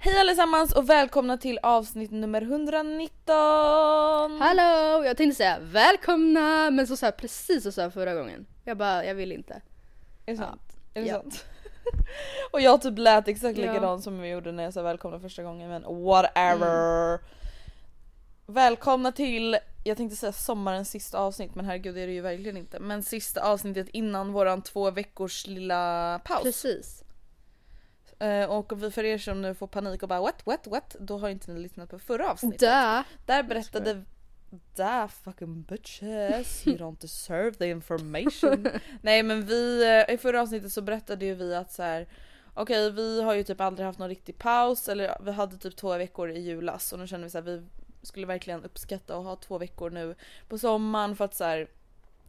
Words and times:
Hej 0.00 0.18
allesammans 0.20 0.72
och 0.72 0.88
välkomna 0.90 1.36
till 1.38 1.58
avsnitt 1.62 2.10
nummer 2.10 2.42
119! 2.42 3.36
Hallå! 4.40 5.04
Jag 5.04 5.16
tänkte 5.16 5.36
säga 5.36 5.58
välkomna 5.62 6.70
men 6.70 6.86
så 6.86 6.96
sa 6.96 7.06
jag 7.06 7.16
precis 7.16 7.62
så 7.62 7.72
sa 7.72 7.82
jag 7.82 7.92
förra 7.94 8.14
gången. 8.14 8.46
Jag 8.64 8.76
bara, 8.76 9.04
jag 9.04 9.14
vill 9.14 9.32
inte. 9.32 9.54
Är 10.26 10.32
det 10.32 10.36
sant? 10.36 10.76
Är 10.94 11.00
det 11.02 11.08
Ja. 11.08 11.14
sant? 11.14 11.44
och 12.50 12.60
jag 12.60 12.82
typ 12.82 12.98
lät 12.98 13.28
exakt 13.28 13.58
Ja. 13.58 13.66
likadant 13.72 14.04
som 14.04 14.18
jag 14.18 14.28
gjorde 14.28 14.52
när 14.52 14.62
jag 14.64 14.74
sa 14.74 14.82
välkomna 14.82 15.20
första 15.20 15.42
gången 15.42 15.68
men 15.68 15.82
whatever. 16.04 17.18
Välkomna 18.46 19.12
till, 19.12 19.58
jag 19.84 19.96
tänkte 19.96 20.16
säga 20.16 20.32
sommarens 20.32 20.90
sista 20.90 21.18
avsnitt 21.18 21.54
men 21.54 21.64
herregud 21.64 21.94
det 21.94 22.00
är 22.00 22.06
det 22.06 22.12
ju 22.12 22.20
verkligen 22.20 22.56
inte. 22.56 22.80
Men 22.80 23.02
sista 23.02 23.40
avsnittet 23.42 23.88
innan 23.92 24.32
våran 24.32 24.62
två 24.62 24.90
veckors 24.90 25.46
lilla 25.46 26.20
paus. 26.24 26.42
Precis. 26.42 27.04
Eh, 28.18 28.44
och 28.44 28.82
vi 28.82 28.90
för 28.90 29.04
er 29.04 29.18
som 29.18 29.42
nu 29.42 29.54
får 29.54 29.66
panik 29.66 30.02
och 30.02 30.08
bara 30.08 30.20
what, 30.20 30.46
what, 30.46 30.66
what? 30.66 30.96
Då 31.00 31.18
har 31.18 31.28
inte 31.28 31.52
ni 31.52 31.60
lyssnat 31.60 31.90
på 31.90 31.98
förra 31.98 32.30
avsnittet. 32.30 32.60
Dö! 32.60 33.02
Där 33.26 33.42
berättade 33.42 34.04
Da 34.74 35.08
fucking 35.08 35.62
bitches, 35.62 36.66
you 36.66 36.76
don't 36.76 37.00
deserve 37.00 37.54
the 37.58 37.66
information. 37.66 38.68
Nej 39.02 39.22
men 39.22 39.46
vi, 39.46 39.84
eh, 39.84 40.14
i 40.14 40.18
förra 40.18 40.42
avsnittet 40.42 40.72
så 40.72 40.82
berättade 40.82 41.24
ju 41.26 41.34
vi 41.34 41.54
att 41.54 41.72
så 41.72 41.82
här. 41.82 42.08
Okej 42.54 42.90
vi 42.90 43.22
har 43.22 43.34
ju 43.34 43.44
typ 43.44 43.60
aldrig 43.60 43.86
haft 43.86 43.98
någon 43.98 44.08
riktig 44.08 44.38
paus 44.38 44.88
eller 44.88 45.16
vi 45.20 45.32
hade 45.32 45.56
typ 45.56 45.76
två 45.76 45.96
veckor 45.96 46.30
i 46.30 46.40
julas 46.40 46.92
och 46.92 46.98
nu 46.98 47.06
känner 47.06 47.24
vi 47.24 47.30
så 47.30 47.38
här, 47.38 47.42
vi 47.42 47.66
skulle 48.02 48.26
verkligen 48.26 48.64
uppskatta 48.64 49.16
att 49.16 49.24
ha 49.24 49.36
två 49.36 49.58
veckor 49.58 49.90
nu 49.90 50.14
på 50.48 50.58
sommaren 50.58 51.16
för 51.16 51.24
att 51.24 51.34
så 51.34 51.44
här. 51.44 51.68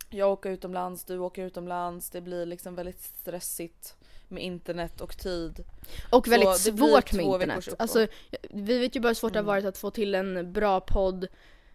Jag 0.09 0.31
åker 0.31 0.49
utomlands, 0.49 1.03
du 1.03 1.19
åker 1.19 1.45
utomlands, 1.45 2.09
det 2.09 2.21
blir 2.21 2.45
liksom 2.45 2.75
väldigt 2.75 3.01
stressigt 3.01 3.95
med 4.31 4.43
internet 4.43 5.01
och 5.01 5.17
tid. 5.17 5.63
Och 6.09 6.25
Så 6.25 6.31
väldigt 6.31 6.63
blir 6.63 6.87
svårt 6.87 7.13
med 7.13 7.25
internet. 7.25 7.75
Alltså, 7.79 8.07
vi 8.49 8.77
vet 8.77 8.95
ju 8.95 8.99
bara 8.99 9.07
hur 9.07 9.13
svårt 9.13 9.33
det 9.33 9.39
har 9.39 9.43
varit 9.43 9.65
att 9.65 9.77
få 9.77 9.91
till 9.91 10.15
en 10.15 10.53
bra 10.53 10.79
podd, 10.79 11.27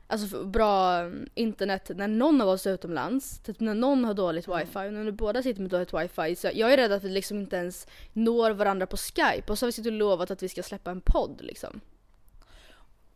alltså 0.07 0.45
bra 0.45 0.99
mm, 0.99 1.29
internet 1.35 1.91
när 1.95 2.09
någon 2.09 2.41
av 2.41 2.49
oss 2.49 2.67
är 2.67 2.71
utomlands. 2.71 3.39
Typ 3.39 3.61
när 3.61 3.75
någon 3.75 4.05
har 4.05 4.15
dåligt 4.15 4.49
wifi 4.49 4.89
och 4.89 4.93
när 4.93 5.11
båda 5.11 5.43
sitter 5.43 5.61
med 5.61 5.71
dåligt 5.71 5.95
wifi. 5.95 6.37
Så 6.37 6.51
jag 6.55 6.73
är 6.73 6.77
rädd 6.77 6.93
att 6.93 7.05
vi 7.05 7.09
liksom 7.09 7.39
inte 7.39 7.57
ens 7.57 7.87
når 8.13 8.51
varandra 8.51 8.87
på 8.87 8.97
skype 8.97 9.53
och 9.53 9.59
så 9.59 9.67
har 9.67 9.69
vi 9.69 9.73
suttit 9.73 9.93
och 9.93 9.99
lovat 9.99 10.31
att 10.31 10.43
vi 10.43 10.49
ska 10.49 10.63
släppa 10.63 10.91
en 10.91 11.01
podd 11.01 11.41
liksom. 11.43 11.81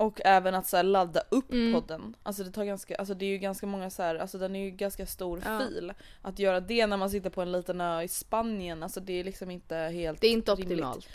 Och 0.01 0.21
även 0.25 0.55
att 0.55 0.67
så 0.67 0.77
här 0.77 0.85
ladda 0.85 1.23
upp 1.29 1.53
Mm. 1.53 1.73
podden. 1.81 2.17
Alltså 2.23 2.45
det 2.45 2.51
tar 2.51 2.65
ganska, 2.65 2.97
alltså 2.97 3.15
det 3.15 3.25
är 3.25 3.29
ju 3.31 3.39
ganska 3.39 3.67
många 3.67 3.91
så 3.91 4.03
här, 4.03 4.15
alltså 4.15 4.39
den 4.39 4.57
är 4.57 4.65
ju 4.65 4.71
ganska 4.71 5.07
stor 5.07 5.43
Ja. 5.47 5.59
fil. 5.59 5.93
Att 6.23 6.39
göra 6.39 6.61
det 6.61 6.87
när 6.87 6.97
man 6.97 7.11
sitter 7.11 7.31
på 7.31 7.43
en 7.43 7.53
liten 7.53 7.81
ö 7.81 8.03
i 8.03 8.09
Spanien, 8.09 8.83
alltså 8.83 9.01
det 9.01 9.13
är 9.21 9.25
liksom 9.25 9.51
inte 9.51 9.77
helt 9.77 10.21
Det 10.21 10.27
är 10.27 10.33
inte 10.33 10.53
rimligt. 10.53 10.71
optimalt. 10.73 11.09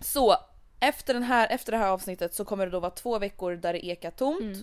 Så 0.00 0.36
efter, 0.80 1.14
den 1.14 1.22
här, 1.22 1.48
efter 1.50 1.72
det 1.72 1.78
här 1.78 1.88
avsnittet 1.88 2.34
så 2.34 2.44
kommer 2.44 2.66
det 2.66 2.72
då 2.72 2.80
vara 2.80 2.90
två 2.90 3.18
veckor 3.18 3.52
där 3.56 3.72
det 3.72 3.86
ekar 3.86 4.10
tomt. 4.10 4.40
Mm. 4.40 4.62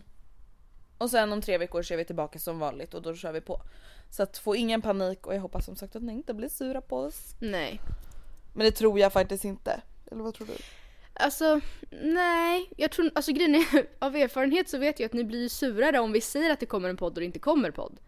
Och 0.97 1.09
sen 1.09 1.33
om 1.33 1.41
tre 1.41 1.57
veckor 1.57 1.81
så 1.81 1.93
är 1.93 1.97
vi 1.97 2.05
tillbaka 2.05 2.39
som 2.39 2.59
vanligt 2.59 2.93
och 2.93 3.01
då 3.01 3.15
kör 3.15 3.31
vi 3.31 3.41
på. 3.41 3.61
Så 4.11 4.23
att 4.23 4.37
få 4.37 4.55
ingen 4.55 4.81
panik 4.81 5.27
och 5.27 5.35
jag 5.35 5.41
hoppas 5.41 5.65
som 5.65 5.75
sagt 5.75 5.95
att 5.95 6.03
ni 6.03 6.13
inte 6.13 6.33
blir 6.33 6.49
sura 6.49 6.81
på 6.81 6.97
oss. 6.97 7.35
Nej. 7.39 7.79
Men 8.53 8.65
det 8.65 8.71
tror 8.71 8.99
jag 8.99 9.13
faktiskt 9.13 9.45
inte. 9.45 9.81
Eller 10.11 10.23
vad 10.23 10.33
tror 10.33 10.47
du? 10.47 10.53
Alltså, 11.19 11.61
nej. 12.01 12.69
Jag 12.77 12.91
tror, 12.91 13.11
alltså 13.15 13.31
grejen 13.31 13.55
är, 13.55 13.87
av 13.99 14.15
erfarenhet 14.15 14.69
så 14.69 14.77
vet 14.77 14.99
jag 14.99 15.05
att 15.05 15.13
ni 15.13 15.23
blir 15.23 15.49
surare 15.49 15.99
om 15.99 16.11
vi 16.11 16.21
säger 16.21 16.51
att 16.51 16.59
det 16.59 16.65
kommer 16.65 16.89
en 16.89 16.97
podd 16.97 17.13
och 17.13 17.19
det 17.19 17.25
inte 17.25 17.39
kommer 17.39 17.71
podd. 17.71 17.99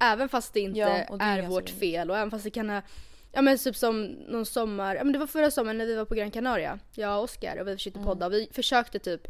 Även 0.00 0.28
fast 0.28 0.54
det 0.54 0.60
inte 0.60 0.78
Ja, 0.78 0.88
det 0.88 1.24
är 1.24 1.38
är, 1.38 1.48
vårt 1.48 1.70
fel 1.70 2.10
och 2.10 2.16
även 2.16 2.30
fast 2.30 2.44
det 2.44 2.50
kan 2.50 2.70
ha, 2.70 2.82
ja 3.32 3.42
men 3.42 3.58
typ 3.58 3.76
som 3.76 4.04
någon 4.04 4.46
sommar, 4.46 4.96
ja 4.96 5.04
men 5.04 5.12
det 5.12 5.18
var 5.18 5.26
förra 5.26 5.50
sommaren 5.50 5.78
när 5.78 5.86
vi 5.86 5.94
var 5.94 6.04
på 6.04 6.14
Gran 6.14 6.30
Canaria, 6.30 6.78
jag 6.94 7.18
och 7.18 7.24
Oskar 7.24 7.56
och 7.60 7.68
vi 7.68 7.72
försökte 7.72 8.00
podda 8.00 8.26
och 8.26 8.32
vi 8.32 8.48
försökte 8.52 8.98
typ 8.98 9.28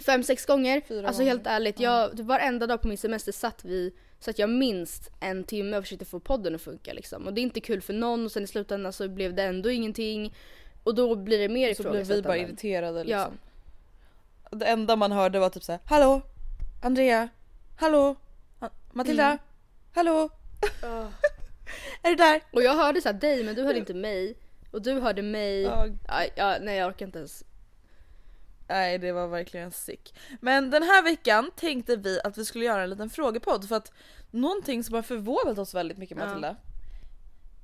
fem, 0.00 0.22
sex 0.22 0.46
gånger. 0.46 0.72
Mm. 0.72 0.82
Fyra 0.88 1.06
alltså 1.06 1.22
gånger. 1.22 1.32
helt 1.32 1.46
ärligt, 1.46 1.80
jag, 1.80 2.16
typ 2.16 2.26
varenda 2.26 2.66
dag 2.66 2.82
på 2.82 2.88
min 2.88 2.98
semester 2.98 3.32
satt 3.32 3.64
vi 3.64 3.92
så 4.20 4.30
att 4.30 4.38
jag 4.38 4.50
minst 4.50 5.10
en 5.20 5.44
timme 5.44 5.76
och 5.76 5.84
försökte 5.84 6.04
få 6.04 6.20
podden 6.20 6.54
att 6.54 6.62
funka 6.62 6.92
liksom. 6.92 7.26
Och 7.26 7.34
det 7.34 7.40
är 7.40 7.42
inte 7.42 7.60
kul 7.60 7.80
för 7.80 7.92
någon 7.92 8.24
och 8.24 8.32
sen 8.32 8.44
i 8.44 8.46
slutändan 8.46 8.92
så 8.92 9.08
blev 9.08 9.34
det 9.34 9.42
ändå 9.42 9.70
ingenting. 9.70 10.34
Och 10.82 10.94
då 10.94 11.16
blir 11.16 11.38
det 11.38 11.48
mer 11.48 11.74
Så 11.74 11.90
blev 11.90 12.06
vi 12.06 12.22
bara 12.22 12.36
irriterade 12.36 12.98
Ja. 12.98 13.04
liksom. 13.04 13.38
Det 14.58 14.66
enda 14.66 14.96
man 14.96 15.12
hörde 15.12 15.38
var 15.38 15.50
typ 15.50 15.64
såhär 15.64 15.80
Hallå? 15.84 16.22
Andrea? 16.82 17.28
Hallå? 17.76 18.16
Matilda? 18.92 19.24
Mm. 19.24 19.38
Hallå? 19.94 20.30
är 22.02 22.10
du 22.10 22.16
där? 22.16 22.42
Och 22.52 22.62
jag 22.62 22.74
hörde 22.74 23.00
såhär 23.00 23.14
dig 23.14 23.44
men 23.44 23.54
du 23.54 23.62
hörde 23.62 23.78
inte 23.78 23.94
mig. 23.94 24.34
Och 24.70 24.82
du 24.82 25.00
hörde 25.00 25.22
mig. 25.22 25.62
Ja. 25.62 25.86
Ja, 26.08 26.24
ja, 26.34 26.56
nej 26.60 26.76
jag 26.78 26.88
orkar 26.88 27.06
inte 27.06 27.18
ens. 27.18 27.44
Nej 28.68 28.98
det 28.98 29.12
var 29.12 29.26
verkligen 29.28 29.70
sick. 29.70 30.14
Men 30.40 30.70
den 30.70 30.82
här 30.82 31.02
veckan 31.02 31.50
tänkte 31.56 31.96
vi 31.96 32.20
att 32.24 32.38
vi 32.38 32.44
skulle 32.44 32.64
göra 32.64 32.82
en 32.82 32.90
liten 32.90 33.10
frågepodd 33.10 33.68
för 33.68 33.76
att 33.76 33.92
någonting 34.30 34.84
som 34.84 34.94
har 34.94 35.02
förvånat 35.02 35.58
oss 35.58 35.74
väldigt 35.74 35.98
mycket 35.98 36.18
Ja. 36.18 36.26
Matilda 36.26 36.56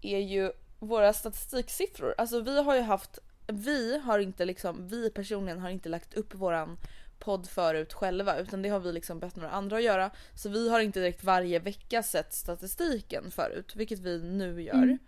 är 0.02 0.18
ju 0.18 0.52
våra 0.78 1.12
statistiksiffror. 1.12 2.14
Alltså 2.18 2.40
vi 2.40 2.62
har 2.62 2.74
ju 2.74 2.80
haft, 2.80 3.18
vi 3.46 3.98
har 3.98 4.18
inte 4.18 4.44
liksom, 4.44 4.88
vi 4.88 5.10
personligen 5.10 5.58
har 5.58 5.70
inte 5.70 5.88
lagt 5.88 6.14
upp 6.14 6.34
våran 6.34 6.78
podd 7.18 7.48
förut 7.48 7.92
själva 7.92 8.38
utan 8.38 8.62
det 8.62 8.68
har 8.68 8.80
vi 8.80 8.92
liksom 8.92 9.20
bett 9.20 9.36
några 9.36 9.50
andra 9.50 9.76
att 9.76 9.82
göra. 9.82 10.10
Så 10.34 10.48
vi 10.48 10.68
har 10.68 10.80
inte 10.80 11.00
direkt 11.00 11.24
varje 11.24 11.58
vecka 11.58 12.02
sett 12.02 12.34
statistiken 12.34 13.30
förut, 13.30 13.76
vilket 13.76 13.98
vi 13.98 14.22
nu 14.22 14.62
gör. 14.62 14.74
Mm. 14.74 14.98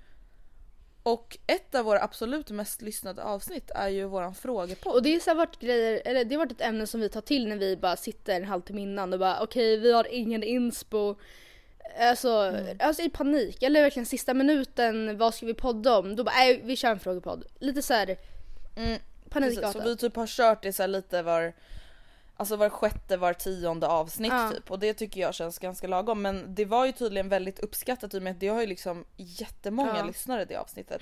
Och 1.02 1.38
ett 1.46 1.74
av 1.74 1.84
våra 1.84 2.02
absolut 2.02 2.50
mest 2.50 2.82
lyssnade 2.82 3.22
avsnitt 3.22 3.70
är 3.74 3.88
ju 3.88 4.04
våran 4.04 4.34
frågepodd. 4.34 4.94
Och 4.94 5.02
det 5.02 5.14
är 5.14 5.20
så 5.20 5.30
här 5.30 5.36
varit 5.36 5.60
grejer, 5.60 6.02
eller 6.04 6.24
det 6.24 6.34
har 6.34 6.44
varit 6.44 6.52
ett 6.52 6.60
ämne 6.60 6.86
som 6.86 7.00
vi 7.00 7.08
tar 7.08 7.20
till 7.20 7.48
när 7.48 7.56
vi 7.56 7.76
bara 7.76 7.96
sitter 7.96 8.36
en 8.36 8.44
halvtimme 8.44 8.82
innan 8.82 9.12
och 9.12 9.18
bara 9.18 9.42
okej 9.42 9.76
vi 9.76 9.92
har 9.92 10.06
ingen 10.12 10.42
inspo. 10.42 11.16
Alltså, 12.00 12.28
Mm. 12.30 12.76
alltså 12.80 13.02
i 13.02 13.10
panik, 13.10 13.62
eller 13.62 13.82
verkligen 13.82 14.06
sista 14.06 14.34
minuten, 14.34 15.18
vad 15.18 15.34
ska 15.34 15.46
vi 15.46 15.54
podda 15.54 15.98
om? 15.98 16.16
Då 16.16 16.24
bara 16.24 16.34
nej 16.34 16.60
vi 16.64 16.76
kör 16.76 16.90
en 16.90 17.00
frågepodd. 17.00 17.44
Lite 17.58 17.82
såhär 17.82 18.06
Mm, 18.76 18.88
Precis, 19.30 19.30
panikartat. 19.30 19.72
så 19.72 19.88
vi 19.88 19.96
typ 19.96 20.16
har 20.16 20.26
kört 20.26 20.62
det 20.62 20.72
så 20.72 20.86
lite 20.86 21.22
var 21.22 21.52
Alltså 22.40 22.56
var 22.56 22.68
sjätte, 22.68 23.16
var 23.16 23.32
tionde 23.32 23.86
avsnitt 23.86 24.32
Ja. 24.32 24.50
typ 24.54 24.70
och 24.70 24.78
det 24.78 24.94
tycker 24.94 25.20
jag 25.20 25.34
känns 25.34 25.58
ganska 25.58 25.86
lagom 25.86 26.22
men 26.22 26.54
det 26.54 26.64
var 26.64 26.86
ju 26.86 26.92
tydligen 26.92 27.28
väldigt 27.28 27.58
uppskattat 27.58 28.14
i 28.14 28.18
och 28.18 28.22
med 28.22 28.30
att 28.30 28.40
det 28.40 28.48
har 28.48 28.60
ju 28.60 28.66
liksom 28.66 29.04
jättemånga 29.16 29.96
Ja. 29.98 30.04
lyssnare 30.04 30.44
det 30.44 30.56
avsnittet. 30.56 31.00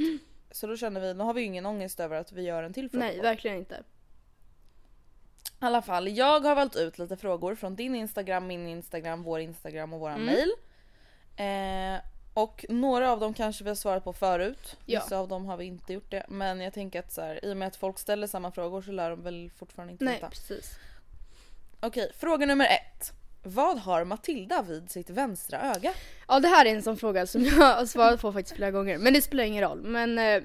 Så 0.50 0.66
då 0.66 0.76
känner 0.76 1.00
vi, 1.00 1.14
nu 1.14 1.24
har 1.24 1.34
vi 1.34 1.40
ju 1.40 1.46
ingen 1.46 1.66
ångest 1.66 2.00
över 2.00 2.16
att 2.16 2.32
vi 2.32 2.42
gör 2.42 2.62
en 2.62 2.72
till 2.72 2.90
fråga. 2.90 3.04
Nej 3.04 3.20
verkligen 3.20 3.56
inte. 3.56 3.74
I 5.44 5.64
alla 5.64 5.82
fall, 5.82 6.08
jag 6.08 6.40
har 6.40 6.54
valt 6.54 6.76
ut 6.76 6.98
lite 6.98 7.16
frågor 7.16 7.54
från 7.54 7.76
din 7.76 7.94
instagram, 7.94 8.46
min 8.46 8.68
instagram, 8.68 9.22
vår 9.22 9.40
instagram 9.40 9.92
och 9.92 10.00
våran 10.00 10.14
Mm. 10.22 10.26
mail. 10.34 10.50
Eh, 11.36 12.00
Och 12.34 12.64
några 12.68 13.12
av 13.12 13.20
dem 13.20 13.34
kanske 13.34 13.64
vi 13.64 13.70
har 13.70 13.74
svarat 13.74 14.04
på 14.04 14.12
förut. 14.12 14.76
Ja. 14.86 15.00
Vissa 15.00 15.18
av 15.18 15.28
dem 15.28 15.46
har 15.46 15.56
vi 15.56 15.64
inte 15.64 15.92
gjort 15.92 16.10
det. 16.10 16.24
Men 16.28 16.60
jag 16.60 16.72
tänker 16.72 16.98
att 17.00 17.12
så 17.12 17.20
här, 17.20 17.44
i 17.44 17.52
och 17.52 17.56
med 17.56 17.68
att 17.68 17.76
folk 17.76 17.98
ställer 17.98 18.26
samma 18.26 18.50
frågor 18.52 18.82
så 18.82 18.92
lär 18.92 19.10
de 19.10 19.22
väl 19.22 19.50
fortfarande 19.58 19.92
inte 19.92 20.04
Nej 20.04 20.14
veta. 20.14 20.28
precis. 20.28 20.70
Okej, 21.80 22.10
fråga 22.18 22.46
nummer 22.46 22.64
ett. 22.66 23.12
Vad 23.42 23.78
har 23.78 24.04
Matilda 24.04 24.62
vid 24.62 24.90
sitt 24.90 25.10
vänstra 25.10 25.60
öga? 25.76 25.92
Ja 26.28 26.40
det 26.40 26.48
här 26.48 26.66
är 26.66 26.70
en 26.74 26.82
sån 26.82 26.96
fråga 26.96 27.26
som 27.26 27.44
jag 27.44 27.52
har 27.52 27.86
svarat 27.86 28.20
på 28.20 28.32
faktiskt 28.32 28.56
flera 28.56 28.70
gånger. 28.70 28.98
Men 28.98 29.12
det 29.12 29.22
spelar 29.22 29.44
ingen 29.44 29.64
roll. 29.64 29.80
Men 29.82 30.18
eh, 30.18 30.42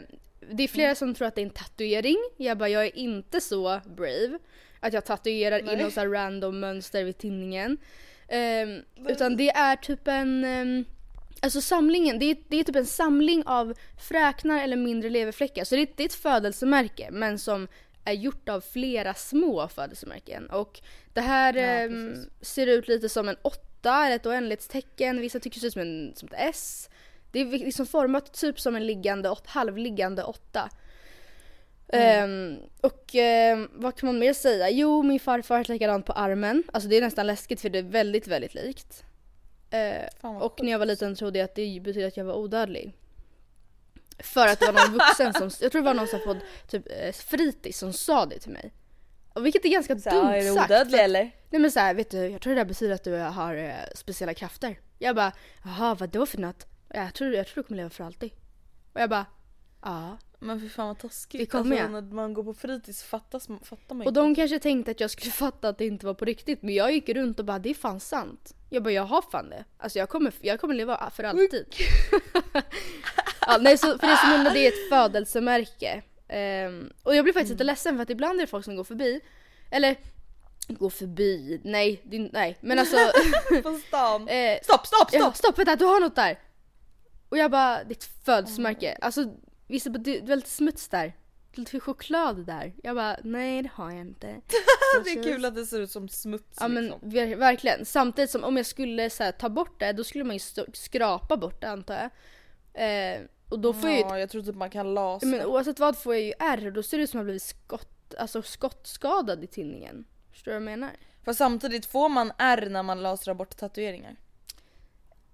det 0.52 0.64
är 0.64 0.68
flera 0.68 0.88
Mm. 0.88 0.96
som 0.96 1.14
tror 1.16 1.28
att 1.28 1.36
det 1.36 1.42
är 1.42 1.46
en 1.46 1.50
tatuering. 1.50 2.18
Jag 2.38 2.58
bara, 2.58 2.70
jag 2.70 2.86
är 2.86 2.98
inte 2.98 3.42
så 3.42 3.82
brave. 3.86 4.40
Att 4.80 4.94
jag 4.94 5.06
tatuerar 5.06 5.60
in 5.60 5.66
Nej. 5.66 5.84
något 5.84 5.94
så 5.94 6.00
här 6.00 6.08
random 6.08 6.60
mönster 6.60 7.04
vid 7.04 7.18
tinningen. 7.18 7.78
Ehm, 8.32 8.82
utan 9.08 9.38
det 9.38 9.50
är 9.50 9.76
typ 9.76 10.08
en... 10.08 10.44
ehm, 10.46 10.86
Alltså 11.44 11.62
samlingen, 11.62 12.20
det 12.20 12.26
är, 12.26 12.38
det 12.48 12.58
är 12.60 12.64
typ 12.64 12.76
en 12.76 12.86
samling 12.86 13.44
av 13.46 13.74
fräknar 14.10 14.64
eller 14.64 14.76
mindre 14.78 15.10
leverfläckar. 15.10 15.64
Så 15.64 15.76
det 15.76 15.82
är, 15.82 15.88
det 15.96 16.04
är 16.04 16.08
ett 16.08 16.14
födelsemärke 16.14 17.10
men 17.12 17.40
som 17.40 17.68
är 18.06 18.14
gjort 18.14 18.50
av 18.50 18.62
flera 18.62 19.14
små 19.14 19.68
födelsemärken. 19.68 20.50
Och 20.50 20.82
det 21.14 21.22
här 21.22 21.54
Ja, 21.54 21.88
precis. 21.90 22.30
ser 22.42 22.68
ut 22.68 22.88
lite 22.88 23.10
som 23.10 23.30
en 23.30 23.36
åtta 23.42 24.06
eller 24.06 24.16
ett 24.16 24.26
oändlighetstecken. 24.26 25.22
Vissa 25.22 25.40
tycker 25.40 25.58
det 25.58 25.62
ser 25.62 25.68
ut 25.68 25.74
som, 25.74 25.82
en, 25.82 26.12
som 26.16 26.28
ett 26.28 26.34
S. 26.56 26.90
Det 27.32 27.40
är 27.40 27.46
liksom 27.46 27.86
format 27.86 28.34
typ 28.34 28.60
som 28.60 28.76
en 28.76 28.86
liggande, 28.86 29.30
åt- 29.30 29.48
halvliggande 29.48 30.24
åtta. 30.24 30.70
Ehm, 31.92 32.58
och 32.82 33.16
ehm, 33.16 33.70
vad 33.74 33.96
kan 33.96 34.08
man 34.08 34.20
mer 34.20 34.34
säga? 34.34 34.70
Jo, 34.70 35.04
min 35.04 35.20
farfar 35.20 35.58
har 35.58 35.66
likadant 35.74 36.06
på 36.06 36.14
armen. 36.14 36.64
Alltså 36.74 36.90
det 36.90 36.98
är 36.98 37.02
nästan 37.02 37.28
läskigt 37.28 37.62
för 37.62 37.70
det 37.70 37.80
är 37.80 37.84
väldigt, 37.84 38.28
väldigt 38.28 38.54
likt. 38.54 39.04
Vad 40.22 40.42
och 40.42 40.60
när 40.64 40.72
jag 40.72 40.80
var 40.80 40.86
liten 40.86 41.16
trodde 41.16 41.40
jag 41.40 41.46
att 41.46 41.56
det 41.56 41.82
betyder 41.82 42.08
att 42.08 42.18
jag 42.18 42.26
var 42.26 42.36
odödlig. 42.36 42.98
För 44.20 44.48
att 44.48 44.60
det 44.60 44.66
var 44.66 44.74
någon 44.88 44.94
vuxen 44.94 45.34
som, 45.34 45.50
jag 45.62 45.72
tror 45.72 45.82
det 45.82 45.86
var 45.86 45.94
någon 45.94 46.08
som 46.08 46.20
på 46.20 46.36
typ 46.68 46.88
eh, 47.00 47.12
fritids 47.12 47.80
som 47.80 47.94
sa 47.94 48.26
det 48.26 48.40
till 48.40 48.52
mig. 48.52 48.74
Och 49.34 49.46
vilket 49.46 49.66
är 49.66 49.70
ganska 49.70 50.00
Så, 50.00 50.10
dumt 50.10 50.28
är 50.28 50.42
du 50.42 50.54
sagt. 50.54 50.72
odödlig 50.72 51.00
eller? 51.00 51.32
Nej 51.50 51.62
men 51.62 51.72
såhär, 51.72 51.94
vet 51.94 52.10
du, 52.12 52.18
jag 52.18 52.42
tror 52.42 52.54
det 52.56 52.60
där 52.60 52.66
betyder 52.66 52.94
att 52.96 53.04
du 53.04 53.14
har 53.16 53.56
eh, 53.56 53.74
speciella 53.96 54.34
krafter. 54.34 54.80
Jag 55.00 55.16
bara, 55.16 55.32
jaha 55.64 55.96
vad 55.96 56.10
då 56.10 56.26
för 56.26 56.38
något? 56.38 56.66
Jag 56.94 57.14
tror, 57.14 57.34
jag 57.34 57.48
tror 57.48 57.64
du 57.64 57.68
kommer 57.68 57.78
leva 57.78 57.90
för 57.90 58.04
alltid. 58.04 58.32
Och 58.94 59.02
jag 59.02 59.10
bara, 59.10 59.26
ja. 59.82 60.18
Men 60.44 60.60
för 60.60 60.68
fan 60.68 60.88
vad 60.88 61.00
taskigt. 61.00 61.42
Vi 61.42 61.46
kommer 61.46 61.78
alltså, 61.78 61.92
när 61.92 62.02
man 62.02 62.34
går 62.34 62.44
på 62.44 62.54
fritids 62.54 63.04
fattas, 63.04 63.48
fattar 63.64 63.96
man 63.96 64.04
ju 64.04 64.08
Och 64.08 64.14
de 64.14 64.36
kanske 64.36 64.60
tänkte 64.60 64.92
att 64.92 65.00
jag 65.00 65.12
skulle 65.12 65.32
fatta 65.46 65.70
att 65.70 65.78
det 65.78 65.86
inte 65.86 66.06
var 66.06 66.14
på 66.14 66.26
riktigt. 66.26 66.62
Men 66.62 66.74
jag 66.74 66.92
gick 66.94 67.10
runt 67.10 67.40
och 67.40 67.46
bara, 67.46 67.60
det 67.60 67.70
är 67.70 67.74
fan 67.74 68.00
sant. 68.00 68.56
Jag 68.70 68.84
bara, 68.84 68.92
jag 68.92 69.04
har 69.04 69.22
fan 69.32 69.50
det. 69.50 69.66
Alltså 69.78 70.00
jag 70.00 70.10
kommer, 70.10 70.34
jag 70.42 70.60
kommer 70.62 70.74
leva 70.74 71.10
för 71.10 71.24
alltid. 71.24 71.66
ja, 73.48 73.58
nej, 73.62 73.78
så 73.78 73.98
för 73.98 74.08
det 74.08 74.18
som 74.18 74.34
undrar, 74.34 74.54
det 74.54 74.60
är 74.68 74.72
ett 74.72 74.90
födelsemärke. 74.90 76.02
Ehm, 76.28 76.94
och 77.04 77.16
jag 77.16 77.24
blir 77.26 77.34
faktiskt 77.34 77.52
lite 77.52 77.64
ledsen 77.64 77.96
för 77.96 78.04
att 78.04 78.10
ibland 78.10 78.40
är 78.40 78.44
det 78.44 78.48
folk 78.48 78.66
som 78.66 78.76
går 78.76 78.84
förbi. 78.84 79.22
Eller, 79.72 79.96
går 80.68 80.90
förbi, 80.90 81.62
nej, 81.64 82.02
det, 82.04 82.20
nej. 82.20 82.58
Men 82.62 82.80
alltså. 82.80 82.98
På 83.64 83.80
stan. 83.88 84.28
eh, 84.28 84.60
Stopp, 84.64 84.88
stopp, 84.88 85.10
Ja, 85.12 85.20
stopp! 85.20 85.38
stopp 85.38 85.60
vänta, 85.60 85.76
du 85.76 85.86
har 85.86 86.00
något 86.00 86.16
där! 86.16 86.40
Och 87.30 87.38
jag 87.38 87.52
bara, 87.52 87.84
ditt 87.84 88.04
födelsemärke. 88.26 88.98
Alltså 89.02 89.26
vissa 89.72 89.90
bara, 89.90 90.00
du, 90.00 90.20
du 90.20 90.30
har 90.30 90.36
lite 90.36 90.50
smuts 90.50 90.88
där. 90.90 91.14
Lite 91.54 91.80
choklad 91.80 92.46
där. 92.46 92.74
Jag 92.84 92.96
bara, 92.96 93.18
nej 93.24 93.62
det 93.62 93.70
har 93.74 93.92
jag 93.92 94.00
inte. 94.02 94.28
det 95.04 95.10
är 95.12 95.24
kul 95.24 95.46
att 95.46 95.56
det 95.56 95.66
ser 95.66 95.82
ut 95.82 95.92
som 95.92 96.10
smuts 96.10 96.58
Ja 96.60 96.68
men 96.68 96.84
liksom. 96.84 97.10
ver- 97.12 97.36
verkligen. 97.36 97.86
Samtidigt 97.86 98.30
som 98.32 98.44
om 98.44 98.58
jag 98.58 98.66
skulle 98.66 99.10
så 99.10 99.24
här, 99.24 99.32
ta 99.32 99.50
bort 99.50 99.80
det, 99.80 99.94
då 99.94 100.04
skulle 100.04 100.24
man 100.24 100.36
ju 100.36 100.38
st- 100.38 100.66
skrapa 100.74 101.38
bort 101.38 101.62
det 101.62 101.70
antar 101.70 101.96
jag. 101.96 102.10
Eh, 103.14 103.22
och 103.50 103.60
då 103.60 103.74
får 103.74 103.90
jag 103.90 104.00
ju, 104.00 104.04
Ja, 104.06 104.20
jag 104.20 104.30
tror 104.30 104.44
typ 104.44 104.56
man 104.56 104.70
kan 104.70 104.94
lasra. 104.94 105.28
men 105.28 105.46
oavsett 105.46 105.80
vad 105.80 105.98
får 105.98 106.14
jag 106.16 106.24
ju 106.24 106.34
ärr 106.40 106.68
och 106.68 106.74
då 106.74 106.84
ser 106.84 106.98
det 106.98 107.04
ut 107.04 107.10
som 107.10 107.18
att 107.18 107.22
jag 107.22 107.26
blivit 107.26 107.42
skott, 107.44 108.14
alltså 108.18 108.42
skottskadad 108.42 109.44
i 109.44 109.48
tinningen. 109.48 110.06
Förstår 110.32 110.52
du 110.52 110.56
vad 110.60 110.62
jag 110.72 110.80
menar? 110.80 110.90
För 111.26 111.34
samtidigt 111.34 111.86
får 111.86 112.10
man 112.10 112.32
R 112.38 112.68
när 112.70 112.84
man 112.84 113.02
lasrar 113.04 113.34
bort 113.34 113.58
tatueringar. 113.58 114.16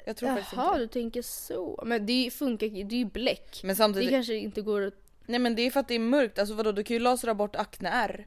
Jag 0.08 0.18
tror 0.18 0.30
faktiskt 0.30 0.54
Jaha, 0.54 0.66
inte 0.68 0.78
det. 0.80 0.84
du 0.86 0.88
tänker 0.88 1.22
så. 1.22 1.84
Men 1.86 2.06
det 2.06 2.30
funkar 2.34 2.68
det 2.68 2.96
är 2.96 3.00
ju 3.00 3.06
bläck. 3.06 3.60
Men 3.64 3.70
Det 3.70 3.76
samtidigt, 3.76 4.10
kanske 4.10 4.36
inte 4.36 4.62
går 4.62 4.82
att 4.82 4.94
nej 5.26 5.40
men 5.40 5.56
det 5.56 5.62
är 5.62 5.72
för 5.72 5.80
att 5.80 5.88
det 5.88 5.96
är 5.96 6.00
mörkt, 6.00 6.40
alltså 6.40 6.56
vadå 6.56 6.72
du 6.72 6.84
kan 6.84 6.94
ju 6.94 7.00
lasra 7.00 7.34
bort 7.36 7.56
akne-R. 7.56 8.24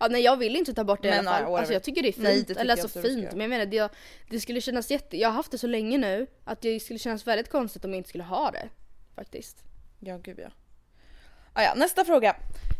Ja, 0.00 0.08
nej 0.10 0.22
jag 0.22 0.36
vill 0.36 0.56
inte 0.56 0.74
ta 0.74 0.84
bort 0.84 1.02
det 1.02 1.08
i 1.08 1.10
Men, 1.10 1.18
alla 1.18 1.30
fall. 1.30 1.40
whatever. 1.42 1.58
Alltså 1.58 1.72
jag 1.72 1.82
tycker 1.82 2.02
det 2.02 2.08
är 2.08 2.12
fint. 2.12 2.24
Nej, 2.24 2.44
det 2.48 2.60
Eller 2.60 2.72
alltså 2.72 3.00
fint. 3.02 3.32
Men 3.32 3.40
jag 3.40 3.50
menar 3.50 3.66
det, 3.66 3.92
det 4.30 4.40
skulle 4.40 4.60
kännas 4.60 4.90
jätte... 4.90 5.16
Jag 5.16 5.28
har 5.28 5.34
haft 5.34 5.50
det 5.50 5.58
så 5.58 5.66
länge 5.66 5.98
nu 5.98 6.26
att 6.44 6.60
det 6.60 6.80
skulle 6.80 6.98
kännas 6.98 7.26
väldigt 7.26 7.50
konstigt 7.50 7.84
om 7.84 7.90
jag 7.90 7.96
inte 7.98 8.08
skulle 8.08 8.24
ha 8.24 8.50
det. 8.50 8.68
Faktiskt. 9.14 9.64
Ja 10.00 10.18
gud 10.18 10.38
ja. 10.38 10.48
Ah, 11.52 11.62
ja. 11.62 11.74
Nästa 11.76 12.04
fråga. 12.04 12.36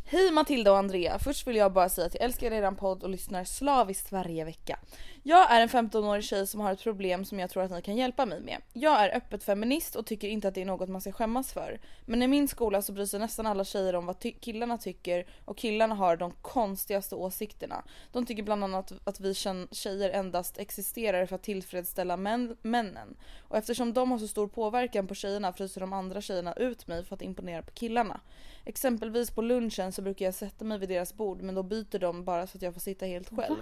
Hej 0.09 0.31
Matilda 0.33 0.71
och 0.73 0.79
Andrea. 0.79 1.19
Först 1.19 1.47
vill 1.47 1.57
jag 1.57 1.73
bara 1.73 1.89
säga 1.89 2.07
att 2.07 2.15
jag 2.15 2.23
älskar 2.25 2.51
eran 2.51 2.77
podd 2.77 3.03
och 3.03 3.09
lyssnar 3.11 3.45
slaviskt 3.45 4.13
varje 4.13 4.45
vecka. 4.45 4.79
Jag 5.23 5.53
är 5.53 5.61
en 5.61 5.69
15-årig 5.69 6.25
tjej 6.25 6.47
som 6.47 6.61
har 6.61 6.73
ett 6.73 6.83
problem 6.83 7.25
som 7.25 7.39
jag 7.39 7.51
tror 7.51 7.63
att 7.63 7.71
ni 7.71 7.83
kan 7.83 7.97
hjälpa 7.97 8.27
mig 8.27 8.41
med. 8.41 8.63
Jag 8.73 9.05
är 9.05 9.17
öppet 9.17 9.45
feminist 9.45 9.97
och 9.97 10.07
tycker 10.07 10.29
inte 10.29 10.49
att 10.49 10.55
det 10.55 10.61
är 10.61 10.65
något 10.65 10.89
man 10.89 11.01
ska 11.01 11.13
skämmas 11.13 11.53
för. 11.53 11.81
Men 12.05 12.23
i 12.23 12.27
min 12.29 12.49
skola 12.49 12.83
så 12.83 12.93
bryr 12.93 13.05
sig 13.07 13.21
nästan 13.21 13.47
alla 13.47 13.65
tjejer 13.65 13.95
om 13.95 14.07
vad 14.07 14.19
ty- 14.21 14.33
killarna 14.41 14.79
tycker 14.79 15.27
och 15.45 15.59
killarna 15.59 15.95
har 15.95 16.17
de 16.17 16.33
konstigaste 16.43 17.15
åsikterna. 17.15 17.85
De 18.13 18.27
tycker 18.27 18.43
bland 18.43 18.65
annat 18.65 18.93
att 19.05 19.21
vi 19.21 19.35
tjejer 19.71 20.11
endast 20.11 20.59
existerar 20.59 21.27
för 21.27 21.37
att 21.37 21.43
tillfredsställa 21.43 22.17
män- 22.17 22.57
männen. 22.63 23.17
Och 23.49 23.57
eftersom 23.57 23.93
de 23.93 24.11
har 24.11 24.19
så 24.19 24.29
stor 24.29 24.49
påverkan 24.49 25.07
på 25.07 25.15
tjejerna 25.15 25.53
fryser 25.53 25.81
de 25.81 25.93
andra 25.93 26.21
tjejerna 26.21 26.53
ut 26.53 26.87
mig 26.87 27.05
för 27.05 27.15
att 27.15 27.23
imponera 27.23 27.63
på 27.63 27.71
killarna. 27.73 28.21
Exempelvis 28.65 29.31
på 29.31 29.43
lunchen 29.43 29.93
så 29.97 30.03
brukar 30.03 30.25
jag 30.25 30.35
sätta 30.35 30.65
mig 30.65 30.79
vid 30.79 30.89
deras 30.89 31.15
bord 31.15 31.43
men 31.43 31.55
då 31.55 31.63
byter 31.63 31.99
de 31.99 32.25
bara 32.25 32.47
så 32.47 32.59
att 32.59 32.63
jag 32.63 32.75
får 32.75 32.81
sitta 32.81 33.07
helt 33.07 33.37
själv. 33.37 33.57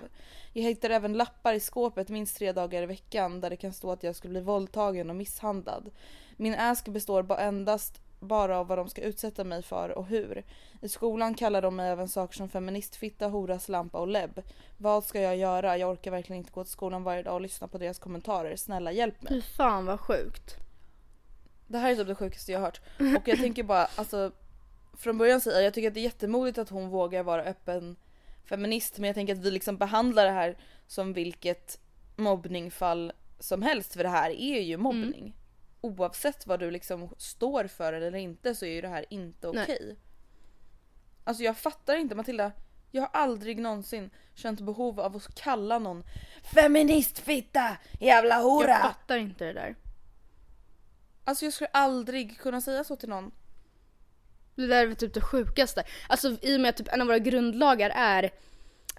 Jag 0.53 0.63
hittar 0.63 0.91
även 0.91 1.13
lappar 1.13 1.55
i 1.55 1.61
skåpet 1.61 2.09
minst 2.09 2.37
tre 2.37 2.53
dagar 2.53 2.83
i 2.83 2.87
veckan 2.87 3.41
där 3.41 3.51
det 3.51 3.57
kan 3.57 3.73
stå 3.73 3.91
att 3.91 4.03
jag 4.03 4.17
skulle 4.17 4.31
bli 4.31 4.41
våldtagen 4.41 5.11
och 5.11 5.17
misshandlad. 5.17 5.91
Min 6.37 6.55
ask 6.55 6.89
består 6.89 7.41
endast 7.41 8.01
bara 8.21 8.59
av 8.59 8.67
vad 8.67 8.79
de 8.79 8.89
ska 8.89 9.03
utsätta 9.03 9.45
mig 9.45 9.63
för 9.63 9.89
och 9.89 10.07
hur. 10.07 10.45
I 10.81 10.89
skolan 10.89 11.35
kallar 11.35 11.63
de 11.63 11.77
mig 11.77 11.91
även 11.91 12.09
saker 12.09 12.37
som 12.37 12.49
feministfitta, 12.49 13.29
hora, 13.29 13.59
slampa 13.59 13.99
och 13.99 14.09
lebb. 14.09 14.43
Vad 14.79 15.05
ska 15.05 15.21
jag 15.21 15.37
göra? 15.37 15.79
Jag 15.79 15.91
orkar 15.91 16.11
verkligen 16.11 16.39
inte 16.39 16.53
gå 16.53 16.65
till 16.65 16.73
skolan 16.73 17.05
varje 17.05 17.23
dag 17.23 17.35
och 17.35 17.41
lyssna 17.41 17.69
på 17.69 17.79
deras 17.79 17.99
kommentarer. 17.99 18.57
Snälla 18.57 18.93
hjälp 18.93 19.23
mig. 19.23 19.33
Fy 19.33 19.43
fan 19.43 19.87
vad 19.87 20.01
sjukt. 20.01 20.57
Det 21.67 21.79
här 21.79 21.91
är 21.91 21.97
typ 21.97 22.07
det 22.07 22.15
sjukaste 22.15 22.53
jag 22.53 22.59
har 22.59 22.67
hört. 22.67 22.81
Och 22.99 23.29
jag 23.29 23.39
tänker 23.39 23.63
bara, 23.63 23.89
alltså 23.97 24.33
från 24.99 25.19
början 25.19 25.41
säger 25.41 25.61
jag, 25.61 25.75
tycker 25.75 25.89
att 25.89 25.95
det 25.95 26.01
är 26.01 26.05
jättemodigt 26.05 26.59
att 26.59 26.69
hon 26.69 26.89
vågar 26.89 27.23
vara 27.23 27.43
öppen 27.43 27.97
feminist 28.45 28.99
men 28.99 29.07
jag 29.07 29.15
tänker 29.15 29.33
att 29.33 29.45
vi 29.45 29.51
liksom 29.51 29.77
behandlar 29.77 30.25
det 30.25 30.33
här 30.33 30.57
som 30.87 31.13
vilket 31.13 31.81
mobbningfall 32.17 33.13
som 33.39 33.63
helst 33.63 33.93
för 33.93 34.03
det 34.03 34.09
här 34.09 34.31
är 34.31 34.61
ju 34.61 34.77
mobbning. 34.77 35.37
Oavsett 35.81 36.47
vad 36.47 36.61
du 36.61 36.71
liksom 36.71 37.15
står 37.19 37.67
för 37.67 37.93
eller 37.93 38.15
inte 38.15 38.55
så 38.55 38.65
är 38.65 38.71
ju 38.71 38.81
det 38.81 38.89
här 38.89 39.05
inte 39.11 39.49
okej. 39.49 39.97
Alltså 41.25 41.43
jag 41.43 41.57
fattar 41.57 41.97
inte 41.97 42.15
Matilda, 42.15 42.53
jag 42.91 43.03
har 43.03 43.11
aldrig 43.13 43.59
någonsin 43.59 44.11
känt 44.35 44.61
behov 44.61 45.01
av 45.01 45.17
att 45.17 45.35
kalla 45.35 45.79
någon 45.79 46.05
feministfitta, 46.55 47.77
jävla 48.01 48.41
hora. 48.41 48.69
Jag 48.69 48.81
fattar 48.81 49.17
inte 49.17 49.45
det 49.45 49.53
där. 49.53 49.77
Alltså 51.25 51.45
jag 51.45 51.55
skulle 51.55 51.71
aldrig 51.73 52.39
kunna 52.39 52.61
säga 52.61 52.85
så 52.85 52.97
till 52.97 53.09
någon. 53.09 53.33
Det 54.57 54.67
där 54.67 54.83
är 54.83 54.87
väl 54.87 54.97
typ 54.97 55.15
det 55.15 55.21
sjukaste. 55.21 55.85
Alltså 56.09 56.37
i 56.43 56.57
och 56.57 56.61
med 56.61 56.69
att 56.69 56.77
typ 56.77 56.93
en 56.93 57.01
av 57.01 57.07
våra 57.07 57.19
grundlagar 57.19 57.93
är 57.95 58.31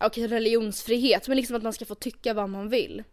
okej 0.02 0.28
religionsfrihet 0.28 1.28
men 1.28 1.38
liksom 1.38 1.56
att 1.56 1.64
man 1.64 1.74
ska 1.74 1.86
få 1.86 1.96
tycka 1.96 2.34
vad 2.34 2.50
man 2.50 2.70
vill. 2.70 3.04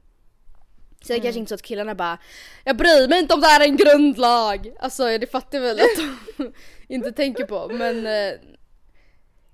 Så 1.02 1.12
det 1.12 1.18
är 1.18 1.22
kanske 1.22 1.38
inte 1.38 1.48
så 1.48 1.54
att 1.54 1.62
killarna 1.62 1.94
bara 1.94 2.18
Jag 2.64 2.76
bryr 2.76 3.08
mig 3.08 3.18
inte 3.18 3.34
om 3.34 3.40
det 3.40 3.46
här 3.46 3.60
är 3.60 3.64
en 3.64 3.76
grundlag! 3.76 4.72
Alltså 4.80 5.18
det 5.18 5.30
fattar 5.30 5.60
väl 5.60 5.80
att 5.80 5.96
de 6.36 6.52
inte 6.94 7.12
tänker 7.12 7.44
på 7.44 7.68
men 7.68 8.06
eh, 8.06 8.32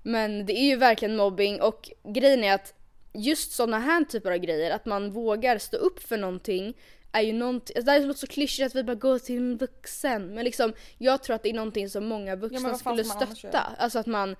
Men 0.03 0.45
det 0.45 0.53
är 0.53 0.65
ju 0.65 0.75
verkligen 0.75 1.15
mobbing 1.15 1.61
och 1.61 1.89
grejen 2.13 2.43
är 2.43 2.53
att 2.53 2.73
just 3.13 3.51
sådana 3.51 3.79
här 3.79 4.03
typer 4.03 4.31
av 4.31 4.37
grejer, 4.37 4.71
att 4.71 4.85
man 4.85 5.11
vågar 5.11 5.57
stå 5.57 5.77
upp 5.77 6.03
för 6.03 6.17
någonting 6.17 6.73
är 7.11 7.21
ju 7.21 7.33
någonting, 7.33 7.77
alltså 7.77 7.85
det 7.85 7.91
här 7.91 8.05
låter 8.05 8.19
så 8.19 8.27
klyschigt 8.27 8.65
att 8.65 8.75
vi 8.75 8.83
bara 8.83 8.95
går 8.95 9.19
till 9.19 9.37
en 9.37 9.57
vuxen 9.57 10.33
men 10.33 10.43
liksom 10.43 10.73
jag 10.97 11.23
tror 11.23 11.35
att 11.35 11.43
det 11.43 11.49
är 11.49 11.53
någonting 11.53 11.89
som 11.89 12.05
många 12.05 12.35
vuxna 12.35 12.69
fan 12.69 12.77
skulle 12.77 13.03
stötta. 13.03 13.59
Alltså 13.77 13.99
att 13.99 14.05
man 14.05 14.35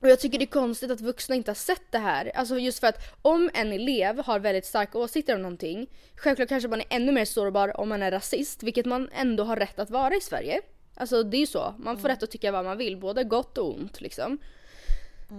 och 0.00 0.10
jag 0.10 0.20
tycker 0.20 0.38
det 0.38 0.44
är 0.44 0.46
konstigt 0.46 0.90
att 0.90 1.00
vuxna 1.00 1.34
inte 1.34 1.50
har 1.50 1.54
sett 1.54 1.82
det 1.90 1.98
här. 1.98 2.32
Alltså 2.34 2.58
just 2.58 2.80
för 2.80 2.86
att 2.86 2.98
om 3.22 3.50
en 3.54 3.72
elev 3.72 4.24
har 4.24 4.38
väldigt 4.38 4.66
starka 4.66 4.98
åsikter 4.98 5.34
om 5.34 5.42
någonting, 5.42 5.86
självklart 6.16 6.48
kanske 6.48 6.68
man 6.68 6.80
är 6.80 6.86
ännu 6.90 7.12
mer 7.12 7.24
sårbar 7.24 7.80
om 7.80 7.88
man 7.88 8.02
är 8.02 8.10
rasist, 8.10 8.62
vilket 8.62 8.86
man 8.86 9.08
ändå 9.12 9.44
har 9.44 9.56
rätt 9.56 9.78
att 9.78 9.90
vara 9.90 10.14
i 10.14 10.20
Sverige. 10.20 10.60
Alltså 10.94 11.22
det 11.22 11.36
är 11.36 11.38
ju 11.38 11.46
så, 11.46 11.74
man 11.78 11.98
får 11.98 12.08
rätt 12.08 12.22
att 12.22 12.30
tycka 12.30 12.52
vad 12.52 12.64
man 12.64 12.78
vill, 12.78 12.96
både 12.96 13.24
gott 13.24 13.58
och 13.58 13.74
ont 13.74 14.00
liksom. 14.00 14.38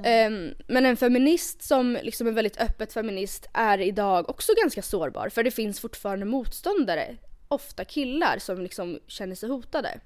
Ehm, 0.03 0.53
men 0.67 0.85
en 0.85 0.97
feminist 0.97 1.63
som 1.63 1.97
liksom 2.03 2.27
är 2.27 2.31
väldigt 2.31 2.57
öppet 2.61 2.93
feminist 2.93 3.49
är 3.53 3.81
idag 3.81 4.29
också 4.29 4.53
ganska 4.63 4.81
sårbar 4.81 5.29
för 5.29 5.43
det 5.43 5.51
finns 5.51 5.79
fortfarande 5.79 6.25
motståndare 6.25 7.17
ofta 7.47 7.85
killar 7.85 8.37
som 8.39 8.61
liksom 8.61 8.99
känner 9.07 9.35
sig 9.35 9.49
hotade. 9.49 9.99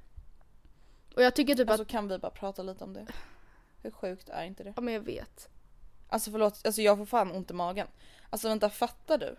Och 1.15 1.23
jag 1.23 1.35
tycker 1.35 1.55
typ 1.55 1.69
Alltså 1.69 1.83
att, 1.83 1.89
kan 1.89 2.07
vi 2.07 2.17
bara 2.17 2.31
prata 2.31 2.63
lite 2.63 2.83
om 2.83 2.93
det? 2.93 3.07
Hur 3.83 3.91
sjukt 3.91 4.29
är 4.29 4.43
inte 4.43 4.63
det? 4.63 4.73
ja 4.75 4.81
men 4.81 4.93
jag 4.93 5.01
vet. 5.01 5.49
Alltså 6.09 6.31
förlåt, 6.31 6.65
alltså 6.65 6.81
jag 6.81 6.97
får 6.97 7.05
fan 7.05 7.31
ont 7.31 7.51
i 7.51 7.53
magen. 7.53 7.87
Alltså 8.29 8.47
vänta, 8.47 8.69
fattar 8.69 9.17
du? 9.17 9.35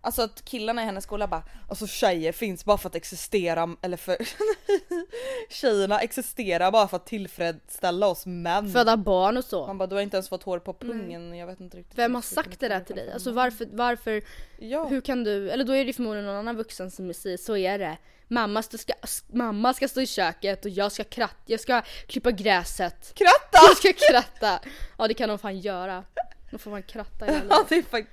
Alltså 0.00 0.22
att 0.22 0.44
killarna 0.44 0.82
i 0.82 0.84
hennes 0.84 1.04
skola 1.04 1.26
bara, 1.26 1.42
alltså 1.68 1.86
tjejer 1.86 2.32
finns 2.32 2.64
bara 2.64 2.78
för 2.78 2.88
att 2.88 2.94
existera, 2.94 3.76
eller 3.82 3.96
för 3.96 4.16
tjejerna 5.48 6.00
existerar 6.00 6.70
bara 6.70 6.88
för 6.88 6.96
att 6.96 7.06
tillfredsställa 7.06 8.06
oss 8.06 8.26
män. 8.26 8.72
Föda 8.72 8.96
barn 8.96 9.36
och 9.36 9.44
så. 9.44 9.66
Man 9.66 9.78
bara, 9.78 9.86
du 9.86 9.94
har 9.94 10.02
inte 10.02 10.16
ens 10.16 10.28
fått 10.28 10.42
hår 10.42 10.58
på 10.58 10.72
pungen, 10.74 11.34
jag 11.36 11.46
vet 11.46 11.60
inte 11.60 11.76
riktigt. 11.76 11.98
Vem 11.98 12.14
har 12.14 12.22
sagt 12.22 12.60
det 12.60 12.68
där 12.68 12.80
till 12.80 12.96
dig? 12.96 13.12
Alltså 13.12 13.28
dem. 13.28 13.36
varför, 13.36 13.68
varför, 13.72 14.22
Ja. 14.58 14.84
hur 14.86 15.00
kan 15.00 15.24
du, 15.24 15.50
eller 15.50 15.64
då 15.64 15.72
är 15.72 15.84
det 15.84 15.92
förmodligen 15.92 16.26
någon 16.26 16.36
annan 16.36 16.56
vuxen 16.56 16.90
som 16.90 17.14
säger 17.14 17.36
så 17.36 17.56
är 17.56 17.78
det. 17.78 17.96
Mamma 18.28 18.62
ska, 18.62 18.92
mamma 19.32 19.74
ska 19.74 19.88
stå 19.88 20.00
i 20.00 20.06
köket 20.06 20.64
och 20.64 20.70
jag 20.70 20.92
ska 20.92 21.04
kratta, 21.04 21.34
jag 21.46 21.60
ska 21.60 21.82
klippa 22.06 22.30
gräset. 22.30 23.12
Kratta! 23.14 23.58
Jag 23.68 23.76
ska 23.76 23.92
kratta! 24.12 24.60
Ja 24.98 25.08
det 25.08 25.14
kan 25.14 25.28
de 25.28 25.38
fan 25.38 25.58
göra. 25.58 26.04
Då 26.50 26.58
får 26.58 26.70
man 26.70 26.82
kratta 26.82 27.26
i 27.26 27.40
Ja, 27.48 27.64
det 27.68 27.74
är 27.74 27.82
fakt- 27.82 28.08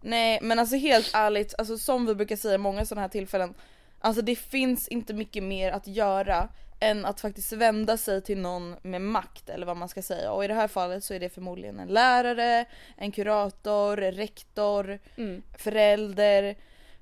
Nej 0.00 0.38
men 0.42 0.58
alltså 0.58 0.76
helt 0.76 1.10
ärligt, 1.14 1.54
alltså 1.58 1.78
som 1.78 2.06
vi 2.06 2.14
brukar 2.14 2.36
säga 2.36 2.54
i 2.54 2.58
många 2.58 2.84
sådana 2.84 3.00
här 3.02 3.08
tillfällen. 3.08 3.54
Alltså 4.00 4.22
det 4.22 4.36
finns 4.36 4.88
inte 4.88 5.14
mycket 5.14 5.42
mer 5.42 5.72
att 5.72 5.86
göra 5.86 6.48
än 6.80 7.04
att 7.04 7.20
faktiskt 7.20 7.52
vända 7.52 7.96
sig 7.96 8.22
till 8.22 8.38
någon 8.38 8.76
med 8.82 9.00
makt 9.02 9.48
eller 9.48 9.66
vad 9.66 9.76
man 9.76 9.88
ska 9.88 10.02
säga. 10.02 10.32
Och 10.32 10.44
i 10.44 10.48
det 10.48 10.54
här 10.54 10.68
fallet 10.68 11.04
så 11.04 11.14
är 11.14 11.20
det 11.20 11.28
förmodligen 11.28 11.78
en 11.80 11.88
lärare, 11.88 12.64
en 12.96 13.12
kurator, 13.12 13.96
rektor, 13.96 14.98
Mm. 15.16 15.42
förälder. 15.58 16.56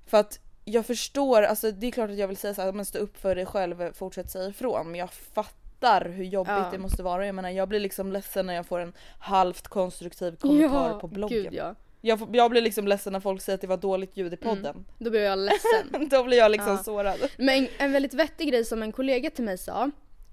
För 0.07 0.19
att 0.19 0.39
jag 0.65 0.87
förstår, 0.87 1.43
alltså 1.43 1.73
det 1.73 1.87
är 1.87 1.91
klart 1.91 2.11
att 2.11 2.17
jag 2.19 2.29
vill 2.29 2.37
säga 2.37 2.55
så 2.55 2.63
här, 2.63 2.73
men 2.73 2.85
stå 2.85 2.99
upp 2.99 3.17
för 3.17 3.35
dig 3.35 3.47
själv, 3.47 3.93
fortsätt 3.93 4.31
säga 4.31 4.49
ifrån. 4.49 4.87
Men 4.91 5.01
jag 5.01 5.11
fattar 5.13 6.05
hur 6.09 6.25
jobbigt 6.25 6.53
Ja. 6.57 6.69
det 6.73 6.79
måste 6.79 7.03
vara. 7.03 7.27
Jag 7.27 7.35
menar 7.35 7.51
jag 7.51 7.69
blir 7.69 7.81
liksom 7.81 8.13
ledsen 8.13 8.47
när 8.47 8.55
jag 8.55 8.67
får 8.67 8.81
en 8.81 8.93
halvt 9.19 9.69
konstruktiv 9.69 10.37
kommentar 10.37 10.99
på 11.01 11.07
bloggen. 11.07 11.43
Gud, 11.43 11.55
ja. 11.55 11.75
Jag, 12.01 12.29
jag 12.33 12.51
blir 12.51 12.63
liksom 12.63 12.89
ledsen 12.89 13.13
när 13.13 13.21
folk 13.21 13.43
säger 13.43 13.55
att 13.55 13.61
det 13.61 13.67
var 13.67 13.77
dåligt 13.77 14.17
ljud 14.17 14.33
i 14.33 14.37
podden. 14.37 14.85
Då 14.99 15.11
blir 15.11 15.21
jag 15.21 15.39
ledsen. 15.39 16.09
Då 16.11 16.25
blir 16.25 16.39
jag 16.39 16.51
liksom 16.51 16.69
Mm. 16.69 16.77
Ja. 16.79 16.85
sårad. 16.85 17.19
Men 17.39 17.69
en, 17.79 17.93
väldigt 17.93 18.15
vettig 18.15 18.49
grej 18.49 18.65
som 18.65 18.83
en 18.83 18.93
kollega 18.93 19.31
till 19.31 19.45
mig 19.45 19.59
sa 19.59 19.91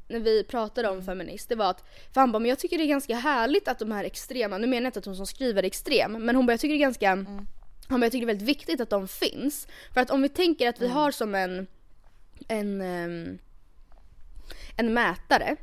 när 0.07 0.19
vi 0.19 0.43
pratade 0.43 0.89
om 0.89 1.01
feminist, 1.03 1.49
det 1.49 1.55
var 1.55 1.69
att 1.69 1.83
för 2.13 2.21
han 2.21 2.31
bara, 2.31 2.39
men 2.39 2.49
jag 2.49 2.59
tycker 2.59 2.77
det 2.77 2.83
är 2.83 2.87
ganska 2.87 3.15
härligt 3.15 3.67
att 3.67 3.79
de 3.79 3.91
här 3.91 4.03
extrema, 4.03 4.57
nu 4.57 4.67
menar 4.67 4.81
jag 4.81 4.89
inte 4.89 4.99
att 4.99 5.05
hon 5.05 5.15
som 5.15 5.27
skriver 5.27 5.63
är 5.63 5.67
extrem, 5.67 6.11
men 6.25 6.35
hon 6.35 6.45
bara, 6.45 6.53
jag 6.53 6.59
tycker 6.59 6.73
det 6.73 6.77
är 6.77 6.81
ganska, 6.81 7.09
han 7.09 7.99
bara, 7.99 8.05
jag 8.05 8.11
tycker 8.11 8.25
det 8.25 8.31
är 8.31 8.33
väldigt 8.35 8.47
viktigt 8.49 8.81
att 8.81 8.89
de 8.89 9.07
finns. 9.07 9.67
För 9.93 10.01
att 10.01 10.11
om 10.11 10.21
vi 10.21 10.29
tänker 10.29 10.69
att 10.69 10.81
vi 10.81 10.87
har 10.87 11.11
som 11.11 11.35
en, 11.35 11.67
en, 12.47 12.81
en 14.77 14.93
mätare 14.93 15.55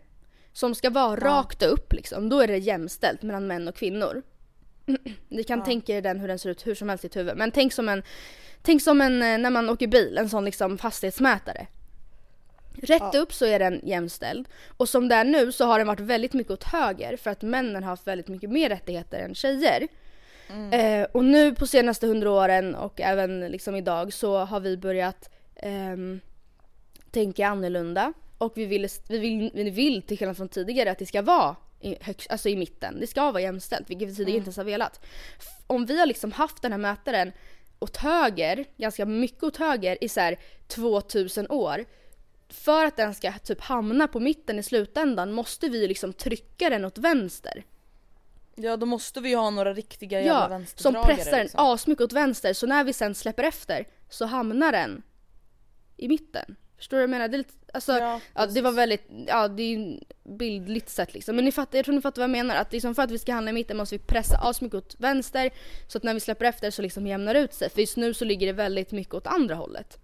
som 0.53 0.75
ska 0.75 0.91
vara 0.91 1.17
rakt 1.17 1.63
upp 1.63 1.93
liksom, 1.93 2.29
då 2.29 2.41
är 2.41 2.47
det 2.47 2.59
jämställt 2.59 3.23
mellan 3.23 3.47
män 3.47 3.69
och 3.69 3.77
kvinnor. 3.77 4.23
Ni 5.29 5.45
kan 5.45 5.65
tänka 5.65 5.97
er 5.97 6.03
den 6.03 6.21
hur 6.21 6.29
den 6.29 6.39
ser 6.39 6.51
ut 6.51 6.67
hur 6.67 6.75
som 6.75 6.89
helst 6.89 7.05
i 7.05 7.09
ditt 7.09 7.17
huvud. 7.17 7.37
Men 7.37 7.51
tänk 7.51 7.73
som 7.73 7.89
en, 7.89 8.03
tänk 8.63 8.83
som 8.83 9.01
en 9.01 9.23
eh, 9.23 9.39
när 9.39 9.51
man 9.51 9.71
åker 9.71 9.87
bil, 9.87 10.19
en 10.19 10.29
sån 10.29 10.45
liksom 10.45 10.79
hastighetsmätare. 10.79 11.67
Rätt 12.83 13.15
upp 13.15 13.33
så 13.33 13.47
är 13.47 13.59
den 13.59 13.81
jämställd. 13.83 14.49
Och 14.77 14.89
som 14.89 15.09
det 15.09 15.15
är 15.15 15.25
nu 15.25 15.53
så 15.53 15.65
har 15.65 15.79
den 15.79 15.87
varit 15.87 16.01
väldigt 16.01 16.33
mycket 16.33 16.53
åt 16.53 16.65
höger 16.65 17.17
för 17.17 17.31
att 17.31 17.43
männen 17.43 17.83
har 17.83 17.91
haft 17.91 18.07
väldigt 18.07 18.29
mycket 18.29 18.51
mer 18.51 18.69
rättigheter 18.69 19.19
än 19.19 19.35
tjejer. 19.35 19.89
Eh, 20.73 21.07
och 21.13 21.25
nu 21.25 21.55
på 21.55 21.67
senaste 21.67 22.07
hundra 22.07 22.31
åren 22.31 22.75
och 22.75 23.01
även 23.01 23.41
liksom 23.41 23.77
idag 23.77 24.13
så 24.13 24.39
har 24.39 24.61
vi 24.61 24.77
börjat 24.77 25.31
ehm, 25.57 26.21
tänka 27.11 27.49
annorlunda. 27.49 28.13
Och 28.39 28.53
vi 28.57 28.67
vill, 28.67 28.89
vi, 29.09 29.19
vill, 29.19 29.51
vi 29.55 29.71
vill 29.71 30.03
till 30.03 30.19
skillnad 30.19 30.37
från 30.37 30.49
tidigare 30.49 30.91
att 30.91 30.99
det 30.99 31.07
ska 31.07 31.23
vara 31.23 31.57
i, 31.83 31.97
högst, 32.01 32.31
alltså 32.31 32.49
i 32.49 32.57
mitten. 32.57 33.01
Det 33.01 33.07
ska 33.07 33.31
vara 33.31 33.43
jämställt 33.43 33.91
vilket 33.91 34.09
vi 34.09 34.15
tidigare 34.15 34.37
inte 34.37 34.47
ens 34.47 34.57
har 34.57 34.65
velat. 34.65 35.05
Om 35.67 35.87
vi 35.87 35.99
har 35.99 36.07
liksom 36.07 36.33
haft 36.33 36.63
den 36.63 36.73
här 36.73 36.79
mätaren 36.79 37.33
åt 37.79 37.97
höger, 37.97 38.65
ganska 38.77 39.07
mycket 39.07 39.43
åt 39.43 39.57
höger 39.57 40.05
i 40.05 40.09
så 40.09 40.21
här 40.21 40.39
2000 40.67 41.47
år. 41.51 41.85
För 42.49 42.85
att 42.85 42.97
den 42.97 43.15
ska 43.15 43.33
typ 43.33 43.61
hamna 43.61 44.09
på 44.09 44.21
mitten 44.21 44.59
i 44.59 44.63
slutändan 44.63 45.33
måste 45.33 45.69
vi 45.69 45.89
liksom 45.89 46.13
trycka 46.13 46.71
den 46.71 46.85
åt 46.85 46.99
vänster. 46.99 47.65
Ja 48.55 48.77
då 48.77 48.87
måste 48.87 49.21
vi 49.21 49.29
ju 49.29 49.37
ha 49.37 49.51
några 49.51 49.75
riktiga 49.75 50.21
jävla 50.21 50.33
Ja, 50.41 50.49
som 50.49 50.51
vänsterdragare. 50.59 51.15
pressar 51.15 51.31
den 51.31 51.41
liksom. 51.43 51.61
asmycket 51.67 52.05
åt 52.05 52.13
vänster 52.13 52.53
så 52.53 52.67
när 52.67 52.85
vi 52.85 52.93
sen 52.93 53.15
släpper 53.15 53.43
efter 53.45 53.89
så 54.11 54.27
hamnar 54.27 54.73
den 54.73 55.03
i 55.97 56.09
mitten. 56.09 56.57
Förstår 56.83 56.97
du 56.97 57.01
vad 57.01 57.03
jag 57.03 57.11
menar? 57.11 57.29
Det, 57.29 57.37
är 57.37 57.39
lite, 57.39 57.53
alltså, 57.73 57.93
Ja, 57.93 58.21
ja, 58.35 58.47
det 58.47 58.61
var 58.61 58.73
väldigt, 58.73 59.03
ja 59.27 59.49
det 59.49 59.63
är 59.63 59.69
ju 59.69 59.99
bildligt 60.25 60.89
sett 60.89 61.15
liksom. 61.15 61.37
Men 61.37 61.45
ni 61.45 61.53
fattar, 61.53 61.79
jag 61.79 61.85
tror 61.85 61.95
ni 61.95 62.01
fattar 62.01 62.23
vad 62.23 62.31
jag 62.31 62.45
menar. 62.45 62.57
Att 62.57 62.73
liksom 62.73 62.95
för 62.95 63.03
att 63.03 63.11
vi 63.11 63.19
ska 63.19 63.33
hamna 63.33 63.51
i 63.51 63.55
mitten 63.55 63.77
måste 63.77 63.97
vi 63.97 64.03
pressa 64.03 64.37
asmycket 64.37 64.75
åt 64.75 64.97
vänster 64.99 65.51
så 65.89 65.99
att 65.99 66.05
när 66.05 66.15
vi 66.15 66.21
släpper 66.21 66.45
efter 66.45 66.71
så 66.71 66.83
liksom 66.83 67.07
jämnar 67.07 67.35
ut 67.35 67.55
sig. 67.55 67.71
För 67.71 67.81
just 67.81 67.97
nu 67.97 68.15
så 68.15 68.25
ligger 68.25 68.47
det 68.47 68.53
väldigt 68.53 68.93
mycket 68.93 69.15
åt 69.15 69.27
andra 69.27 69.55
hållet. 69.55 69.99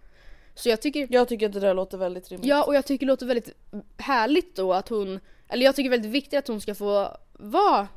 Så 0.54 0.68
jag 0.68 0.80
tycker 0.80 1.06
Jag 1.10 1.28
tycker 1.28 1.46
att 1.46 1.52
det 1.52 1.60
där 1.60 1.74
låter 1.74 1.98
väldigt 1.98 2.30
rimligt. 2.30 2.48
Ja 2.48 2.64
och 2.64 2.74
jag 2.74 2.86
tycker 2.86 3.06
det 3.06 3.12
låter 3.12 3.26
väldigt 3.26 3.50
härligt 3.96 4.56
då 4.56 4.72
att 4.72 4.88
hon, 4.88 5.20
eller 5.48 5.64
jag 5.64 5.76
tycker 5.76 5.90
väldigt 5.90 6.12
viktigt 6.12 6.38
att 6.38 6.48
hon 6.48 6.60
ska 6.60 6.74
få 6.74 7.16
vara 7.32 7.88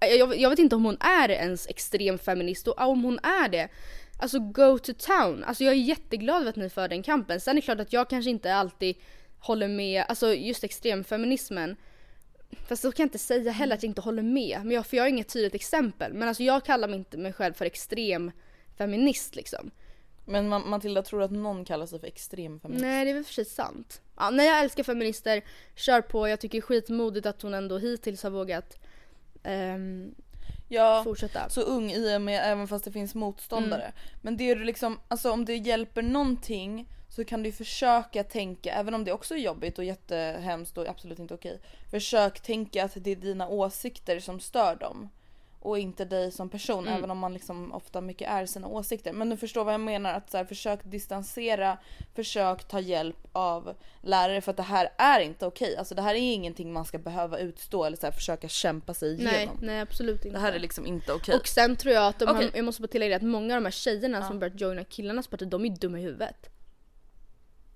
jag, 0.00 0.36
jag 0.40 0.50
vet 0.50 0.58
inte 0.58 0.76
om 0.76 0.84
hon 0.84 0.96
är 1.00 1.30
ens 1.30 1.66
extrem 1.66 2.18
feminist 2.18 2.68
och 2.68 2.80
om 2.80 3.04
hon 3.04 3.18
är 3.18 3.48
det, 3.48 3.68
alltså 4.18 4.38
go 4.38 4.78
to 4.78 4.92
town. 4.98 5.44
Alltså 5.44 5.64
jag 5.64 5.72
är 5.72 5.78
jätteglad 5.78 6.36
över 6.40 6.50
att 6.50 6.56
ni 6.56 6.70
för 6.70 6.88
den 6.88 7.02
kampen. 7.02 7.40
Sen 7.40 7.50
är 7.56 7.60
det 7.60 7.64
klart 7.64 7.80
att 7.80 7.92
jag 7.92 8.10
kanske 8.10 8.30
inte 8.30 8.54
alltid 8.54 8.96
håller 9.38 9.68
med, 9.68 10.04
alltså 10.08 10.34
just 10.34 10.64
extremfeminismen. 10.64 11.76
Fast 12.68 12.82
så 12.82 12.92
kan 12.92 13.02
jag 13.02 13.06
inte 13.06 13.18
säga 13.18 13.50
heller 13.52 13.74
att 13.76 13.82
jag 13.82 13.90
inte 13.90 14.00
håller 14.00 14.22
med, 14.22 14.60
men 14.64 14.70
jag, 14.70 14.86
för 14.86 14.96
jag 14.96 15.04
har 15.04 15.08
inget 15.08 15.28
tydligt 15.28 15.54
exempel. 15.54 16.12
Men 16.14 16.28
alltså 16.28 16.42
jag 16.42 16.64
kallar 16.64 16.88
mig 16.88 16.98
inte 16.98 17.18
mig 17.18 17.32
själv 17.32 17.52
för 17.54 17.64
extrem 17.64 18.30
feminist 18.78 19.36
liksom. 19.36 19.70
Men 20.24 20.52
Ma- 20.52 20.66
Matilda 20.66 21.02
tror 21.02 21.22
att 21.22 21.30
någon 21.30 21.64
kallar 21.64 21.86
sig 21.86 22.00
för 22.00 22.06
extrem 22.06 22.60
feminist. 22.60 22.82
Nej 22.82 23.04
det 23.04 23.10
är 23.10 23.14
väl 23.14 23.24
för 23.24 23.32
sig 23.32 23.44
sant. 23.44 24.00
Ja, 24.16 24.30
nej 24.30 24.46
jag 24.46 24.60
älskar 24.60 24.82
feminister, 24.82 25.42
kör 25.74 26.00
på. 26.00 26.28
Jag 26.28 26.40
tycker 26.40 26.58
det 26.58 26.60
är 26.60 26.66
skitmodigt 26.66 27.26
att 27.26 27.42
hon 27.42 27.54
ändå 27.54 27.78
hittills 27.78 28.22
har 28.22 28.30
vågat 28.30 28.78
ehm, 29.42 30.14
Ja, 30.68 31.04
fortsätta. 31.04 31.48
så 31.48 31.60
ung 31.60 31.92
i 31.92 32.16
och 32.16 32.20
med 32.20 32.40
även 32.44 32.68
fast 32.68 32.84
det 32.84 32.92
finns 32.92 33.14
motståndare. 33.14 33.82
Mm. 33.82 33.94
Men 34.22 34.36
det 34.36 34.50
är 34.50 34.56
liksom, 34.56 35.00
alltså 35.08 35.30
om 35.30 35.44
det 35.44 35.56
hjälper 35.56 36.02
någonting 36.02 36.88
så 37.08 37.24
kan 37.24 37.42
du 37.42 37.52
försöka 37.52 38.24
tänka, 38.24 38.72
även 38.72 38.94
om 38.94 39.04
det 39.04 39.12
också 39.12 39.34
är 39.34 39.38
jobbigt 39.38 39.78
och 39.78 39.84
jättehemskt 39.84 40.78
och 40.78 40.88
absolut 40.88 41.18
inte 41.18 41.34
okej. 41.34 41.60
Försök 41.90 42.40
tänka 42.40 42.84
att 42.84 42.92
det 42.94 43.10
är 43.10 43.16
dina 43.16 43.48
åsikter 43.48 44.20
som 44.20 44.40
stör 44.40 44.76
dem. 44.76 45.08
Och 45.66 45.78
inte 45.78 46.04
dig 46.04 46.32
som 46.32 46.48
person, 46.48 46.84
Mm. 46.86 46.98
även 46.98 47.10
om 47.10 47.18
man 47.18 47.34
liksom 47.34 47.72
ofta 47.72 48.00
mycket 48.00 48.28
är 48.28 48.46
sina 48.46 48.66
åsikter. 48.68 49.12
Men 49.12 49.30
du 49.30 49.36
förstår 49.36 49.64
vad 49.64 49.74
jag 49.74 49.80
menar, 49.80 50.12
att 50.14 50.30
så 50.30 50.36
här, 50.36 50.44
försök 50.44 50.80
distansera, 50.84 51.78
försök 52.14 52.64
ta 52.68 52.80
hjälp 52.80 53.16
av 53.32 53.74
lärare 54.02 54.40
för 54.40 54.50
att 54.50 54.56
det 54.56 54.62
här 54.62 54.88
är 54.98 55.20
inte 55.20 55.46
okej. 55.46 55.76
Alltså 55.76 55.94
det 55.94 56.02
här 56.02 56.14
är 56.14 56.18
ingenting 56.18 56.72
man 56.72 56.84
ska 56.84 56.98
behöva 56.98 57.38
utstå 57.38 57.84
eller 57.84 57.96
så 57.96 58.06
här, 58.06 58.12
försöka 58.12 58.48
kämpa 58.48 58.94
sig 58.94 59.12
igenom. 59.12 59.32
Nej, 59.34 59.48
nej 59.60 59.80
absolut 59.80 60.24
inte. 60.24 60.36
Det 60.36 60.42
här 60.42 60.52
är 60.52 60.58
liksom 60.58 60.86
inte 60.86 61.12
okej. 61.12 61.34
Och 61.34 61.48
sen 61.48 61.76
tror 61.76 61.94
jag 61.94 62.06
att 62.06 62.18
de 62.18 62.28
här, 62.28 62.50
jag 62.54 62.64
måste 62.64 62.82
bara 62.82 62.88
tillägga 62.88 63.16
att 63.16 63.22
många 63.22 63.54
av 63.54 63.60
de 63.62 63.66
här 63.66 63.72
tjejerna 63.72 64.28
som 64.28 64.38
börjat 64.38 64.60
joina 64.60 64.84
killarnas 64.84 65.26
parti, 65.26 65.48
de 65.48 65.64
är 65.64 65.76
dumma 65.76 65.98
i 65.98 66.02
huvudet. 66.02 66.50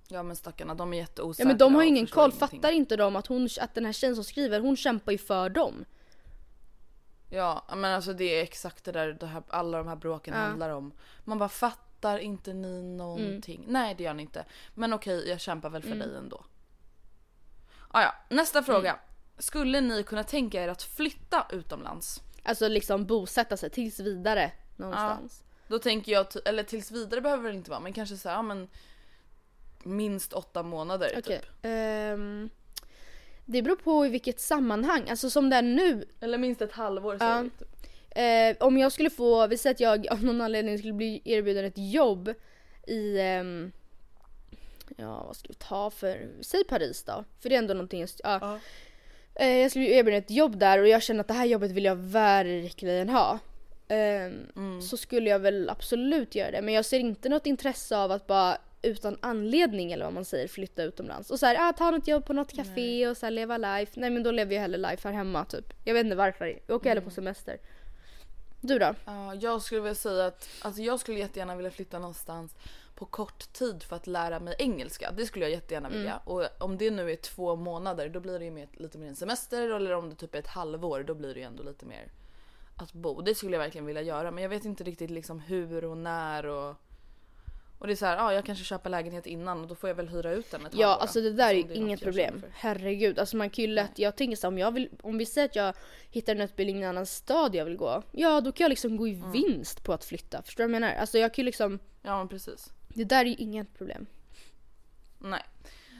Ja 0.08 0.22
men 0.22 0.36
stackarna, 0.36 0.74
de 0.74 0.92
är 0.92 0.96
jätteosäkra 0.98 1.44
Ja 1.44 1.48
men 1.48 1.58
de 1.58 1.74
har 1.74 1.82
ju 1.82 1.88
ingen 1.88 2.06
koll, 2.06 2.30
ingenting. 2.30 2.60
fattar 2.60 2.72
inte 2.72 2.96
de 2.96 3.16
att, 3.16 3.26
hon, 3.26 3.48
att 3.60 3.74
den 3.74 3.84
här 3.84 3.92
tjejen 3.92 4.14
som 4.14 4.24
skriver, 4.24 4.60
hon 4.60 4.76
kämpar 4.76 5.12
ju 5.12 5.18
för 5.18 5.48
dem. 5.48 5.84
Ja 7.30 7.64
men 7.76 7.84
alltså 7.84 8.12
det 8.12 8.24
är 8.24 8.42
exakt 8.42 8.84
det 8.84 8.92
där 8.92 9.12
det 9.12 9.26
här, 9.26 9.42
alla 9.48 9.78
de 9.78 9.88
här 9.88 9.96
bråken 9.96 10.34
Ja. 10.34 10.40
handlar 10.40 10.70
om. 10.70 10.92
Man 11.24 11.38
bara 11.38 11.48
fattar 11.48 12.18
inte 12.18 12.52
ni 12.52 12.82
någonting? 12.82 13.60
Mm. 13.60 13.72
Nej 13.72 13.94
det 13.94 14.04
gör 14.04 14.14
ni 14.14 14.22
inte. 14.22 14.44
Men 14.74 14.92
okej 14.92 15.28
jag 15.28 15.40
kämpar 15.40 15.70
väl 15.70 15.82
för 15.82 15.94
dig 15.94 16.16
ändå. 16.16 16.44
Ah, 17.88 18.02
ja, 18.02 18.14
nästa 18.28 18.62
fråga. 18.62 18.90
Mm. 18.90 19.00
Skulle 19.38 19.80
ni 19.80 20.02
kunna 20.02 20.24
tänka 20.24 20.62
er 20.62 20.68
att 20.68 20.82
flytta 20.82 21.46
utomlands? 21.50 22.22
Alltså 22.42 22.68
liksom 22.68 23.06
bosätta 23.06 23.56
sig 23.56 23.70
tills 23.70 24.00
vidare 24.00 24.52
någonstans. 24.76 25.44
Då 25.68 25.78
tänker 25.78 26.12
jag, 26.12 26.26
eller 26.44 26.62
tills 26.62 26.90
vidare 26.90 27.20
behöver 27.20 27.48
det 27.50 27.56
inte 27.56 27.70
vara 27.70 27.80
men 27.80 27.92
kanske 27.92 28.16
så 28.16 28.28
här, 28.28 28.36
ja, 28.36 28.42
men 28.42 28.68
minst 29.82 30.32
åtta 30.32 30.62
månader 30.62 31.14
Okej. 31.18 31.22
typ. 31.40 31.48
ehm, 31.62 32.50
det 33.52 33.62
beror 33.62 33.76
på 33.76 34.06
i 34.06 34.08
vilket 34.08 34.40
sammanhang. 34.40 35.08
Alltså 35.10 35.30
som 35.30 35.50
det 35.50 35.56
är 35.56 35.62
nu, 35.62 36.04
Eller 36.20 36.38
minst 36.38 36.62
ett 36.62 36.72
halvår 36.72 37.14
Ja. 37.14 37.18
säger 37.18 37.42
vi 37.42 37.50
typ. 37.50 37.68
Eh, 38.60 38.66
om 38.66 38.78
jag 38.78 38.92
skulle 38.92 39.10
få, 39.10 39.46
vi 39.46 39.58
säger 39.58 39.74
att 39.74 39.80
jag 39.80 40.08
av 40.12 40.24
någon 40.24 40.40
anledning 40.40 40.78
skulle 40.78 40.92
bli 40.92 41.22
erbjuden 41.24 41.64
ett 41.64 41.78
jobb 41.92 42.34
i, 42.86 43.20
ehm, 43.20 43.72
ja 44.96 45.24
vad 45.26 45.36
ska 45.36 45.48
vi 45.48 45.54
ta 45.54 45.90
för, 45.90 46.28
säg 46.40 46.64
Paris 46.64 47.02
då. 47.02 47.24
För 47.40 47.48
det 47.48 47.54
är 47.54 47.58
ändå 47.58 47.74
någonting, 47.74 48.00
jag- 48.00 48.08
ja. 48.22 48.38
Ja. 48.40 48.58
Eh, 49.34 49.56
jag 49.58 49.70
skulle 49.70 49.84
bli 49.84 49.94
erbjuden 49.96 50.18
ett 50.22 50.30
jobb 50.30 50.58
där 50.58 50.78
och 50.78 50.88
jag 50.88 51.02
känner 51.02 51.20
att 51.20 51.28
det 51.28 51.34
här 51.34 51.46
jobbet 51.46 51.70
vill 51.70 51.84
jag 51.84 51.96
verkligen 51.96 53.08
ha. 53.08 53.38
ehm, 53.88 54.46
Mm. 54.56 54.82
så 54.82 54.96
skulle 54.96 55.30
jag 55.30 55.38
väl 55.38 55.70
absolut 55.70 56.34
göra 56.34 56.50
det. 56.50 56.62
Men 56.62 56.74
jag 56.74 56.84
ser 56.84 56.98
inte 56.98 57.28
något 57.28 57.46
intresse 57.46 57.96
av 57.96 58.12
att 58.12 58.26
bara 58.26 58.58
utan 58.82 59.18
anledning 59.22 59.92
eller 59.92 60.04
vad 60.04 60.14
man 60.14 60.24
säger 60.24 60.48
flytta 60.48 60.82
utomlands. 60.82 61.30
Och 61.30 61.38
så 61.38 61.46
här, 61.46 61.56
ah, 61.68 61.72
ta 61.72 61.90
något 61.90 62.08
jobb 62.08 62.24
på 62.24 62.32
något 62.32 62.52
café 62.52 63.08
och 63.08 63.16
så 63.16 63.26
här, 63.26 63.30
leva 63.30 63.58
life. 63.58 64.00
Nej 64.00 64.10
men 64.10 64.22
då 64.22 64.30
lever 64.30 64.54
jag 64.54 64.62
hellre 64.62 64.78
life 64.90 65.08
här 65.08 65.14
hemma 65.14 65.44
typ. 65.44 65.72
Jag 65.84 65.94
vet 65.94 66.04
inte 66.04 66.16
varför. 66.16 66.58
Jag 66.66 66.76
åker 66.76 66.88
hellre 66.88 67.04
på 67.04 67.10
semester. 67.10 67.58
Du 68.60 68.78
då? 68.78 68.94
Ja, 69.04 69.34
jag 69.34 69.62
skulle 69.62 69.80
vilja 69.80 69.94
säga 69.94 70.26
att 70.26 70.48
alltså 70.62 70.82
jag 70.82 71.00
skulle 71.00 71.18
jättegärna 71.18 71.56
vilja 71.56 71.70
flytta 71.70 71.98
någonstans 71.98 72.54
på 72.94 73.06
kort 73.06 73.52
tid 73.52 73.82
för 73.82 73.96
att 73.96 74.06
lära 74.06 74.40
mig 74.40 74.54
engelska. 74.58 75.12
Det 75.16 75.26
skulle 75.26 75.44
jag 75.44 75.52
jättegärna 75.52 75.88
vilja. 75.88 76.20
Och 76.24 76.46
om 76.58 76.78
det 76.78 76.90
nu 76.90 77.10
är 77.10 77.16
två 77.16 77.56
månader 77.56 78.08
då 78.08 78.20
blir 78.20 78.38
det 78.38 78.44
ju 78.44 78.50
mer, 78.50 78.68
lite 78.72 78.98
mer 78.98 79.08
en 79.08 79.16
semester 79.16 79.70
eller 79.70 79.94
om 79.94 80.10
det 80.10 80.16
typ 80.16 80.34
är 80.34 80.38
ett 80.38 80.46
halvår 80.46 81.02
då 81.02 81.14
blir 81.14 81.34
det 81.34 81.40
ju 81.40 81.46
ändå 81.46 81.62
lite 81.62 81.86
mer 81.86 82.12
att 82.76 82.92
bo. 82.92 83.20
Det 83.20 83.34
skulle 83.34 83.52
jag 83.52 83.62
verkligen 83.62 83.86
vilja 83.86 84.02
göra 84.02 84.30
men 84.30 84.42
jag 84.42 84.50
vet 84.50 84.64
inte 84.64 84.84
riktigt 84.84 85.10
liksom 85.10 85.40
hur 85.40 85.84
och 85.84 85.98
när 85.98 86.46
och 86.46 86.76
och 87.80 87.86
det 87.86 87.92
är 87.92 87.96
så 87.96 88.06
här, 88.06 88.16
ja 88.16 88.32
jag 88.32 88.44
kanske 88.44 88.64
köper 88.64 88.90
lägenhet 88.90 89.26
innan 89.26 89.60
och 89.60 89.66
då 89.68 89.74
får 89.74 89.90
jag 89.90 89.94
väl 89.94 90.08
hyra 90.08 90.32
ut 90.32 90.50
den 90.50 90.66
ett 90.66 90.74
Ja 90.74 90.86
halvår. 90.88 91.02
alltså 91.02 91.20
det 91.20 91.30
där 91.32 91.54
är 91.54 91.58
Alltså, 91.58 91.68
om 91.68 91.74
ju 91.74 91.74
är 91.82 91.86
inget 91.86 92.00
problem. 92.02 92.42
Herregud, 92.52 93.18
alltså 93.18 93.36
man 93.36 93.50
kan 93.50 93.62
ju 93.64 93.70
lätt, 93.70 93.98
jag 93.98 94.16
tänker 94.16 94.36
så 94.36 94.46
här, 94.46 94.48
om 94.52 94.58
jag 94.58 94.72
vill, 94.72 94.88
om 95.02 95.18
vi 95.18 95.26
säger 95.26 95.48
att 95.48 95.56
jag 95.56 95.74
hittar 96.10 96.34
en 96.34 96.40
utbildning 96.40 96.76
i 96.80 96.82
en 96.82 96.88
annan 96.88 97.06
stad 97.06 97.54
jag 97.54 97.64
vill 97.64 97.76
gå. 97.76 98.02
Ja 98.12 98.40
då 98.40 98.52
kan 98.52 98.64
jag 98.64 98.68
liksom 98.68 98.96
gå 98.96 99.08
i 99.08 99.14
Mm. 99.14 99.32
vinst 99.32 99.84
på 99.84 99.92
att 99.92 100.04
flytta. 100.04 100.42
Förstår 100.42 100.64
du 100.64 100.68
vad 100.68 100.74
jag 100.74 100.80
menar? 100.80 100.94
Alltså 100.94 101.18
jag 101.18 101.34
kan 101.34 101.42
ju 101.42 101.46
liksom, 101.46 101.78
Ja 102.02 102.18
men 102.18 102.28
precis. 102.28 102.72
det 102.88 103.04
där 103.04 103.20
är 103.20 103.28
ju 103.28 103.34
inget 103.34 103.74
problem. 103.78 104.06
Nej. 105.18 105.42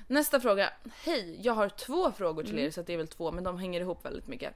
Nästa 0.06 0.40
fråga. 0.40 0.72
Hej, 1.04 1.38
jag 1.42 1.52
har 1.52 1.68
två 1.68 2.12
frågor 2.12 2.42
till 2.42 2.58
er 2.58 2.70
så 2.70 2.80
att 2.80 2.87
det 2.87 2.92
är 2.92 2.96
väl 2.96 3.08
två 3.08 3.32
men 3.32 3.44
de 3.44 3.58
hänger 3.58 3.80
ihop 3.80 4.04
väldigt 4.04 4.26
mycket. 4.26 4.54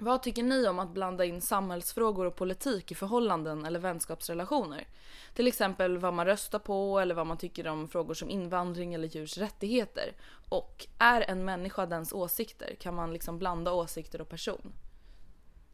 Vad 0.00 0.22
tycker 0.22 0.42
ni 0.42 0.68
om 0.68 0.78
att 0.78 0.90
blanda 0.90 1.24
in 1.24 1.40
samhällsfrågor 1.40 2.24
och 2.26 2.36
politik 2.36 2.92
i 2.92 2.94
förhållanden 2.94 3.64
eller 3.64 3.78
vänskapsrelationer? 3.80 4.86
Till 5.34 5.46
exempel 5.46 5.98
vad 5.98 6.14
man 6.14 6.26
röstar 6.26 6.58
på 6.58 7.00
eller 7.00 7.14
vad 7.14 7.26
man 7.26 7.38
tycker 7.38 7.66
om 7.68 7.88
frågor 7.88 8.14
som 8.14 8.30
invandring 8.30 8.94
eller 8.94 9.08
djurs 9.08 9.38
rättigheter. 9.38 10.12
Och 10.48 10.86
är 10.98 11.20
en 11.20 11.44
människa 11.44 11.86
dens 11.86 12.12
åsikter? 12.12 12.74
Kan 12.80 12.94
man 12.94 13.12
liksom 13.12 13.38
blanda 13.38 13.72
åsikter 13.72 14.20
och 14.20 14.28
person? 14.28 14.72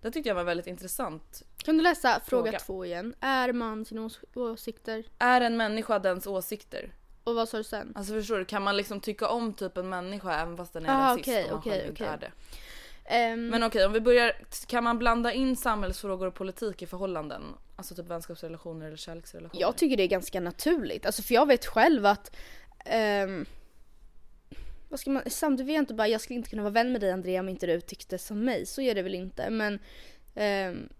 Det 0.00 0.10
tyckte 0.10 0.28
jag 0.28 0.34
var 0.36 0.44
väldigt 0.44 0.66
intressant. 0.66 1.42
Kan 1.56 1.76
du 1.76 1.82
läsa 1.82 2.20
fråga, 2.20 2.50
Fråga. 2.50 2.58
två 2.58 2.84
igen? 2.84 3.14
Är 3.20 3.52
man 3.52 3.84
sina 3.84 4.00
ås- 4.00 4.24
åsikter? 4.34 5.04
Är 5.18 5.40
en 5.40 5.56
människa 5.56 5.98
dens 5.98 6.26
åsikter? 6.26 6.94
Och 7.24 7.34
vad 7.34 7.48
sa 7.48 7.56
du 7.56 7.64
sen? 7.64 7.92
Alltså 7.96 8.12
förstår 8.14 8.38
du, 8.38 8.44
kan 8.44 8.62
man 8.62 8.76
liksom 8.76 9.00
tycka 9.00 9.28
om 9.28 9.54
typ 9.54 9.76
en 9.76 9.88
människa 9.88 10.34
även 10.40 10.56
fast 10.56 10.72
den 10.72 10.86
är 10.86 10.90
Ah, 10.90 11.10
rasist 11.12 11.28
okej, 11.28 11.44
om 11.44 11.50
man 11.50 11.58
okej, 11.58 11.72
själv 11.72 11.88
inte 11.90 12.06
är 12.06 12.16
det? 12.18 12.32
Ehm, 13.04 13.46
Men 13.48 13.62
okej, 13.62 13.86
om 13.86 13.92
vi 13.92 14.00
börjar. 14.00 14.32
Kan 14.66 14.84
man 14.84 14.98
blanda 14.98 15.32
in 15.32 15.56
samhällsfrågor 15.56 16.26
och 16.26 16.34
politik 16.34 16.82
i 16.82 16.86
förhållanden? 16.86 17.42
Alltså 17.76 17.94
typ 17.94 18.06
vänskapsrelationer 18.06 18.86
eller 18.86 18.96
kärleksrelationer? 18.96 19.60
Jag 19.60 19.76
tycker 19.76 19.96
det 19.96 20.02
är 20.02 20.08
ganska 20.08 20.40
naturligt. 20.40 21.06
Alltså 21.06 21.22
för 21.22 21.34
jag 21.34 21.46
vet 21.46 21.66
själv 21.66 22.06
att 22.06 22.36
ehm, 22.84 23.46
vad 24.88 25.00
ska 25.00 25.10
man, 25.10 25.22
samtidigt 25.26 25.68
vill 25.68 25.74
jag 25.74 25.82
inte 25.82 25.94
bara, 25.94 26.08
jag 26.08 26.20
skulle 26.20 26.36
inte 26.36 26.50
kunna 26.50 26.62
vara 26.62 26.72
vän 26.72 26.92
med 26.92 27.00
dig 27.00 27.10
Andrea 27.10 27.40
om 27.40 27.48
inte 27.48 27.66
du 27.66 27.80
tyckte 27.80 28.18
som 28.18 28.44
mig. 28.44 28.66
Så 28.66 28.80
är 28.80 28.94
det 28.94 29.02
väl 29.02 29.14
inte. 29.14 29.50
Men 29.50 29.78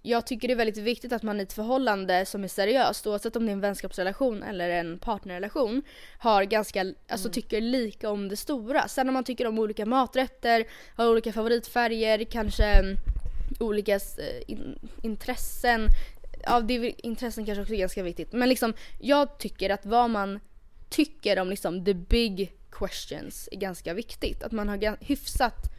jag 0.03 0.26
tycker 0.26 0.49
det 0.49 0.55
är 0.55 0.57
väldigt 0.57 0.76
viktigt 0.76 1.12
att 1.12 1.23
man 1.23 1.41
i 1.41 1.43
ett 1.43 1.53
förhållande 1.53 2.26
som 2.26 2.45
är 2.45 2.49
seriöst, 2.49 3.07
oavsett 3.07 3.37
om 3.37 3.47
det 3.47 3.50
är 3.50 3.53
en 3.53 3.61
vänskapsrelation 3.61 4.43
eller 4.43 4.69
en 4.69 4.99
partnerrelation, 4.99 5.83
har 6.19 6.45
ganska, 6.45 6.95
alltså 7.09 7.31
tycker 7.31 7.61
lika 7.61 8.11
om 8.11 8.29
det 8.29 8.37
stora. 8.37 8.88
Sen 8.88 9.09
om 9.09 9.14
man 9.14 9.25
tycker 9.25 9.47
om 9.47 9.59
olika 9.59 9.87
maträtter, 9.87 10.64
har 10.97 11.09
olika 11.09 11.33
favoritfärger, 11.33 12.25
kanske 12.25 12.64
mm, 12.64 12.97
olika 13.61 13.95
eh, 13.95 14.00
in, 14.47 14.79
intressen. 15.03 15.88
Ja, 16.43 16.61
det 16.61 16.95
intressen 17.07 17.47
kanske 17.47 17.62
också 17.62 17.75
är 17.75 17.79
ganska 17.79 18.03
viktigt. 18.03 18.33
Men 18.33 18.49
liksom, 18.49 18.75
jag 19.00 19.38
tycker 19.38 19.71
att 19.71 19.87
vad 19.87 20.11
man 20.11 20.41
tycker 20.88 21.38
om 21.38 21.50
liksom 21.50 21.85
the 21.85 21.95
big 21.95 22.53
questions 22.73 23.49
är 23.53 23.57
ganska 23.57 23.95
viktigt. 23.95 24.43
Att 24.43 24.53
man 24.53 24.69
har 24.69 25.05
hyfsat 25.05 25.74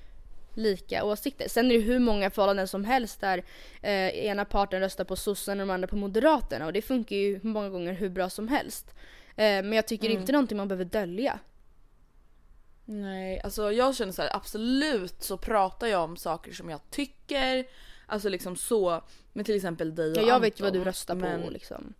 lika 0.57 1.03
åsikter. 1.03 1.47
Sen 1.49 1.71
är 1.71 1.75
det 1.75 1.81
hur 1.81 1.99
många 1.99 2.29
förhållanden 2.29 2.67
som 2.67 2.85
helst 2.85 3.21
där 3.21 3.43
eh, 3.81 4.09
ena 4.09 4.45
parten 4.45 4.79
röstar 4.79 5.03
på 5.03 5.15
sossen 5.15 5.59
och 5.59 5.67
de 5.67 5.73
andra 5.73 5.87
på 5.87 5.95
moderaterna 5.95 6.65
och 6.65 6.73
det 6.73 6.81
funkar 6.81 7.15
ju 7.15 7.39
många 7.43 7.69
gånger 7.69 7.93
hur 7.93 8.09
bra 8.09 8.29
som 8.29 8.47
helst. 8.47 8.95
Eh, 9.29 9.35
men 9.35 9.73
jag 9.73 9.87
tycker 9.87 10.09
inte 10.09 10.31
någonting 10.31 10.57
man 10.57 10.67
behöver 10.67 10.85
dölja. 10.85 11.39
Nej, 12.85 13.41
alltså 13.43 13.71
jag 13.71 13.95
känner 13.95 14.11
så 14.11 14.21
här, 14.21 14.35
absolut 14.35 15.23
så 15.23 15.37
pratar 15.37 15.87
jag 15.87 16.03
om 16.03 16.17
saker 16.17 16.53
som 16.53 16.69
jag 16.69 16.79
tycker. 16.89 17.65
Alltså 18.05 18.29
liksom 18.29 18.55
så 18.55 19.01
med 19.33 19.45
till 19.45 19.55
exempel 19.55 19.95
dig 19.95 20.11
och 20.11 20.17
Ja, 20.17 20.21
jag 20.21 20.39
vet 20.39 20.59
ju 20.59 20.63
vad 20.63 20.67
Anton, 20.67 20.83
du 20.83 20.89
röstar 20.89 21.15
men, 21.15 21.41
på 21.43 21.49
liksom. 21.49 21.93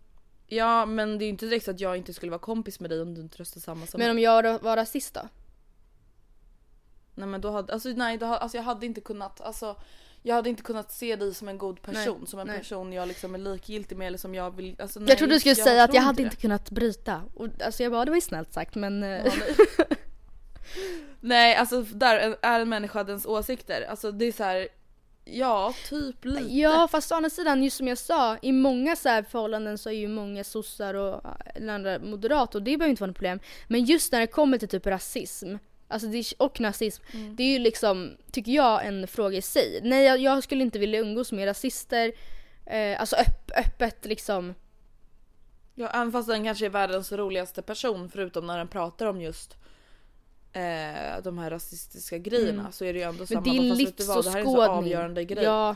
Ja 0.46 0.86
men 0.86 1.18
det 1.18 1.24
är 1.24 1.26
ju 1.26 1.30
inte 1.30 1.46
direkt 1.46 1.64
så 1.64 1.70
att 1.70 1.80
jag 1.80 1.96
inte 1.96 2.14
skulle 2.14 2.30
vara 2.30 2.38
kompis 2.38 2.80
med 2.80 2.90
dig 2.90 3.02
om 3.02 3.14
du 3.14 3.20
inte 3.20 3.38
röstar 3.38 3.60
samma 3.60 3.86
som 3.86 3.98
Men 3.98 4.06
mig. 4.06 4.10
om 4.10 4.42
jag 4.42 4.62
var 4.62 4.76
rasist 4.76 5.14
då? 5.14 5.28
Nej 7.16 7.28
men 7.28 7.40
då 7.40 7.50
hade, 7.50 7.72
alltså 7.72 7.88
nej 7.88 8.18
då, 8.18 8.26
alltså 8.26 8.56
jag 8.58 8.64
hade 8.64 8.86
inte 8.86 9.00
kunnat, 9.00 9.40
alltså 9.40 9.76
jag 10.22 10.34
hade 10.34 10.50
inte 10.50 10.62
kunnat 10.62 10.92
se 10.92 11.16
dig 11.16 11.34
som 11.34 11.48
en 11.48 11.58
god 11.58 11.82
person, 11.82 12.16
Nej, 12.20 12.28
som 12.28 12.40
en 12.40 12.46
nej. 12.46 12.58
person 12.58 12.92
jag 12.92 13.08
liksom 13.08 13.34
är 13.34 13.38
likgiltig 13.38 13.96
med 13.98 14.06
eller 14.06 14.18
som 14.18 14.34
jag 14.34 14.56
vill, 14.56 14.76
alltså 14.78 15.00
nej, 15.00 15.08
jag 15.08 15.18
trodde 15.18 15.34
du 15.34 15.40
skulle 15.40 15.54
säga 15.54 15.84
att 15.84 15.94
jag 15.94 16.02
hade 16.02 16.16
det. 16.16 16.22
inte 16.22 16.36
kunnat 16.36 16.70
bryta. 16.70 17.22
Och, 17.34 17.48
alltså 17.64 17.82
jag 17.82 17.92
bara, 17.92 18.04
det 18.04 18.10
var 18.10 18.16
ju 18.16 18.20
snällt 18.20 18.52
sagt 18.52 18.74
men... 18.74 19.02
eh, 19.02 19.08
Ja, 19.26 19.32
nej. 19.38 19.86
nej 21.20 21.56
alltså 21.56 21.82
där 21.82 22.36
är- 22.42 22.60
en 22.60 22.68
människa 22.68 23.04
dens 23.04 23.26
åsikter, 23.26 23.82
alltså 23.90 24.12
det 24.12 24.24
är 24.24 24.32
så 24.32 24.44
här. 24.44 24.68
Ja, 25.28 25.74
typ 25.88 26.24
lite. 26.24 26.54
Ja 26.56 26.88
fast 26.88 27.12
å 27.12 27.14
andra 27.14 27.30
sidan, 27.30 27.62
just 27.64 27.76
som 27.76 27.88
jag 27.88 27.98
sa, 27.98 28.36
i 28.42 28.52
många 28.52 28.96
så 28.96 29.08
här 29.08 29.22
förhållanden 29.22 29.78
så 29.78 29.88
är 29.88 29.94
ju 29.94 30.08
många 30.08 30.44
sossar 30.44 30.94
och 30.94 31.20
eller 31.54 31.74
andra 31.74 31.98
moderat 31.98 32.54
och 32.54 32.62
det 32.62 32.76
behöver 32.78 32.90
inte 32.90 33.00
vara 33.02 33.06
något 33.08 33.16
problem. 33.16 33.40
Men 33.68 33.84
just 33.84 34.12
när 34.12 34.20
det 34.20 34.26
kommer 34.26 34.58
till 34.58 34.68
typ 34.68 34.86
rasism 34.86 35.56
alltså 35.88 36.08
det, 36.08 36.32
och 36.38 36.60
nazism, 36.60 37.02
Mm. 37.14 37.36
det 37.36 37.42
är 37.42 37.52
ju 37.52 37.58
liksom, 37.58 38.16
tycker 38.32 38.52
jag, 38.52 38.86
en 38.86 39.06
fråga 39.06 39.36
i 39.38 39.42
sig. 39.42 39.80
Nej 39.82 40.04
jag, 40.04 40.18
jag 40.18 40.42
skulle 40.42 40.62
inte 40.62 40.78
vilja 40.78 41.00
umgås 41.00 41.32
med 41.32 41.46
rasister, 41.46 42.12
eh, 42.66 43.00
alltså 43.00 43.16
öpp, 43.16 43.50
öppet 43.56 44.04
liksom. 44.06 44.54
Ja, 45.74 45.88
även 45.94 46.12
fast 46.12 46.28
den 46.28 46.44
kanske 46.44 46.66
är 46.66 46.70
världens 46.70 47.12
roligaste 47.12 47.62
person 47.62 48.08
förutom 48.10 48.46
när 48.46 48.58
den 48.58 48.68
pratar 48.68 49.06
om 49.06 49.20
just 49.20 49.56
eh, 50.52 51.22
de 51.24 51.38
här 51.38 51.50
rasistiska 51.50 52.18
grejerna 52.18 52.60
Mm. 52.60 52.72
så 52.72 52.84
är 52.84 52.92
det 52.92 52.98
ju 52.98 53.04
ändå 53.04 53.18
Men 53.18 53.26
samma. 53.26 53.40
det 53.40 53.50
är 53.50 53.86
fast 53.86 54.08
vad, 54.08 54.24
det 54.24 54.30
här 54.30 54.36
är 54.36 54.40
en 54.40 54.44
så 54.46 54.50
livsåskådning. 54.52 54.68
avgörande 54.78 55.24
grej. 55.24 55.44
Ja, 55.44 55.74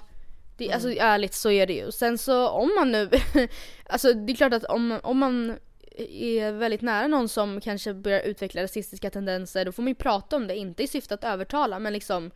det, 0.56 0.72
alltså 0.72 0.90
ärligt 0.92 1.34
så 1.34 1.50
är 1.50 1.66
det 1.66 1.72
ju. 1.72 1.92
Sen 1.92 2.18
så 2.18 2.48
om 2.48 2.70
man 2.78 2.92
nu, 2.92 3.10
alltså 3.86 4.12
det 4.12 4.32
är 4.32 4.36
klart 4.36 4.52
att 4.52 4.64
om, 4.64 5.00
om 5.02 5.18
man 5.18 5.58
är 5.98 6.52
väldigt 6.52 6.82
nära 6.82 7.06
någon 7.06 7.28
som 7.28 7.60
kanske 7.60 7.94
börjar 7.94 8.20
utveckla 8.20 8.62
rasistiska 8.62 9.10
tendenser 9.10 9.64
då 9.64 9.72
får 9.72 9.82
man 9.82 9.88
ju 9.88 9.94
prata 9.94 10.36
om 10.36 10.46
det, 10.46 10.56
inte 10.56 10.82
i 10.82 10.86
syfte 10.86 11.14
att 11.14 11.24
övertala 11.24 11.78
men 11.78 11.92
liksom 11.92 12.30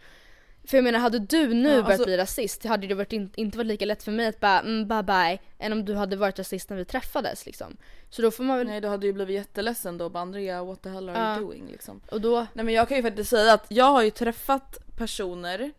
för 0.66 0.76
jag 0.76 0.84
menar 0.84 0.98
hade 0.98 1.18
du 1.18 1.54
nu 1.54 1.68
Ja, 1.68 1.74
börjat 1.74 1.88
alltså- 1.90 2.04
bli 2.04 2.16
rasist 2.16 2.64
hade 2.64 2.86
det 2.86 2.94
varit 2.94 3.12
in, 3.12 3.30
inte 3.36 3.58
varit 3.58 3.66
lika 3.66 3.84
lätt 3.86 4.02
för 4.02 4.12
mig 4.12 4.26
att 4.26 4.40
bara 4.40 4.60
mm, 4.60 4.88
bye 4.88 5.02
bye 5.02 5.38
än 5.58 5.72
om 5.72 5.84
du 5.84 5.94
hade 5.94 6.16
varit 6.16 6.38
rasist 6.38 6.70
när 6.70 6.76
vi 6.76 6.84
träffades 6.84 7.46
liksom. 7.46 7.76
Så 8.10 8.22
då 8.22 8.30
får 8.30 8.44
man 8.44 8.58
väl, 8.58 8.66
Nej 8.66 8.80
du 8.80 8.88
hade 8.88 9.06
ju 9.06 9.12
blivit 9.12 9.34
jätteledsen 9.34 9.98
då 9.98 10.08
bara 10.08 10.20
Andrea 10.22 10.64
what 10.64 10.82
the 10.82 10.88
hell 10.88 11.08
are 11.08 11.18
Ja. 11.18 11.36
you 11.36 11.44
doing 11.46 11.66
liksom. 11.72 12.00
och 12.10 12.20
då, 12.20 12.46
Nej 12.52 12.64
men 12.64 12.74
jag 12.74 12.88
kan 12.88 12.96
ju 12.96 13.02
faktiskt 13.02 13.30
säga 13.30 13.52
att 13.52 13.66
jag 13.68 13.84
har 13.84 14.02
ju 14.02 14.10
träffat 14.10 14.78
personer 14.96 15.70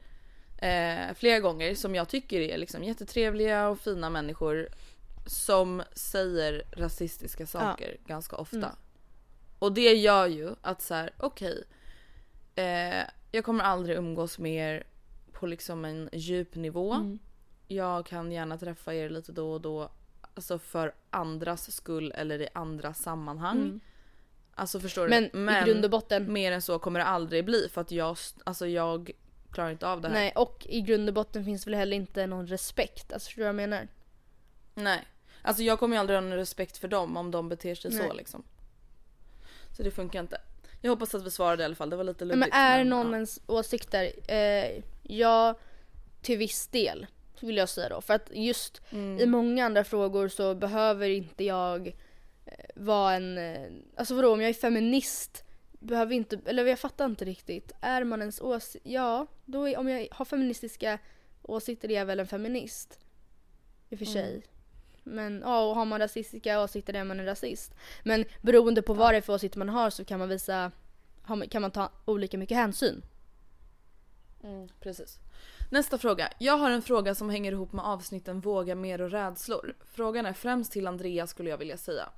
eh, 0.57 1.15
flera 1.15 1.39
gånger 1.39 1.75
som 1.75 1.95
jag 1.95 2.09
tycker 2.09 2.39
är 2.39 2.57
liksom 2.57 2.83
jättetrevliga 2.83 3.67
och 3.67 3.79
fina 3.79 4.09
människor 4.09 4.67
som 5.25 5.83
säger 5.95 6.63
rasistiska 6.71 7.47
saker 7.47 7.97
ganska 8.05 8.35
ofta. 8.35 8.57
Mm. 8.57 8.75
Och 9.59 9.73
det 9.73 9.93
gör 9.93 10.27
ju 10.27 10.55
att 10.61 10.81
så 10.81 10.93
här, 10.93 11.13
okej. 11.17 11.63
eh, 12.55 13.09
jag 13.31 13.45
kommer 13.45 13.63
aldrig 13.63 13.97
umgås 13.97 14.39
med 14.39 14.75
er 14.75 14.83
på 15.31 15.47
liksom 15.47 15.85
en 15.85 16.09
djup 16.13 16.55
nivå. 16.55 16.93
Mm. 16.93 17.19
Jag 17.67 18.05
kan 18.05 18.31
gärna 18.31 18.57
träffa 18.57 18.93
er 18.93 19.09
lite 19.09 19.31
då 19.31 19.53
och 19.53 19.61
då. 19.61 19.91
Alltså 20.35 20.59
för 20.59 20.93
andras 21.09 21.71
skull 21.71 22.11
eller 22.15 22.41
i 22.41 22.47
andra 22.53 22.93
sammanhang. 22.93 23.57
Mm. 23.57 23.79
Alltså 24.55 24.79
förstår 24.79 25.07
men, 25.07 25.29
du? 25.33 25.57
i 25.57 25.63
grund 25.65 25.85
och 25.85 25.91
botten 25.91 26.33
Mer 26.33 26.51
än 26.51 26.61
så 26.61 26.79
kommer 26.79 26.99
det 26.99 27.05
aldrig 27.05 27.45
bli 27.45 27.69
för 27.71 27.81
att 27.81 27.91
jag, 27.91 28.17
alltså 28.43 28.67
jag 28.67 29.11
klarar 29.51 29.71
inte 29.71 29.87
av 29.87 30.01
det 30.01 30.07
här. 30.07 30.15
Nej, 30.15 30.31
och 30.35 30.65
i 30.69 30.81
grund 30.81 31.09
och 31.09 31.15
botten 31.15 31.45
finns 31.45 31.67
väl 31.67 31.73
heller 31.73 31.97
inte 31.97 32.27
någon 32.27 32.47
respekt. 32.47 33.13
Alltså 33.13 33.27
förstår 33.27 33.41
du 33.41 33.43
vad 33.43 33.49
jag 33.49 33.69
menar? 33.69 33.87
Nej. 34.73 35.07
Alltså 35.45 35.63
jag 35.63 35.79
kommer 35.79 35.95
ju 35.95 35.99
aldrig 35.99 36.17
ha 36.17 36.21
någon 36.21 36.37
respekt 36.37 36.77
för 36.77 36.87
dem 36.87 37.17
om 37.17 37.31
de 37.31 37.49
beter 37.49 37.75
sig 37.75 37.91
så 37.91 37.97
Nej. 37.97 38.11
liksom. 38.15 38.43
Så 39.77 39.83
det 39.83 39.91
funkar 39.91 40.19
inte. 40.19 40.41
Jag 40.81 40.91
hoppas 40.91 41.15
att 41.15 41.25
vi 41.25 41.31
svarade 41.31 41.63
i 41.63 41.65
alla 41.65 41.75
fall, 41.75 41.89
det 41.89 41.95
var 41.95 42.03
lite 42.03 42.25
luddigt. 42.25 42.39
men 42.39 42.61
är 42.61 42.77
men, 42.77 42.89
någon 42.89 43.07
ja. 43.07 43.13
ens 43.13 43.39
åsikter? 43.47 44.11
Eh, 44.27 44.83
ja, 45.03 45.55
till 46.21 46.37
viss 46.37 46.67
del. 46.67 47.07
Vill 47.39 47.57
jag 47.57 47.69
säga 47.69 47.89
då. 47.89 48.01
För 48.01 48.13
att 48.13 48.29
just 48.33 48.81
Mm. 48.91 49.19
i 49.19 49.25
många 49.25 49.65
andra 49.65 49.83
frågor 49.83 50.27
så 50.27 50.55
behöver 50.55 51.09
inte 51.09 51.43
jag 51.43 51.87
eh, 52.45 52.53
vara 52.75 53.13
en... 53.13 53.37
Eh, 53.37 53.71
alltså 53.95 54.15
vadå, 54.15 54.33
om 54.33 54.41
jag 54.41 54.49
är 54.49 54.53
feminist 54.53 55.45
behöver 55.85 56.15
inte... 56.15 56.39
Eller 56.45 56.65
jag 56.65 56.79
fattar 56.79 57.05
inte 57.05 57.25
riktigt. 57.25 57.71
Är 57.81 58.03
man 58.03 58.21
ens 58.21 58.41
åsikt... 58.41 58.85
Ja, 58.85 59.27
då 59.45 59.69
är, 59.69 59.77
om 59.77 59.89
jag 59.89 60.07
har 60.11 60.25
feministiska 60.25 60.99
åsikter 61.41 61.91
är 61.91 61.95
jag 61.95 62.05
väl 62.05 62.19
en 62.19 62.27
feminist. 62.27 62.99
i 63.89 63.95
och 63.95 63.99
för 63.99 64.05
sig. 64.05 64.43
Men 65.07 65.41
ja, 65.45 65.69
och 65.69 65.75
har 65.75 65.85
man 65.85 65.99
rasistiska 65.99 66.61
åsikter 66.61 66.93
är 66.93 67.03
man 67.03 67.19
en 67.19 67.25
rasist. 67.25 67.75
Men 68.03 68.25
beroende 68.41 68.81
på 68.81 68.93
vad 68.93 69.13
det 69.13 69.17
är 69.17 69.21
för 69.21 69.33
åsikter 69.33 69.59
man 69.59 69.69
har 69.69 69.89
så 69.89 70.05
kan 70.05 70.19
man 70.19 70.29
visa, 70.29 70.71
kan 71.49 71.61
man 71.61 71.71
ta 71.71 71.89
olika 72.05 72.37
mycket 72.37 72.57
hänsyn. 72.57 73.01
Mm, 74.43 74.67
precis. 74.79 75.19
Nästa 75.71 75.97
fråga. 75.97 76.29
Jag 76.37 76.57
har 76.57 76.71
en 76.71 76.81
fråga 76.81 77.15
som 77.15 77.29
hänger 77.29 77.51
ihop 77.51 77.73
med 77.73 77.85
avsnitten 77.85 78.39
Våga 78.39 78.75
mer 78.75 79.01
och 79.01 79.11
rädslor. 79.11 79.75
Frågan 79.85 80.25
är 80.25 80.33
främst 80.33 80.71
till 80.71 80.87
Andrea 80.87 81.27
skulle 81.27 81.49
jag 81.49 81.57
vilja 81.57 81.77
säga. 81.77 82.09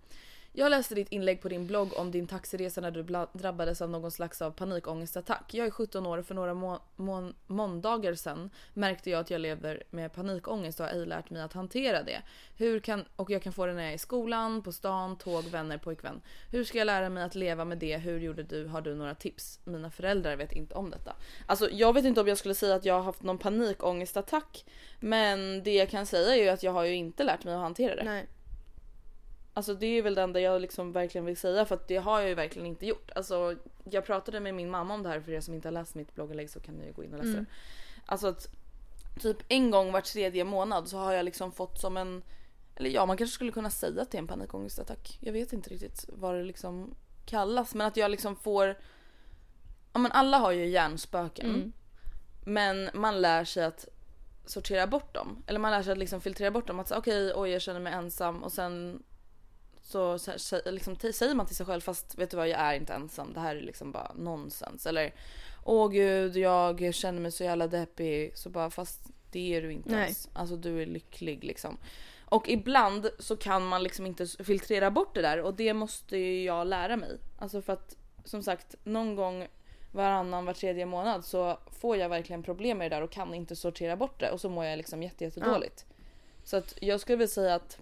Jag 0.60 0.70
läste 0.70 0.96
ditt 0.96 1.12
inlägg 1.12 1.42
på 1.42 1.50
din 1.50 1.68
blogg 1.68 1.94
om 1.98 2.12
din 2.12 2.28
taxiresa 2.28 2.82
när 2.82 2.92
du 2.92 3.04
drabbades 3.34 3.82
av 3.82 3.90
någon 3.90 4.12
slags 4.12 4.42
av 4.42 4.52
panikångestattack. 4.52 5.54
Jag 5.54 5.68
är 5.68 5.72
17 5.72 6.06
år 6.06 6.18
och 6.18 6.26
för 6.26 6.36
några 6.36 6.54
må- 6.54 6.80
må- 6.96 7.34
måndagar 7.48 8.14
sedan 8.14 8.50
märkte 8.74 9.10
jag 9.10 9.20
att 9.20 9.30
jag 9.30 9.42
lever 9.42 9.84
med 9.90 10.14
panikångest 10.14 10.80
och 10.80 10.86
har 10.86 10.94
ej 10.94 11.06
lärt 11.06 11.30
mig 11.30 11.42
att 11.42 11.54
hantera 11.54 12.04
det. 12.04 12.22
Hur 12.56 12.80
kan, 12.80 13.06
och 13.16 13.30
jag 13.30 13.42
kan 13.42 13.54
få 13.54 13.66
det 13.66 13.74
när 13.74 13.82
jag 13.82 13.92
är 13.92 13.96
i 13.96 13.98
skolan, 13.98 14.62
på 14.62 14.72
stan, 14.72 15.18
tåg, 15.18 15.44
vänner, 15.44 15.78
pojkvän. 15.78 16.22
Hur 16.52 16.64
ska 16.64 16.78
jag 16.78 16.86
lära 16.86 17.10
mig 17.10 17.24
att 17.24 17.36
leva 17.36 17.66
med 17.66 17.78
det? 17.78 17.98
Hur 17.98 18.20
gjorde 18.20 18.44
du? 18.44 18.68
Har 18.68 18.82
du 18.82 18.96
några 18.96 19.16
tips? 19.16 19.60
Mina 19.64 19.92
föräldrar 19.92 20.36
vet 20.36 20.52
inte 20.52 20.76
om 20.76 20.90
detta. 20.90 21.16
Alltså 21.46 21.70
jag 21.70 21.94
vet 21.94 22.06
inte 22.06 22.22
om 22.22 22.28
jag 22.28 22.38
skulle 22.38 22.56
säga 22.56 22.76
att 22.76 22.86
jag 22.86 22.94
har 22.94 23.04
haft 23.04 23.24
någon 23.24 23.38
panikångestattack. 23.38 24.66
Men 25.00 25.64
det 25.64 25.74
jag 25.74 25.90
kan 25.90 26.06
säga 26.06 26.36
är 26.36 26.44
ju 26.44 26.50
att 26.50 26.64
jag 26.64 26.72
har 26.72 26.84
ju 26.84 26.94
inte 26.96 27.24
lärt 27.24 27.44
mig 27.44 27.54
att 27.54 27.62
hantera 27.62 27.96
det. 27.96 28.04
Nej. 28.04 28.28
Alltså 29.58 29.74
det 29.74 29.86
är 29.86 30.02
väl 30.02 30.16
det 30.16 30.22
enda 30.22 30.40
jag 30.40 30.62
liksom 30.62 30.92
verkligen 30.92 31.26
vill 31.26 31.38
säga 31.38 31.66
för 31.66 31.76
att 31.76 31.88
det 31.88 31.98
har 31.98 32.20
jag 32.20 32.30
ju 32.30 32.36
verkligen 32.36 32.66
inte 32.66 32.86
gjort. 32.86 33.12
Alltså 33.16 33.56
jag 33.84 34.06
pratade 34.06 34.40
med 34.40 34.56
min 34.56 34.70
mamma 34.70 34.94
om 34.94 35.04
det 35.04 35.10
här 35.10 35.20
för 35.20 35.32
er 35.32 35.42
som 35.42 35.54
inte 35.54 35.68
har 35.68 35.74
läst 35.74 35.96
mitt 35.96 36.16
blogginlägg 36.16 36.50
så 36.50 36.60
kan 36.60 36.76
ni 36.76 36.86
ju 36.86 36.94
gå 36.94 37.04
in 37.04 37.14
och 37.14 37.18
läsa 37.18 37.30
Mm. 37.30 37.44
det. 37.44 37.52
Alltså 38.06 38.28
att 38.28 38.48
typ 39.20 39.38
en 39.48 39.72
gång 39.72 39.92
var 39.92 40.02
tredje 40.02 40.44
månad 40.44 40.88
så 40.88 40.98
har 40.98 41.14
jag 41.14 41.26
liksom 41.26 41.52
fått 41.52 41.82
som 41.82 41.98
en 41.98 42.24
eller 42.76 42.90
ja 42.90 43.06
man 43.06 43.18
kanske 43.18 43.34
skulle 43.34 43.52
kunna 43.52 43.70
säga 43.70 44.02
att 44.02 44.12
det 44.12 44.18
är 44.18 44.20
en 44.22 44.28
panikångestattack. 44.28 45.18
Jag 45.22 45.34
vet 45.34 45.54
inte 45.54 45.70
riktigt 45.70 46.06
vad 46.14 46.36
det 46.36 46.44
liksom 46.44 46.96
kallas 47.26 47.76
men 47.76 47.88
att 47.88 47.98
jag 47.98 48.12
liksom 48.12 48.36
får 48.36 48.78
Ja 49.94 50.00
men 50.00 50.12
alla 50.12 50.38
har 50.38 50.52
ju 50.52 50.66
hjärnspöken. 50.66 51.50
Mm. 51.50 51.72
Men 52.46 52.90
man 52.94 53.22
lär 53.22 53.46
sig 53.46 53.64
att 53.66 53.88
sortera 54.46 54.88
bort 54.88 55.14
dem. 55.16 55.44
Eller 55.48 55.60
man 55.60 55.72
lär 55.72 55.84
sig 55.84 55.92
att 55.92 55.98
liksom 55.98 56.22
filtrera 56.22 56.52
bort 56.52 56.68
dem. 56.68 56.80
Att 56.80 56.88
säga, 56.88 56.98
okej, 57.00 57.34
oj 57.36 57.50
jag 57.50 57.62
känner 57.62 57.80
mig 57.80 57.94
ensam 57.94 58.44
och 58.44 58.52
sen 58.52 59.04
så, 59.88 60.20
så, 60.20 60.32
så 60.38 60.62
liksom, 60.66 60.96
säger 60.96 61.36
man 61.36 61.46
till 61.46 61.56
sig 61.56 61.66
själv 61.66 61.82
fast 61.82 62.18
vet 62.18 62.32
du 62.32 62.38
vad 62.38 62.48
jag 62.48 62.60
är 62.60 62.74
inte 62.74 62.94
ensam. 62.94 63.34
Det 63.34 63.40
här 63.40 63.56
är 63.56 63.62
liksom 63.62 63.92
bara 63.92 64.12
nonsens. 64.16 64.86
Eller 64.86 65.14
åh 65.64 65.90
gud 65.90 66.38
jag 66.38 66.94
känner 66.94 67.22
mig 67.22 67.32
så 67.32 67.44
jävla 67.44 67.68
deppig. 67.68 68.38
Så 68.38 68.50
bara 68.50 68.70
fast 68.70 69.02
det 69.32 69.56
är 69.56 69.62
du 69.62 69.72
inte 69.72 69.90
Nej. 69.90 70.04
ens. 70.04 70.30
Alltså 70.34 70.56
du 70.56 70.82
är 70.82 70.86
lycklig 70.86 71.44
liksom. 71.44 71.78
Och 72.26 72.50
ibland 72.50 73.10
så 73.20 73.36
kan 73.36 73.68
man 73.68 73.84
liksom 73.84 74.06
inte 74.06 74.28
filtrera 74.28 74.92
bort 74.92 75.16
det 75.16 75.22
där 75.22 75.42
och 75.42 75.54
det 75.54 75.74
måste 75.74 76.18
ju 76.18 76.44
jag 76.44 76.68
lära 76.68 76.98
mig. 76.98 77.18
Alltså 77.40 77.62
för 77.62 77.74
att 77.74 77.96
som 78.24 78.44
sagt 78.44 78.76
någon 78.84 79.16
gång 79.16 79.48
varannan, 79.92 80.46
var 80.46 80.54
tredje 80.54 80.86
månad 80.86 81.26
så 81.26 81.60
får 81.72 81.98
jag 81.98 82.10
verkligen 82.10 82.44
problem 82.44 82.78
med 82.78 82.92
det 82.92 82.96
där 82.96 83.04
och 83.04 83.12
kan 83.12 83.34
inte 83.34 83.56
sortera 83.56 83.96
bort 83.96 84.20
det 84.20 84.32
och 84.32 84.42
så 84.42 84.50
mår 84.50 84.66
jag 84.66 84.78
liksom 84.78 85.04
jätte, 85.04 85.24
jättedåligt. 85.24 85.86
Så 86.44 86.58
att 86.58 86.74
jag 86.82 87.00
skulle 87.00 87.16
vilja 87.16 87.28
säga 87.28 87.56
att 87.56 87.80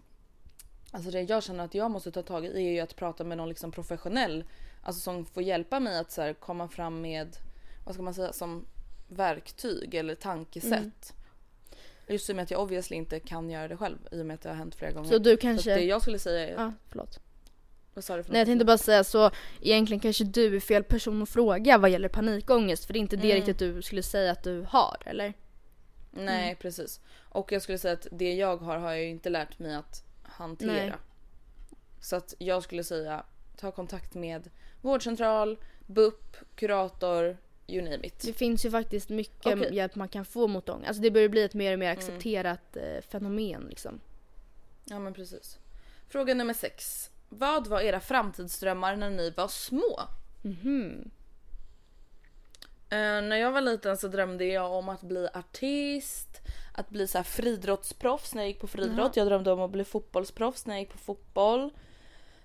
alltså 0.95 1.11
det 1.11 1.21
jag 1.21 1.43
känner 1.43 1.63
att 1.65 1.73
jag 1.75 1.91
måste 1.91 2.11
ta 2.11 2.21
tag 2.21 2.45
i 2.45 2.49
är 2.49 2.71
ju 2.71 2.79
att 2.79 2.95
prata 2.95 3.23
med 3.23 3.37
någon 3.37 3.49
liksom 3.49 3.71
professionell 3.71 4.43
alltså 4.83 5.01
som 5.01 5.25
får 5.25 5.43
hjälpa 5.43 5.79
mig 5.79 5.97
att 5.99 6.11
så 6.11 6.33
komma 6.39 6.67
fram 6.67 7.01
med 7.01 7.37
vad 7.85 7.93
ska 7.93 8.03
man 8.03 8.13
säga 8.13 8.33
som 8.33 8.65
verktyg 9.07 9.95
eller 9.95 10.15
tankesätt. 10.15 10.71
Mm. 10.71 10.91
Just 12.07 12.29
i 12.29 12.31
och 12.31 12.35
med 12.35 12.43
att 12.43 12.51
jag 12.51 12.61
obviously 12.61 12.97
inte 12.97 13.19
kan 13.19 13.49
göra 13.49 13.67
det 13.67 13.77
själv 13.77 13.97
i 14.11 14.21
och 14.21 14.25
med 14.25 14.33
att 14.33 14.41
det 14.41 14.49
har 14.49 14.55
hänt 14.55 14.75
flera 14.75 14.91
gånger. 14.91 15.09
Så 15.09 15.17
du 15.17 15.31
Så 15.31 15.37
kanske... 15.37 15.75
det 15.75 15.81
jag 15.83 16.01
skulle 16.01 16.19
säga 16.19 16.47
är... 16.49 16.53
Ja, 16.53 16.73
förlåt. 16.89 17.19
Vad 17.93 18.03
sa 18.03 18.17
du 18.17 18.23
för 18.23 18.31
Nej 18.31 18.39
jag 18.39 18.45
något? 18.45 18.49
tänkte 18.51 18.65
bara 18.65 18.77
säga 18.77 19.03
så 19.03 19.31
egentligen 19.61 19.99
kanske 19.99 20.23
du 20.23 20.55
är 20.55 20.59
fel 20.59 20.83
person 20.83 21.21
att 21.21 21.29
fråga 21.29 21.77
vad 21.77 21.89
gäller 21.89 22.09
panikångest 22.09 22.85
för 22.85 22.93
det 22.93 22.99
är 22.99 23.01
inte 23.01 23.15
det 23.15 23.31
Mm. 23.31 23.35
riktigt 23.35 23.59
du 23.59 23.81
skulle 23.81 24.03
säga 24.03 24.31
att 24.31 24.43
du 24.43 24.65
har 24.69 24.97
eller? 25.05 25.33
Nej 26.11 26.43
Mm. 26.45 26.55
precis. 26.55 26.99
Och 27.29 27.51
jag 27.51 27.61
skulle 27.61 27.77
säga 27.77 27.93
att 27.93 28.07
det 28.11 28.33
jag 28.33 28.57
har 28.57 28.77
har 28.77 28.91
jag 28.91 29.01
ju 29.01 29.09
inte 29.09 29.29
lärt 29.29 29.59
mig 29.59 29.75
att 29.75 30.04
hantera. 30.37 30.71
Nej. 30.71 30.93
Så 32.01 32.15
att 32.15 32.33
jag 32.37 32.63
skulle 32.63 32.83
säga 32.83 33.23
ta 33.57 33.71
kontakt 33.71 34.13
med 34.13 34.49
vårdcentral, 34.81 35.57
BUP, 35.87 36.37
kurator, 36.55 37.37
you 37.67 37.83
name 37.83 38.07
it. 38.07 38.19
Det 38.19 38.33
finns 38.33 38.65
ju 38.65 38.71
faktiskt 38.71 39.09
mycket. 39.09 39.53
Mm. 39.53 39.73
hjälp 39.73 39.95
man 39.95 40.07
kan 40.09 40.25
få 40.25 40.47
mot 40.47 40.69
ångest. 40.69 40.87
Alltså 40.87 41.01
det 41.03 41.11
börjar 41.11 41.29
bli 41.29 41.43
ett 41.43 41.53
mer 41.53 41.73
och 41.73 41.79
mer 41.79 41.91
accepterat 41.91 42.77
eh, 42.77 43.01
fenomen 43.01 43.65
liksom. 43.69 43.99
Ja 44.85 44.99
men 44.99 45.13
precis. 45.13 45.59
Fråga 46.09 46.33
nummer 46.33 46.53
sex. 46.53 47.09
Vad 47.29 47.67
var 47.67 47.81
era 47.81 47.99
framtidsdrömmar 47.99 48.95
när 48.95 49.09
ni 49.09 49.29
var 49.29 49.47
små? 49.47 50.01
Mhm. 50.41 51.11
Eh, 52.89 53.21
när 53.21 53.35
jag 53.35 53.51
var 53.51 53.61
liten 53.61 53.97
så 53.97 54.07
drömde 54.07 54.45
jag 54.45 54.71
om 54.71 54.89
att 54.89 55.01
bli 55.01 55.27
artist, 55.33 56.41
att 56.77 56.89
bli 56.89 57.07
så 57.07 57.17
här 57.17 57.23
friidrottsproffs 57.23 58.33
när 58.35 58.41
jag 58.41 58.47
gick 58.47 58.59
på 58.59 58.67
friidrott. 58.67 59.15
Jag 59.15 59.27
drömde 59.27 59.51
om 59.51 59.59
att 59.61 59.71
bli 59.71 59.83
fotbollsproffs 59.83 60.65
när 60.65 60.73
jag 60.75 60.79
gick 60.81 60.91
på 60.91 60.97
fotboll. 60.97 61.61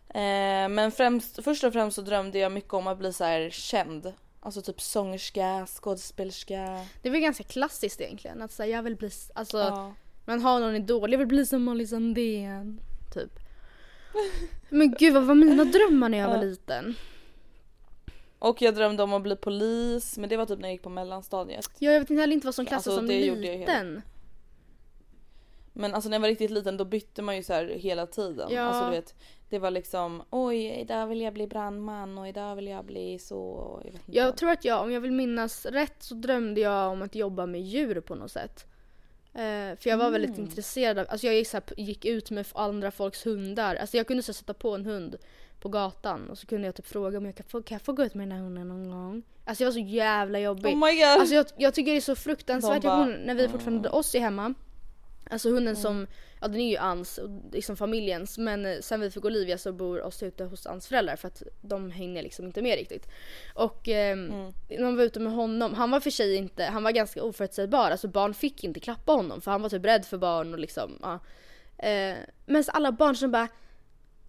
Eh, 0.08 0.68
men 0.68 0.92
främst, 0.92 1.44
först 1.44 1.64
och 1.64 1.72
främst 1.72 1.94
så 1.94 2.02
drömde 2.02 2.38
jag 2.38 2.52
mycket 2.52 2.74
om 2.74 2.86
att 2.86 2.98
bli 2.98 3.12
så 3.12 3.24
här 3.24 3.50
känd. 3.50 4.12
Alltså 4.40 4.62
typ 4.62 4.80
sångerska, 4.80 5.66
skådespelerska. 5.66 6.86
Det 7.02 7.08
är 7.08 7.12
väl 7.12 7.20
ganska 7.20 7.44
klassiskt 7.44 8.00
egentligen 8.00 8.42
att 8.42 8.52
säga 8.52 8.76
jag 8.76 8.82
vill 8.82 8.96
bli, 8.96 9.10
alltså 9.34 9.58
Ja. 9.58 9.94
man 10.24 10.42
har 10.42 10.60
någon 10.60 10.76
idol, 10.76 11.12
jag 11.12 11.18
vill 11.18 11.28
bli 11.28 11.46
som 11.46 11.62
Molly 11.62 11.86
Sandén. 11.86 12.80
Typ. 13.14 13.30
Men 14.68 14.94
gud 14.98 15.14
vad 15.14 15.24
var 15.24 15.34
mina 15.34 15.64
drömmar 15.64 16.08
när 16.08 16.18
jag 16.18 16.28
var 16.28 16.34
Ja. 16.36 16.42
liten? 16.42 16.94
Och 18.38 18.62
jag 18.62 18.74
drömde 18.74 19.02
om 19.02 19.12
att 19.12 19.22
bli 19.22 19.36
polis 19.36 20.18
men 20.18 20.28
det 20.28 20.36
var 20.36 20.46
typ 20.46 20.58
när 20.58 20.68
jag 20.68 20.72
gick 20.72 20.82
på 20.82 20.88
mellanstadiet. 20.90 21.70
Ja, 21.78 21.92
jag 21.92 22.00
vet 22.00 22.10
inte 22.10 22.20
heller 22.20 22.34
inte 22.34 22.46
vad 22.46 22.54
som 22.54 22.66
klassas 22.66 22.86
Alltså, 22.86 23.00
som 23.00 23.06
liten. 23.40 24.02
Men 25.80 25.94
alltså 25.94 26.10
när 26.10 26.14
jag 26.16 26.20
var 26.20 26.28
riktigt 26.28 26.50
liten 26.50 26.76
då 26.76 26.84
bytte 26.84 27.22
man 27.22 27.36
ju 27.36 27.42
så 27.42 27.52
här 27.52 27.66
hela 27.66 28.06
tiden. 28.06 28.48
Ja. 28.50 28.62
Alltså 28.62 28.84
du 28.84 28.90
vet, 28.90 29.14
det 29.48 29.58
var 29.58 29.70
liksom 29.70 30.22
oj 30.30 30.66
idag 30.80 31.06
vill 31.06 31.20
jag 31.20 31.32
bli 31.32 31.46
brandman 31.46 32.18
och 32.18 32.28
idag 32.28 32.56
vill 32.56 32.66
jag 32.66 32.84
bli 32.84 33.18
så. 33.18 33.80
Jag, 33.84 34.26
Jag 34.26 34.36
tror 34.36 34.50
att 34.50 34.64
jag, 34.64 34.82
om 34.82 34.92
jag 34.92 35.00
vill 35.00 35.12
minnas 35.12 35.66
rätt 35.66 36.02
så 36.02 36.14
drömde 36.14 36.60
jag 36.60 36.92
om 36.92 37.02
att 37.02 37.14
jobba 37.14 37.46
med 37.46 37.60
djur 37.62 38.00
på 38.00 38.14
något 38.14 38.30
sätt. 38.32 38.66
Eh, 39.34 39.76
för 39.78 39.88
jag 39.90 39.96
var 39.96 40.10
väldigt 40.10 40.30
Mm. 40.38 40.40
intresserad 40.44 40.98
av, 40.98 41.06
alltså 41.08 41.26
jag 41.26 41.36
gick, 41.36 41.48
så 41.48 41.56
här, 41.56 41.64
gick 41.80 42.04
ut 42.04 42.30
med 42.30 42.46
andra 42.54 42.90
folks 42.90 43.26
hundar. 43.26 43.74
Alltså 43.76 43.96
jag 43.96 44.06
kunde 44.06 44.22
så 44.22 44.32
här, 44.32 44.34
sätta 44.34 44.54
på 44.54 44.74
en 44.74 44.86
hund 44.86 45.16
på 45.60 45.68
gatan 45.68 46.30
och 46.30 46.38
så 46.38 46.46
kunde 46.46 46.66
jag 46.68 46.74
typ 46.74 46.86
fråga 46.86 47.18
om 47.18 47.26
jag 47.26 47.34
kan 47.36 47.46
få, 47.46 47.62
kan 47.62 47.74
jag 47.74 47.82
få 47.82 47.92
gå 47.92 48.04
ut 48.04 48.14
med 48.14 48.28
den 48.28 48.32
här 48.38 48.44
hunden 48.44 48.68
någon 48.68 48.90
gång. 48.90 49.22
Alltså 49.44 49.64
jag 49.64 49.68
var 49.68 49.72
så 49.72 49.78
jävla 49.78 50.40
jobbig. 50.40 50.74
Oh 50.74 50.86
my 50.86 50.94
god! 50.94 51.20
Alltså 51.20 51.34
jag, 51.34 51.46
jag 51.56 51.74
tycker 51.74 51.90
det 51.92 51.96
är 51.98 52.00
så 52.00 52.14
fruktansvärt. 52.14 52.84
Jag 52.84 52.98
bara, 52.98 53.10
ihåg 53.10 53.18
när 53.26 53.34
vi 53.34 53.48
fortfarande 53.48 53.78
hade 53.88 53.98
oss 53.98 54.14
i 54.14 54.18
hemma. 54.18 54.54
Alltså 55.30 55.50
hunden 55.50 55.76
som, 55.76 56.06
ja 56.40 56.48
den 56.48 56.60
är 56.60 56.70
ju 56.70 56.76
Ans, 56.76 57.18
och 57.18 57.28
liksom 57.52 57.76
familjens. 57.76 58.38
Men 58.38 58.66
eh, 58.66 58.80
sen 58.80 59.00
vi 59.00 59.10
fick 59.10 59.24
Olivia 59.24 59.58
så 59.58 59.72
bor 59.72 60.02
oss 60.02 60.22
ute 60.22 60.44
hos 60.44 60.66
Ans 60.66 60.86
föräldrar 60.86 61.16
för 61.16 61.28
att 61.28 61.42
de 61.60 61.90
hänger 61.90 62.22
liksom 62.22 62.46
inte 62.46 62.62
med 62.62 62.78
riktigt. 62.78 63.08
Och 63.54 63.88
ehm, 63.88 64.26
när 64.68 64.82
man 64.84 64.96
var 64.96 65.04
ute 65.04 65.20
med 65.20 65.32
honom, 65.32 65.74
han 65.74 65.90
var 65.90 66.00
för 66.00 66.10
sig 66.10 66.34
inte, 66.34 66.64
han 66.64 66.82
var 66.82 66.90
ganska 66.90 67.22
oförutsägbar. 67.22 67.90
Alltså 67.90 68.08
barn 68.08 68.34
fick 68.34 68.64
inte 68.64 68.80
klappa 68.80 69.12
honom 69.12 69.40
för 69.40 69.50
han 69.50 69.62
var 69.62 69.68
typ 69.68 69.84
rädd 69.84 70.04
för 70.04 70.18
barn 70.18 70.52
och 70.52 70.60
liksom, 70.60 70.98
ja. 71.02 71.18
Eh, 71.88 72.16
men 72.46 72.64
så 72.64 72.70
alla 72.70 72.92
barn 72.92 73.16
som 73.16 73.30
bara, 73.30 73.48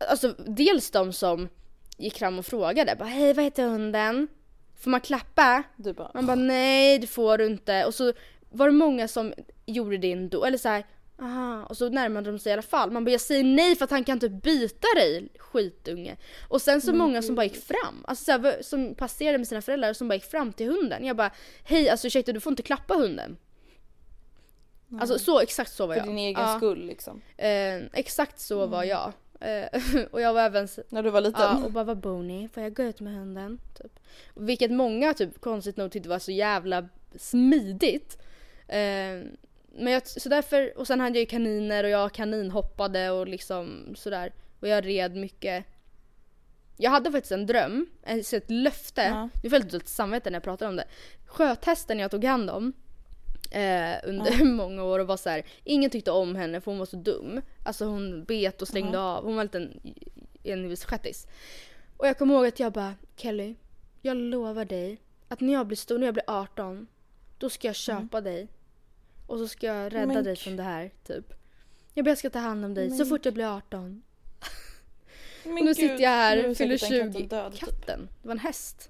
alltså 0.09 0.35
dels 0.37 0.91
de 0.91 1.13
som 1.13 1.49
gick 1.97 2.17
fram 2.17 2.39
och 2.39 2.45
frågade 2.45 2.95
bara 2.99 3.09
hej 3.09 3.33
vad 3.33 3.45
heter 3.45 3.67
hunden? 3.67 4.27
Får 4.75 4.91
man 4.91 5.01
klappa? 5.01 5.63
bara, 5.75 6.11
Man 6.13 6.25
bara 6.25 6.35
nej 6.35 6.99
det 6.99 7.07
får 7.07 7.37
du 7.37 7.45
inte. 7.45 7.85
Och 7.85 7.93
så 7.93 8.13
var 8.51 8.65
det 8.65 8.71
många 8.73 9.07
som 9.07 9.33
gjorde 9.65 9.97
det 9.97 10.11
ändå. 10.11 10.45
Eller 10.45 10.57
så 10.57 10.69
här, 10.69 10.83
aha. 11.21 11.65
Och 11.65 11.77
så 11.77 11.89
närmade 11.89 12.31
de 12.31 12.39
sig 12.39 12.49
i 12.49 12.53
alla 12.53 12.61
fall. 12.61 12.91
Man 12.91 13.05
bara 13.05 13.11
jag 13.11 13.21
säger 13.21 13.43
nej 13.43 13.75
för 13.75 13.85
att 13.85 13.91
han 13.91 14.03
kan 14.03 14.13
inte 14.13 14.29
byta 14.29 14.87
dig 14.95 15.29
skitunge. 15.37 16.17
Och 16.47 16.61
sen 16.61 16.81
så 16.81 16.93
många 16.93 17.21
som 17.21 17.35
bara 17.35 17.43
gick 17.43 17.65
fram. 17.65 18.05
Alltså 18.07 18.23
så 18.25 18.31
här, 18.31 18.61
som 18.61 18.95
passerade 18.95 19.37
med 19.37 19.47
sina 19.47 19.61
föräldrar 19.61 19.93
som 19.93 20.07
bara 20.07 20.15
gick 20.15 20.25
fram 20.25 20.53
till 20.53 20.67
hunden. 20.67 21.05
Jag 21.05 21.15
bara 21.17 21.31
hej 21.63 21.89
alltså 21.89 22.07
ursäkta 22.07 22.31
du 22.31 22.39
får 22.39 22.51
inte 22.51 22.63
klappa 22.63 22.93
hunden. 22.93 23.37
Alltså 24.99 25.19
så 25.19 25.39
exakt 25.39 25.71
så 25.71 25.87
var 25.87 25.93
för 25.95 25.99
jag. 25.99 26.07
din 26.09 26.17
egen 26.17 26.41
Ja. 26.41 26.57
skull 26.57 26.85
liksom. 26.85 27.21
Eh, 27.37 27.75
exakt 27.93 28.39
så 28.39 28.65
var 28.65 28.83
jag. 28.83 29.11
Eh, 29.39 29.81
och 30.11 30.21
jag 30.21 30.33
var 30.33 30.41
även 30.41 30.67
När 30.89 31.03
du 31.03 31.09
var 31.09 31.21
liten. 31.21 31.41
Ja, 31.41 31.63
och 31.65 31.71
bara 31.71 31.83
vad 31.83 31.97
bor 31.97 32.23
ni? 32.23 32.49
Får 32.53 32.63
jag 32.63 32.73
gå 32.73 32.83
ut 32.83 32.99
med 32.99 33.13
hunden? 33.13 33.59
Typ. 33.77 33.99
Vilket 34.35 34.71
många 34.71 35.13
typ 35.13 35.41
konstigt 35.41 35.77
nog 35.77 35.91
tyckte 35.91 36.09
var 36.09 36.19
så 36.19 36.31
jävla 36.31 36.87
smidigt. 37.15 38.17
Eh, 38.71 39.23
men 39.73 39.93
jag, 39.93 40.07
så 40.07 40.29
därför, 40.29 40.77
och 40.77 40.87
sen 40.87 40.99
hade 40.99 41.15
jag 41.15 41.19
ju 41.19 41.25
kaniner 41.25 41.83
och 41.83 41.89
jag 41.89 42.13
kaninhoppade 42.13 43.11
och 43.11 43.27
liksom 43.27 43.93
sådär. 43.95 44.33
Och 44.59 44.67
jag 44.67 44.85
red 44.85 45.15
mycket. 45.15 45.65
Jag 46.77 46.91
hade 46.91 47.11
faktiskt 47.11 47.31
en 47.31 47.45
dröm, 47.45 47.87
alltså 48.07 48.35
ett 48.35 48.51
löfte. 48.51 49.01
Ja. 49.01 49.29
Nu 49.43 49.49
får 49.49 49.55
jag 49.57 49.63
lite 49.63 49.75
dåligt 49.77 49.87
samvete 49.87 50.29
när 50.29 50.35
jag 50.35 50.43
pratar 50.43 50.67
om 50.67 50.75
det. 50.75 50.85
Sjötesten 51.25 51.99
jag 51.99 52.11
tog 52.11 52.25
hand 52.25 52.49
om. 52.49 52.73
Eh, 53.51 53.95
under 54.03 54.45
många 54.57 54.83
år 54.83 54.99
och 54.99 55.07
var 55.07 55.17
så 55.17 55.29
här, 55.29 55.43
ingen 55.63 55.89
tyckte 55.89 56.11
om 56.11 56.35
henne 56.35 56.61
för 56.61 56.71
hon 56.71 56.79
var 56.79 56.85
så 56.85 56.97
dum. 56.97 57.41
Alltså 57.65 57.85
hon 57.85 58.23
bet 58.23 58.61
och 58.61 58.67
slängde 58.67 58.99
av, 58.99 59.23
hon 59.23 59.35
var 59.35 59.41
en 59.41 59.45
liten 59.45 59.81
envishskättis. 60.43 61.27
Och 61.97 62.07
jag 62.07 62.17
kommer 62.17 62.33
ihåg 62.33 62.45
att 62.45 62.59
jag 62.59 62.73
bara, 62.73 62.93
Kelly, 63.15 63.55
jag 64.01 64.17
lovar 64.17 64.65
dig 64.65 65.01
att 65.27 65.39
när 65.39 65.53
jag 65.53 65.67
blir 65.67 65.77
stor, 65.77 65.97
när 65.97 66.07
jag 66.07 66.13
blir 66.13 66.23
18, 66.27 66.87
då 67.37 67.49
ska 67.49 67.67
jag 67.67 67.75
köpa 67.75 68.21
dig. 68.21 68.47
Och 69.31 69.37
så 69.37 69.47
ska 69.47 69.67
jag 69.67 69.93
rädda 69.93 70.05
Men 70.05 70.23
dig 70.23 70.35
från 70.35 70.55
det 70.55 70.63
här, 70.63 70.91
typ. 71.07 71.33
Jag 71.93 72.05
bara, 72.05 72.09
jag 72.11 72.17
ska 72.17 72.29
ta 72.29 72.39
hand 72.39 72.65
om 72.65 72.73
dig 72.73 72.91
så 72.91 73.05
fort 73.05 73.25
jag 73.25 73.33
blir 73.33 73.57
18. 73.57 74.03
Men 75.43 75.53
Och 75.53 75.59
nu 75.59 75.65
gud, 75.65 75.75
sitter 75.75 75.99
jag 75.99 76.09
här, 76.09 76.37
är 76.37 76.55
fyller 76.55 76.77
säkert 76.77 76.99
den 76.99 77.13
20. 77.13 77.19
katten 77.19 77.27
död, 77.27 77.51
typ. 77.51 77.59
Katten, 77.59 78.09
det 78.21 78.27
var 78.27 78.31
en 78.31 78.39
häst. 78.39 78.89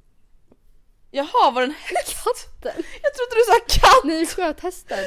Jaha, 1.12 1.52
var 1.52 1.62
det 1.62 1.68
en 1.68 1.72
häst? 1.96 2.24
Katten? 2.24 2.84
Jag 3.02 3.14
trodde 3.14 3.36
du 3.36 3.44
sa 3.46 3.80
katt! 3.80 4.04
Nej, 4.04 4.26
sköt 4.26 4.60
hästen. 4.60 5.00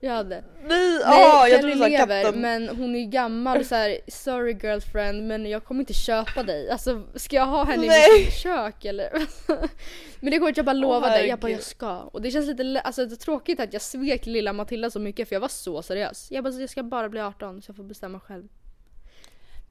Jag 0.00 0.12
hade. 0.12 0.44
Nej, 0.62 0.98
Nej, 0.98 1.02
ah, 1.04 1.48
jag 1.48 1.60
Kelly 1.60 1.78
sa 1.78 1.88
lever 1.88 2.22
katten. 2.22 2.40
men 2.40 2.68
hon 2.68 2.96
är 2.96 3.04
gammal 3.04 3.64
så 3.64 3.74
här. 3.74 3.98
sorry 4.08 4.58
girlfriend 4.62 5.26
men 5.26 5.46
jag 5.46 5.64
kommer 5.64 5.80
inte 5.80 5.94
köpa 5.94 6.42
dig. 6.42 6.70
Alltså 6.70 7.02
ska 7.14 7.36
jag 7.36 7.46
ha 7.46 7.64
henne 7.64 7.84
i 7.84 7.88
Nej. 7.88 8.20
mitt 8.24 8.32
kök 8.32 8.84
eller? 8.84 9.10
men 10.20 10.30
det 10.30 10.38
går 10.38 10.48
inte, 10.48 10.58
jag 10.58 10.66
bara 10.66 10.72
lovar 10.72 11.10
dig. 11.10 11.26
Jag 11.28 11.38
bara 11.38 11.50
jag 11.50 11.62
ska. 11.62 11.98
Och 11.98 12.22
det 12.22 12.30
känns 12.30 12.46
lite 12.46 12.80
alltså, 12.80 13.06
det 13.06 13.14
är 13.14 13.16
tråkigt 13.16 13.60
att 13.60 13.72
jag 13.72 13.82
svek 13.82 14.26
lilla 14.26 14.52
Matilda 14.52 14.90
så 14.90 15.00
mycket 15.00 15.28
för 15.28 15.34
jag 15.34 15.40
var 15.40 15.48
så 15.48 15.82
seriös. 15.82 16.28
Jag 16.30 16.44
bara 16.44 16.52
jag 16.52 16.70
ska 16.70 16.82
bara 16.82 17.08
bli 17.08 17.20
18 17.20 17.62
så 17.62 17.70
jag 17.70 17.76
får 17.76 17.84
bestämma 17.84 18.20
själv. 18.20 18.48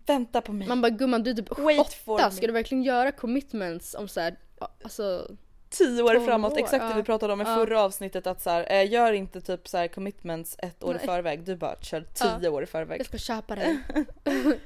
Vänta 0.06 0.42
på 0.42 0.54
mig. 0.54 0.68
Man 0.68 0.82
bara 0.82 0.90
gumman 0.90 1.24
du 1.24 1.30
är 1.30 1.36
typ 1.36 1.60
Wait 1.60 1.80
åtta, 2.08 2.26
me. 2.26 2.32
ska 2.32 2.48
du 2.48 2.54
verkligen 2.54 2.84
göra 2.84 3.12
commitments 3.12 3.96
om 3.96 4.08
så 4.08 4.20
här, 4.20 4.36
alltså 4.84 5.32
Tio 5.70 6.04
år 6.04 6.14
12 6.14 6.26
framåt, 6.26 6.54
år, 6.54 6.58
exakt 6.60 6.84
det 6.84 6.90
ja. 6.90 6.96
vi 6.96 7.04
pratade 7.04 7.34
om 7.34 7.42
i 7.42 7.46
förra 7.46 7.82
avsnittet 7.82 8.28
att 8.28 8.42
så 8.42 8.50
här, 8.50 8.72
eh, 8.72 8.92
gör 8.92 9.14
inte 9.14 9.42
typ 9.42 9.68
så 9.68 9.78
här 9.78 9.88
commitments 9.88 10.56
ett 10.60 10.84
år 10.84 10.96
i 10.96 10.98
Nej. 10.98 11.06
förväg, 11.06 11.44
du 11.44 11.56
bara 11.56 11.76
kör 11.82 12.06
tio 12.14 12.50
år 12.50 12.64
i 12.64 12.66
förväg. 12.66 13.00
jag 13.00 13.08
ska 13.08 13.18
köpa 13.18 13.56
dig. 13.56 13.78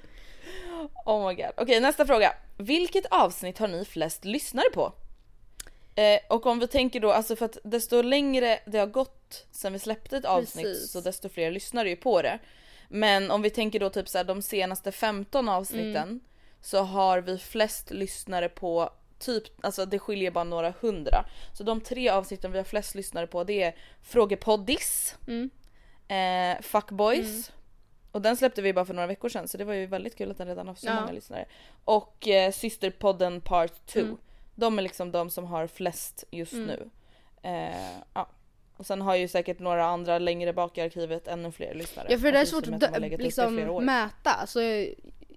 Oh 1.06 1.28
my 1.28 1.34
god. 1.36 1.52
Okej 1.58 1.80
nästa 1.80 2.06
fråga. 2.06 2.34
Vilket 2.58 3.06
avsnitt 3.06 3.58
har 3.58 3.68
ni 3.68 3.86
flest 3.86 4.26
lyssnare 4.26 4.70
på? 4.74 4.94
Eh, 5.96 6.20
och 6.30 6.46
om 6.46 6.60
vi 6.60 6.68
tänker 6.68 7.00
då, 7.00 7.12
alltså 7.12 7.36
för 7.36 7.46
att 7.46 7.58
desto 7.64 8.02
längre 8.02 8.60
det 8.66 8.78
har 8.78 8.88
gått 8.88 9.46
sen 9.52 9.74
vi 9.74 9.80
släppte 9.80 10.18
ett 10.18 10.26
avsnitt 10.26 10.66
Precis. 10.66 10.92
så 10.92 11.02
desto 11.02 11.30
fler 11.30 11.52
lyssnar 11.52 11.86
ju 11.86 11.96
på 11.96 12.22
det. 12.22 12.40
Men 12.90 13.32
om 13.32 13.42
vi 13.42 13.50
tänker 13.50 13.80
då 13.80 13.90
typ 13.90 14.10
så 14.10 14.18
här, 14.18 14.26
de 14.26 14.42
senaste 14.42 14.92
15 14.92 15.50
avsnitten 15.50 16.08
Mm. 16.08 16.20
så 16.62 16.78
har 16.82 17.20
vi 17.20 17.38
flest 17.38 17.92
lyssnare 17.92 18.50
på 18.50 18.90
typ, 19.21 19.43
alltså 19.65 19.86
det 19.86 19.99
skiljer 19.99 20.31
bara 20.31 20.43
några 20.43 20.73
hundra. 20.81 21.25
Så 21.53 21.63
de 21.63 21.81
tre 21.81 22.10
avsnitten 22.10 22.51
vi 22.51 22.57
har 22.57 22.65
flest 22.65 22.95
lyssnare 22.95 23.27
på 23.27 23.43
det 23.43 23.63
är 23.63 23.75
Frågepoddis, 24.01 25.15
Mm. 25.27 25.49
eh, 26.07 26.62
Fuckboys 26.62 27.51
och 28.12 28.21
den 28.21 28.38
släppte 28.38 28.62
vi 28.62 28.73
bara 28.73 28.86
för 28.86 28.93
några 28.93 29.07
veckor 29.07 29.29
sedan 29.29 29.47
så 29.47 29.57
det 29.57 29.63
var 29.65 29.73
ju 29.73 29.86
väldigt 29.86 30.17
kul 30.17 30.31
att 30.31 30.38
den 30.38 30.47
redan 30.47 30.67
har 30.67 30.75
så 30.75 30.88
Ja. 30.88 30.95
många 30.95 31.12
lyssnare. 31.12 31.45
Och 31.86 32.27
eh, 32.27 32.51
Systerpodden 32.51 33.41
Part 33.41 33.86
2. 33.86 33.99
Mm. 33.99 34.17
De 34.55 34.77
är 34.79 34.81
liksom 34.84 35.12
de 35.12 35.29
som 35.29 35.45
har 35.45 35.67
flest 35.67 36.23
just 36.31 36.53
Mm. 36.53 36.65
nu. 36.67 36.89
Eh, 37.43 37.99
ja. 38.13 38.27
Och 38.77 38.86
sen 38.86 39.01
har 39.01 39.15
ju 39.15 39.27
säkert 39.27 39.60
några 39.60 39.86
andra 39.86 40.19
längre 40.19 40.53
bak 40.53 40.77
i 40.77 40.81
arkivet 40.81 41.27
ännu 41.27 41.51
fler 41.51 41.73
lyssnare. 41.73 42.07
Ja 42.10 42.17
för 42.17 42.31
det 42.31 42.38
är 42.38 42.39
Alltså, 42.39 42.55
svårt 42.55 42.65
som 42.65 42.73
att 42.73 43.19
liksom 43.21 43.55
mäta. 43.86 44.29
Alltså, 44.31 44.60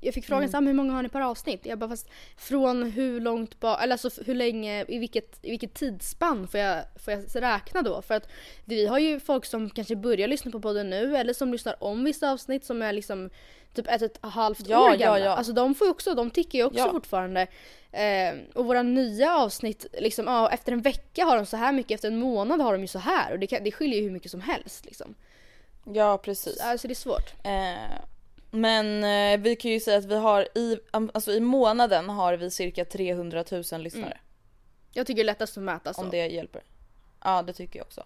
jag, 0.05 0.15
fick 0.15 0.27
frågan 0.27 0.43
Mm. 0.43 0.51
så 0.51 0.57
här, 0.57 0.61
"Men 0.63 0.67
hur 0.69 0.75
många 0.75 0.93
har 0.93 1.03
ni 1.03 1.09
per 1.09 1.21
avsnitt? 1.21 1.67
Jag 1.67 1.79
bara 1.79 1.89
fast 1.91 2.09
från 2.37 2.83
hur 2.83 3.21
långt 3.21 3.61
bak, 3.61 3.83
eller 3.83 3.93
alltså 3.95 4.11
hur 4.27 4.35
länge, 4.35 4.85
i 4.89 4.99
vilket, 4.99 5.39
i 5.43 5.51
vilket 5.51 5.75
tidsspann 5.75 6.49
får 6.49 6.61
jag, 6.61 6.85
får 7.05 7.13
jag 7.13 7.43
räkna 7.43 7.83
då? 7.83 8.03
För 8.03 8.15
att 8.15 8.29
vi 8.65 8.87
har 8.87 8.99
ju 8.99 9.21
folk 9.21 9.45
som 9.45 9.71
kanske 9.71 9.97
börjar 9.97 10.29
lyssna 10.29 10.51
på 10.51 10.61
podden 10.61 10.91
nu 10.91 11.17
eller 11.17 11.33
som 11.33 11.53
lyssnar 11.53 11.85
om 11.85 12.05
vissa 12.05 12.31
avsnitt 12.33 12.65
som 12.65 12.83
är 12.83 12.93
liksom 12.93 13.31
typ 13.75 13.87
ett, 13.89 14.03
ett 14.03 14.19
halvt 14.23 14.69
Ja, 14.69 14.81
år 14.81 14.91
ja, 14.91 14.97
gamla. 14.97 15.19
ja. 15.25 15.31
Alltså 15.37 15.53
de 15.53 15.75
får 15.75 15.87
ju 15.87 15.91
också, 15.91 16.15
de 16.15 16.31
tickar 16.31 16.59
ju 16.59 16.65
också 16.65 16.79
Ja. 16.79 16.91
fortfarande. 16.91 17.47
Eh, 17.93 18.35
och 18.55 18.65
våra 18.67 18.83
nya 18.83 19.37
avsnitt, 19.37 19.87
liksom, 19.93 20.27
ja, 20.27 20.51
efter 20.51 20.73
en 20.73 20.81
vecka 20.83 21.25
har 21.25 21.37
de 21.37 21.47
så 21.47 21.57
här 21.57 21.73
mycket, 21.73 21.95
efter 21.95 22.09
en 22.09 22.19
månad 22.19 22.61
har 22.61 22.73
de 22.73 22.81
ju 22.81 22.87
så 22.89 22.99
här. 22.99 23.33
Och 23.33 23.39
det, 23.39 23.47
kan, 23.47 23.65
det 23.65 23.73
skiljer 23.73 23.99
ju 23.99 24.05
hur 24.05 24.11
mycket 24.11 24.31
som 24.31 24.41
helst 24.41 24.85
liksom. 24.85 25.15
Ja 25.95 26.19
precis. 26.19 26.61
Alltså 26.61 26.89
det 26.89 26.93
är 26.93 26.95
svårt. 26.95 27.33
Eh, 27.45 27.99
men 28.55 29.05
eh, 29.05 29.41
vi 29.41 29.57
kan 29.57 29.71
ju 29.71 29.81
säga 29.81 29.99
att 29.99 30.05
vi 30.05 30.17
har 30.17 30.49
i, 30.59 30.79
alltså 30.93 31.33
i 31.33 31.41
månaden 31.41 32.09
har 32.09 32.35
vi 32.37 32.51
cirka 32.51 32.85
300 32.85 33.45
000 33.51 33.63
lyssnare. 33.63 34.05
Mm. 34.05 34.19
Jag 34.93 35.07
tycker 35.07 35.17
det 35.17 35.23
är 35.23 35.33
lättast 35.33 35.57
att 35.57 35.63
mäta 35.63 35.95
så. 35.95 36.03
Om 36.03 36.11
det 36.11 36.27
hjälper. 36.27 36.63
Ja 37.25 37.43
det 37.43 37.53
tycker 37.53 37.79
jag 37.79 37.87
också. 37.87 38.05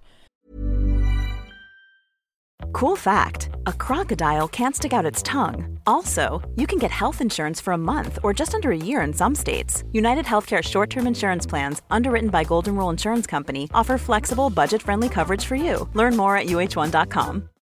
Cool 2.72 2.96
fact 2.96 3.48
a 3.66 3.72
crocodile 3.87 4.46
can't 4.48 4.74
stick 4.74 4.92
out 4.92 5.12
its 5.12 5.22
tongue. 5.22 5.78
Also, 5.87 6.42
you 6.56 6.66
can 6.66 6.78
get 6.78 6.90
health 6.90 7.22
insurance 7.22 7.64
for 7.64 7.72
a 7.72 7.78
month 7.78 8.18
or 8.22 8.32
just 8.32 8.54
under 8.54 8.70
a 8.70 8.76
year 8.76 9.00
in 9.06 9.14
some 9.14 9.34
states. 9.34 9.84
United 9.92 10.24
Healthcare 10.24 10.62
short 10.62 10.90
term 10.90 11.06
insurance 11.06 11.46
plans, 11.48 11.82
underwritten 11.90 12.30
by 12.30 12.44
Golden 12.44 12.74
Rule 12.76 12.90
Insurance 12.90 13.26
Company, 13.30 13.68
offer 13.72 13.98
flexible, 13.98 14.50
budget 14.50 14.82
friendly 14.82 15.08
coverage 15.08 15.44
for 15.44 15.56
you. 15.56 15.88
Learn 15.94 16.16
more 16.16 16.37
at 16.37 16.46
uh1.com. 16.46 17.48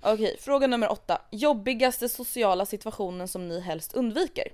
Okej, 0.00 0.36
fråga 0.40 0.66
nummer 0.66 0.92
åtta. 0.92 1.22
Jobbigaste 1.30 2.08
sociala 2.08 2.66
situationen 2.66 3.28
som 3.28 3.48
ni 3.48 3.60
helst 3.60 3.94
undviker? 3.94 4.48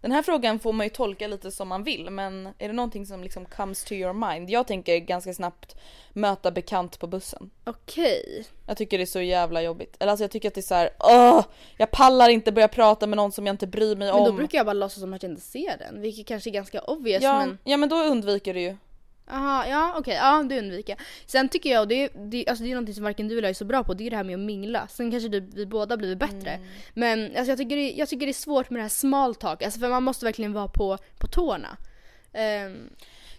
Den 0.00 0.12
här 0.12 0.22
frågan 0.22 0.58
får 0.58 0.72
man 0.72 0.86
ju 0.86 0.90
tolka 0.90 1.26
lite 1.26 1.50
som 1.50 1.68
man 1.68 1.84
vill 1.84 2.10
men 2.10 2.46
är 2.46 2.68
det 2.68 2.72
någonting 2.72 3.06
som 3.06 3.22
liksom 3.22 3.44
comes 3.44 3.84
to 3.84 3.92
your 3.92 4.12
mind? 4.12 4.50
Jag 4.50 4.66
tänker 4.66 4.98
ganska 4.98 5.34
snabbt 5.34 5.76
möta 6.12 6.50
bekant 6.50 6.98
på 6.98 7.06
bussen. 7.06 7.50
Okej. 7.64 8.44
Jag 8.66 8.76
tycker 8.76 8.98
det 8.98 9.04
är 9.04 9.06
så 9.06 9.20
jävla 9.20 9.62
jobbigt. 9.62 9.96
Eller 9.98 10.10
alltså 10.10 10.24
jag 10.24 10.30
tycker 10.30 10.48
att 10.48 10.54
det 10.54 10.60
är 10.60 10.62
så 10.62 10.74
här, 10.74 10.90
åh, 10.98 11.44
jag 11.76 11.90
pallar 11.90 12.28
inte 12.28 12.52
börja 12.52 12.68
prata 12.68 13.06
med 13.06 13.16
någon 13.16 13.32
som 13.32 13.46
jag 13.46 13.54
inte 13.54 13.66
bryr 13.66 13.96
mig 13.96 14.12
Men 14.12 14.24
då 14.24 14.30
om. 14.30 14.36
brukar 14.36 14.58
jag 14.58 14.66
bara 14.66 14.72
låtsas 14.72 15.00
som 15.00 15.14
att 15.14 15.22
jag 15.22 15.32
inte 15.32 15.42
ser 15.42 15.78
den. 15.78 16.00
Vilket 16.00 16.26
kanske 16.26 16.50
är 16.50 16.52
ganska 16.52 16.80
obvious 16.80 17.22
ja, 17.22 17.38
men... 17.38 17.58
ja 17.64 17.76
men 17.76 17.88
då 17.88 17.96
undviker 17.96 18.54
du 18.54 18.60
ju. 18.60 18.76
Aha, 19.30 19.66
ja 19.66 19.94
okej, 19.98 20.14
ja 20.14 20.42
det 20.48 20.58
undviker 20.58 20.92
jag. 20.92 21.06
Sen 21.26 21.48
tycker 21.48 21.70
jag, 21.70 21.80
och 21.80 21.88
det, 21.88 22.08
det, 22.30 22.48
alltså 22.48 22.64
det 22.64 22.70
är 22.70 22.74
någonting 22.74 22.94
som 22.94 23.04
varken 23.04 23.28
du 23.28 23.34
eller 23.38 23.48
jag 23.48 23.50
är 23.50 23.54
så 23.54 23.64
bra 23.64 23.84
på, 23.84 23.94
det 23.94 24.06
är 24.06 24.10
det 24.10 24.16
här 24.16 24.24
med 24.24 24.34
att 24.34 24.40
mingla. 24.40 24.88
Sen 24.88 25.10
kanske 25.10 25.28
du, 25.28 25.40
vi 25.40 25.66
båda 25.66 25.96
blir 25.96 26.16
bättre. 26.16 26.50
Mm. 26.50 26.66
Men 26.94 27.24
alltså 27.24 27.50
jag, 27.50 27.58
tycker 27.58 27.76
det, 27.76 27.90
jag 27.90 28.08
tycker 28.08 28.26
det 28.26 28.30
är 28.30 28.34
svårt 28.34 28.70
med 28.70 28.78
det 28.78 28.82
här 28.84 28.88
small 28.88 29.34
talk, 29.34 29.62
alltså 29.62 29.80
för 29.80 29.88
man 29.88 30.02
måste 30.02 30.24
verkligen 30.24 30.52
vara 30.52 30.68
på, 30.68 30.98
på 31.18 31.26
tårna. 31.26 31.76
Ehm, 32.32 32.90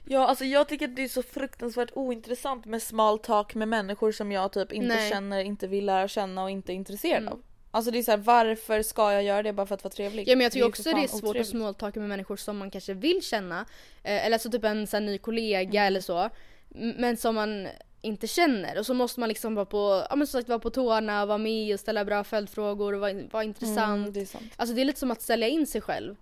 Ja 0.06 0.28
alltså 0.28 0.46
jag 0.46 0.68
tycker 0.68 0.88
att 0.88 0.96
det 0.96 1.04
är 1.04 1.08
så 1.08 1.24
fruktansvärt 1.24 1.90
ointressant 1.94 2.66
med 2.66 2.82
small 2.82 3.20
talk 3.20 3.56
med 3.56 3.68
människor 3.68 4.12
som 4.12 4.32
jag 4.32 4.52
typ 4.52 4.72
inte 4.72 4.96
Nej. 4.96 5.10
känner, 5.10 5.44
inte 5.44 5.68
vill 5.68 5.86
lära 5.86 6.08
känna 6.08 6.44
och 6.44 6.50
inte 6.50 6.74
är 6.74 6.76
intresserad 6.76 7.22
Mm. 7.22 7.34
av. 7.34 7.42
Alltså 7.72 7.92
det 7.92 7.98
är 8.00 8.04
så 8.04 8.12
här, 8.12 8.18
varför 8.18 8.82
ska 8.82 9.14
jag 9.14 9.24
göra 9.24 9.44
det 9.44 9.54
bara 9.54 9.66
för 9.66 9.76
att 9.76 9.84
vara 9.84 9.92
trevlig? 9.94 10.28
Ja 10.28 10.36
men 10.36 10.44
jag 10.44 10.52
tycker 10.52 10.66
är 10.66 10.70
också 10.70 10.84
det 10.84 10.90
är 11.04 11.08
svårt 11.08 11.20
att 11.20 11.24
otrevligt. 11.30 11.50
småtalka 11.52 12.00
med 12.00 12.10
människor 12.10 12.36
som 12.38 12.58
man 12.58 12.72
kanske 12.72 12.94
vill 12.94 13.22
känna. 13.24 13.60
Eh, 14.04 14.26
eller 14.26 14.36
alltså 14.36 14.50
typ 14.52 14.64
en 14.64 14.88
här 14.92 15.00
ny 15.00 15.18
kollega 15.18 15.80
Mm. 15.82 15.88
eller 15.88 16.02
så. 16.02 16.30
Men 16.70 17.18
som 17.18 17.36
man 17.36 17.68
inte 18.02 18.28
känner 18.28 18.80
och 18.80 18.86
så 18.86 18.94
måste 18.94 19.20
man 19.20 19.30
liksom 19.30 19.56
vara 19.56 19.66
på, 19.66 20.04
ja 20.10 20.16
men 20.16 20.28
som 20.28 20.40
sagt 20.40 20.50
vara 20.50 20.60
på 20.60 20.70
tårna 20.70 21.22
och 21.22 21.28
vara 21.28 21.38
med 21.38 21.74
och 21.74 21.80
ställa 21.80 22.06
bra 22.06 22.24
följdfrågor 22.24 22.94
och 22.94 23.00
vara, 23.00 23.14
vara 23.32 23.44
intressant. 23.44 24.00
Mm, 24.02 24.14
det 24.14 24.22
är 24.22 24.26
sant. 24.26 24.54
Alltså 24.56 24.76
det 24.76 24.82
är 24.82 24.86
lite 24.86 25.00
som 25.00 25.12
att 25.12 25.22
sälja 25.22 25.48
in 25.48 25.68
sig 25.68 25.82
själv. 25.82 26.16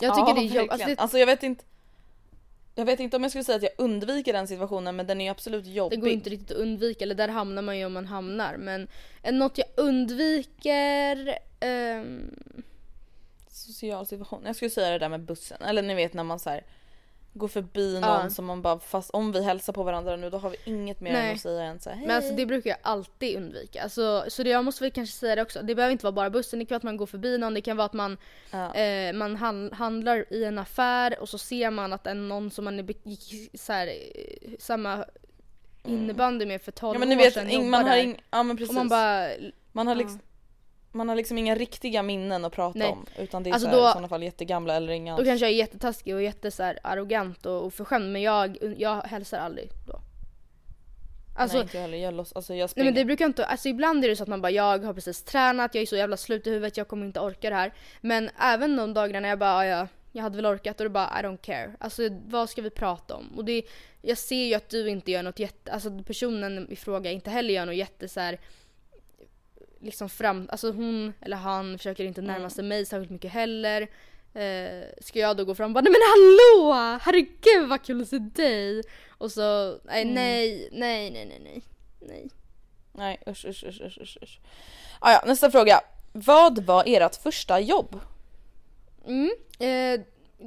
Jag 0.00 0.08
Ja, 0.10 0.14
tycker 0.14 0.40
det 0.40 0.46
är 0.48 0.54
jobbigt. 0.56 0.70
Alltså, 0.72 0.86
det, 0.88 0.98
Alltså 0.98 1.18
jag 1.18 1.26
vet 1.26 1.42
inte 1.42 1.64
jag 2.78 2.84
vet 2.84 3.00
inte 3.00 3.16
om 3.16 3.22
jag 3.22 3.32
skulle 3.32 3.44
säga 3.44 3.56
att 3.56 3.62
jag 3.62 3.72
undviker 3.78 4.32
den 4.32 4.48
situationen 4.48 4.96
men 4.96 5.06
den 5.06 5.20
är 5.20 5.30
absolut 5.30 5.64
det 5.64 5.70
jobbig. 5.70 6.00
går 6.00 6.08
inte 6.08 6.30
riktigt 6.30 6.50
att 6.50 6.56
undvika, 6.56 7.04
eller 7.04 7.14
där 7.14 7.28
hamnar 7.28 7.62
man 7.62 7.78
ju 7.78 7.84
om 7.84 7.92
man 7.92 8.06
hamnar. 8.06 8.56
Men 8.56 8.88
eh, 9.22 9.32
något 9.32 9.58
jag 9.58 9.66
undviker... 9.76 11.38
ehm, 11.60 12.30
Social 13.50 14.06
situation. 14.06 14.42
Jag 14.46 14.56
skulle 14.56 14.70
säga 14.70 14.90
det 14.90 14.98
där 14.98 15.08
med 15.08 15.20
bussen. 15.20 15.62
Eller 15.62 15.82
ni 15.82 15.94
vet 15.94 16.14
när 16.14 16.24
man 16.24 16.38
så 16.38 16.50
här 16.50 16.64
går 17.38 17.48
förbi 17.48 17.92
någon 18.00 18.02
Ja. 18.24 18.30
som 18.30 18.44
man 18.44 18.62
bara 18.62 18.78
fast 18.78 19.10
om 19.10 19.32
vi 19.32 19.44
hälsar 19.44 19.72
på 19.72 19.82
varandra 19.82 20.16
nu 20.16 20.30
då 20.30 20.38
har 20.38 20.50
vi 20.50 20.56
inget 20.64 21.00
mer 21.00 21.12
Nej. 21.12 21.28
än 21.28 21.34
att 21.34 21.40
säga 21.40 21.62
än 21.62 21.80
så 21.80 21.90
här, 21.90 21.96
hej. 21.96 22.06
Men 22.06 22.16
alltså 22.16 22.34
det 22.34 22.46
brukar 22.46 22.70
jag 22.70 22.78
alltid 22.82 23.36
undvika. 23.36 23.82
Alltså, 23.82 24.24
så 24.28 24.42
det, 24.42 24.50
jag 24.50 24.64
måste 24.64 24.84
väl 24.84 24.90
kanske 24.90 25.16
säga 25.18 25.34
det 25.34 25.42
också. 25.42 25.62
Det 25.62 25.74
behöver 25.74 25.92
inte 25.92 26.04
vara 26.04 26.12
bara 26.12 26.30
bussen, 26.30 26.58
det 26.58 26.64
kan 26.64 26.74
vara 26.74 26.76
att 26.76 26.82
man 26.82 26.96
går 26.96 27.06
förbi 27.06 27.38
någon, 27.38 27.54
det 27.54 27.60
kan 27.60 27.76
vara 27.76 27.86
att 27.86 27.92
man, 27.92 28.16
Ja. 28.50 28.74
eh, 28.74 29.12
man 29.12 29.36
han, 29.36 29.72
handlar 29.72 30.32
i 30.32 30.44
en 30.44 30.58
affär 30.58 31.18
och 31.20 31.28
så 31.28 31.38
ser 31.38 31.70
man 31.70 31.92
att 31.92 32.06
en 32.06 32.28
någon 32.28 32.50
som 32.50 32.64
man 32.64 32.86
gick 33.04 33.50
så 33.60 33.72
här, 33.72 33.86
eh, 33.86 34.50
samma 34.58 35.04
innebandy 35.84 36.46
med 36.46 36.62
för 36.62 36.72
12 36.72 36.94
ja 36.94 36.98
men 36.98 37.08
ni 37.08 37.14
år 37.16 37.18
vet, 37.18 37.34
sedan 37.34 37.50
ing, 37.50 37.54
jobbar 37.54 37.68
man 37.70 37.84
har 37.84 37.96
där. 37.96 38.02
ing, 38.02 38.22
ja 38.30 38.42
men 38.42 38.56
precis. 38.56 38.68
Och 38.68 38.74
man 38.74 38.88
bara, 38.88 39.28
man, 39.72 39.86
har 39.86 39.94
ja. 39.94 39.98
liksom, 39.98 40.20
man 40.92 41.08
har 41.08 41.16
liksom 41.16 41.38
inga 41.38 41.54
riktiga 41.54 42.02
minnen 42.02 42.44
att 42.44 42.52
prata 42.52 42.78
Nej. 42.78 42.88
om 42.88 43.06
utan 43.18 43.42
det 43.42 43.50
är 43.50 43.54
Alltså 43.54 43.68
så 43.70 43.74
här, 43.76 43.82
då- 43.82 43.88
i 43.88 43.92
sådana 43.92 44.08
fall 44.08 44.22
jättegamla 44.22 44.74
eller 44.74 44.92
inga 44.92 45.16
då 45.16 45.24
kanske 45.24 45.46
jag 45.46 45.52
är 45.52 45.56
jättetaskig 45.56 46.14
och 46.14 46.22
jätte 46.22 46.50
så 46.50 46.74
arrogant 46.82 47.46
och 47.46 47.64
oförskämd 47.66 48.12
men 48.12 48.22
jag, 48.22 48.58
jag 48.78 49.02
hälsar 49.02 49.38
aldrig 49.38 49.70
då. 49.86 50.00
Alltså, 51.36 51.56
Nej 51.56 51.62
inte 51.62 51.76
jag 51.76 51.82
heller, 51.82 51.98
jag, 51.98 52.14
loss, 52.14 52.32
alltså 52.32 52.54
jag 52.54 52.58
Nej 52.58 52.68
springer. 52.68 52.84
men 52.90 52.94
det 52.94 53.04
brukar 53.04 53.24
inte, 53.26 53.46
alltså 53.46 53.68
ibland 53.68 54.04
är 54.04 54.08
det 54.08 54.16
så 54.16 54.22
att 54.22 54.28
man 54.28 54.40
bara 54.42 54.50
jag 54.50 54.78
har 54.84 54.94
precis 54.94 55.22
tränat, 55.22 55.74
jag 55.74 55.82
är 55.82 55.86
så 55.86 55.96
jävla 55.96 56.16
slut 56.16 56.46
i 56.46 56.50
huvudet, 56.50 56.76
jag 56.76 56.88
kommer 56.88 57.06
inte 57.06 57.20
orka 57.20 57.50
det 57.50 57.56
här. 57.56 57.72
Men 58.00 58.30
även 58.40 58.76
de 58.76 58.94
dagarna 58.94 59.20
när 59.20 59.28
jag 59.28 59.38
bara 59.38 59.66
ja, 59.66 59.88
jag 60.12 60.22
hade 60.22 60.36
väl 60.36 60.46
orkat 60.46 60.80
och 60.80 60.86
då 60.86 60.90
bara 60.90 61.20
I 61.20 61.22
don't 61.24 61.36
care. 61.42 61.74
Alltså 61.80 62.02
vad 62.26 62.50
ska 62.50 62.62
vi 62.62 62.70
prata 62.70 63.14
om? 63.14 63.32
Och 63.36 63.44
det, 63.44 63.62
jag 64.02 64.18
ser 64.18 64.44
ju 64.44 64.54
att 64.54 64.68
du 64.68 64.88
inte 64.88 65.10
gör 65.10 65.22
något 65.22 65.38
jätte, 65.38 65.72
alltså 65.72 65.98
personen 66.06 66.70
i 66.70 66.76
fråga 66.76 67.10
inte 67.10 67.30
heller 67.30 67.54
gör 67.54 67.66
något 67.66 67.76
jätte 67.76 68.08
så 68.08 68.20
här, 68.20 68.38
liksom 69.80 70.08
fram, 70.08 70.48
alltså 70.52 70.70
hon 70.72 71.12
eller 71.20 71.36
han 71.36 71.78
försöker 71.78 72.04
inte 72.04 72.20
närma 72.22 72.36
Mm. 72.38 72.50
sig 72.50 72.64
mig 72.64 72.86
särskilt 72.86 73.10
mycket 73.10 73.32
heller. 73.32 73.82
Eh, 74.34 74.84
ska 75.00 75.18
jag 75.18 75.36
då 75.36 75.44
gå 75.44 75.54
fram 75.54 75.70
och 75.70 75.74
bara 75.74 75.80
nej 75.80 75.92
men 75.92 76.00
hallå! 76.14 76.98
Herregud 77.02 77.68
vad 77.68 77.82
kul 77.84 78.02
att 78.02 78.08
se 78.08 78.18
dig! 78.18 78.82
Och 79.08 79.32
så, 79.32 79.78
nej 79.84 80.02
Mm. 80.02 80.14
nej, 80.14 80.68
nej, 80.72 81.10
nej, 81.10 81.26
nej, 81.26 81.40
nej. 81.44 81.62
nej. 82.00 82.28
Nej 82.92 83.20
usch 83.26 83.44
usch 83.44 83.64
usch 83.64 83.80
usch 83.80 83.98
usch. 84.00 84.18
usch. 84.22 84.40
Ah, 85.00 85.12
ja, 85.12 85.22
nästa 85.26 85.50
fråga. 85.50 85.80
Vad 86.12 86.64
var 86.64 86.84
ert 86.86 87.16
första 87.22 87.60
jobb? 87.60 88.00
Mm. 89.06 89.30
Eh, 89.58 90.00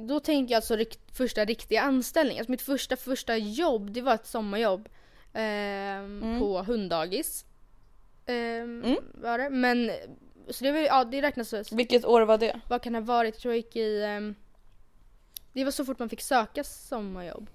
då 0.06 0.20
tänker 0.20 0.52
jag 0.52 0.58
alltså 0.58 0.76
rikt, 0.76 1.00
första 1.16 1.44
riktiga 1.44 1.82
anställning. 1.82 2.38
Alltså 2.38 2.50
mitt 2.50 2.62
första 2.62 2.96
första 2.96 3.36
jobb 3.36 3.90
det 3.92 4.00
var 4.00 4.14
ett 4.14 4.26
sommarjobb. 4.26 4.88
ehm, 5.34 6.36
På 6.38 6.62
hunddagis. 6.62 7.44
Ehm, 8.26 8.96
Var 9.14 9.38
det. 9.38 9.50
Men 9.50 9.90
så 10.50 10.64
det 10.64 10.72
var 10.72 10.78
ja 10.78 11.04
det 11.04 11.22
räknas 11.22 11.48
så. 11.48 11.62
Vilket 11.76 12.04
år 12.04 12.20
var 12.22 12.38
det? 12.38 12.60
Vad 12.68 12.82
kan 12.82 12.92
det 12.92 12.98
ha 12.98 13.04
varit? 13.06 13.34
Jag 13.34 13.40
tror 13.42 13.54
jag 13.54 13.56
gick 13.56 13.76
i... 13.76 14.02
ehm, 14.02 14.34
det 15.52 15.64
var 15.64 15.70
så 15.70 15.84
fort 15.84 15.98
man 15.98 16.08
fick 16.08 16.20
söka 16.20 16.64
sommarjobb. 16.64 17.50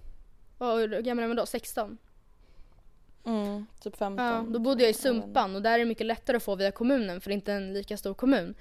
Och 0.57 0.77
hur 0.77 1.01
gammal 1.01 1.23
är 1.23 1.27
man 1.27 1.37
då? 1.37 1.45
16? 1.45 1.97
Mm, 3.25 3.65
typ 3.81 3.97
15. 3.97 4.25
Ja, 4.25 4.45
då 4.49 4.59
bodde 4.59 4.83
jag 4.83 4.89
i 4.89 4.93
Sumpan 4.93 5.55
och 5.55 5.61
där 5.61 5.73
är 5.73 5.79
det 5.79 5.85
mycket 5.85 6.05
lättare 6.05 6.37
att 6.37 6.43
få 6.43 6.55
via 6.55 6.71
kommunen 6.71 7.21
för 7.21 7.29
det 7.29 7.33
är 7.33 7.35
inte 7.35 7.53
en 7.53 7.73
lika 7.73 7.97
stor 7.97 8.13
kommun. 8.13 8.55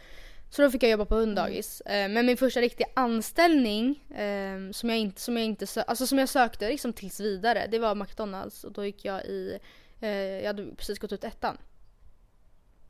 Så 0.50 0.62
då 0.62 0.70
fick 0.70 0.82
jag 0.82 0.90
jobba 0.90 1.04
på 1.04 1.14
hunddagis. 1.14 1.80
Eh, 1.80 2.08
Men 2.08 2.26
min 2.26 2.36
första 2.36 2.60
riktiga 2.60 2.86
anställning 2.94 4.04
eh, 4.16 4.70
som 4.72 4.88
jag 4.88 4.98
inte, 4.98 5.20
som 5.20 5.36
jag 5.36 5.46
inte 5.46 5.64
sö- 5.64 5.84
alltså 5.86 6.06
som 6.06 6.18
jag 6.18 6.28
sökte 6.28 6.68
liksom 6.68 6.92
tills 6.92 7.20
vidare 7.20 7.66
det 7.70 7.78
var 7.78 7.94
McDonalds 7.94 8.64
och 8.64 8.72
då 8.72 8.84
gick 8.86 9.04
jag 9.04 9.24
i, 9.24 9.58
eh, 10.00 10.08
jag 10.10 10.46
hade 10.46 10.74
precis 10.76 10.98
gått 10.98 11.12
ut 11.12 11.24
ettan. 11.24 11.56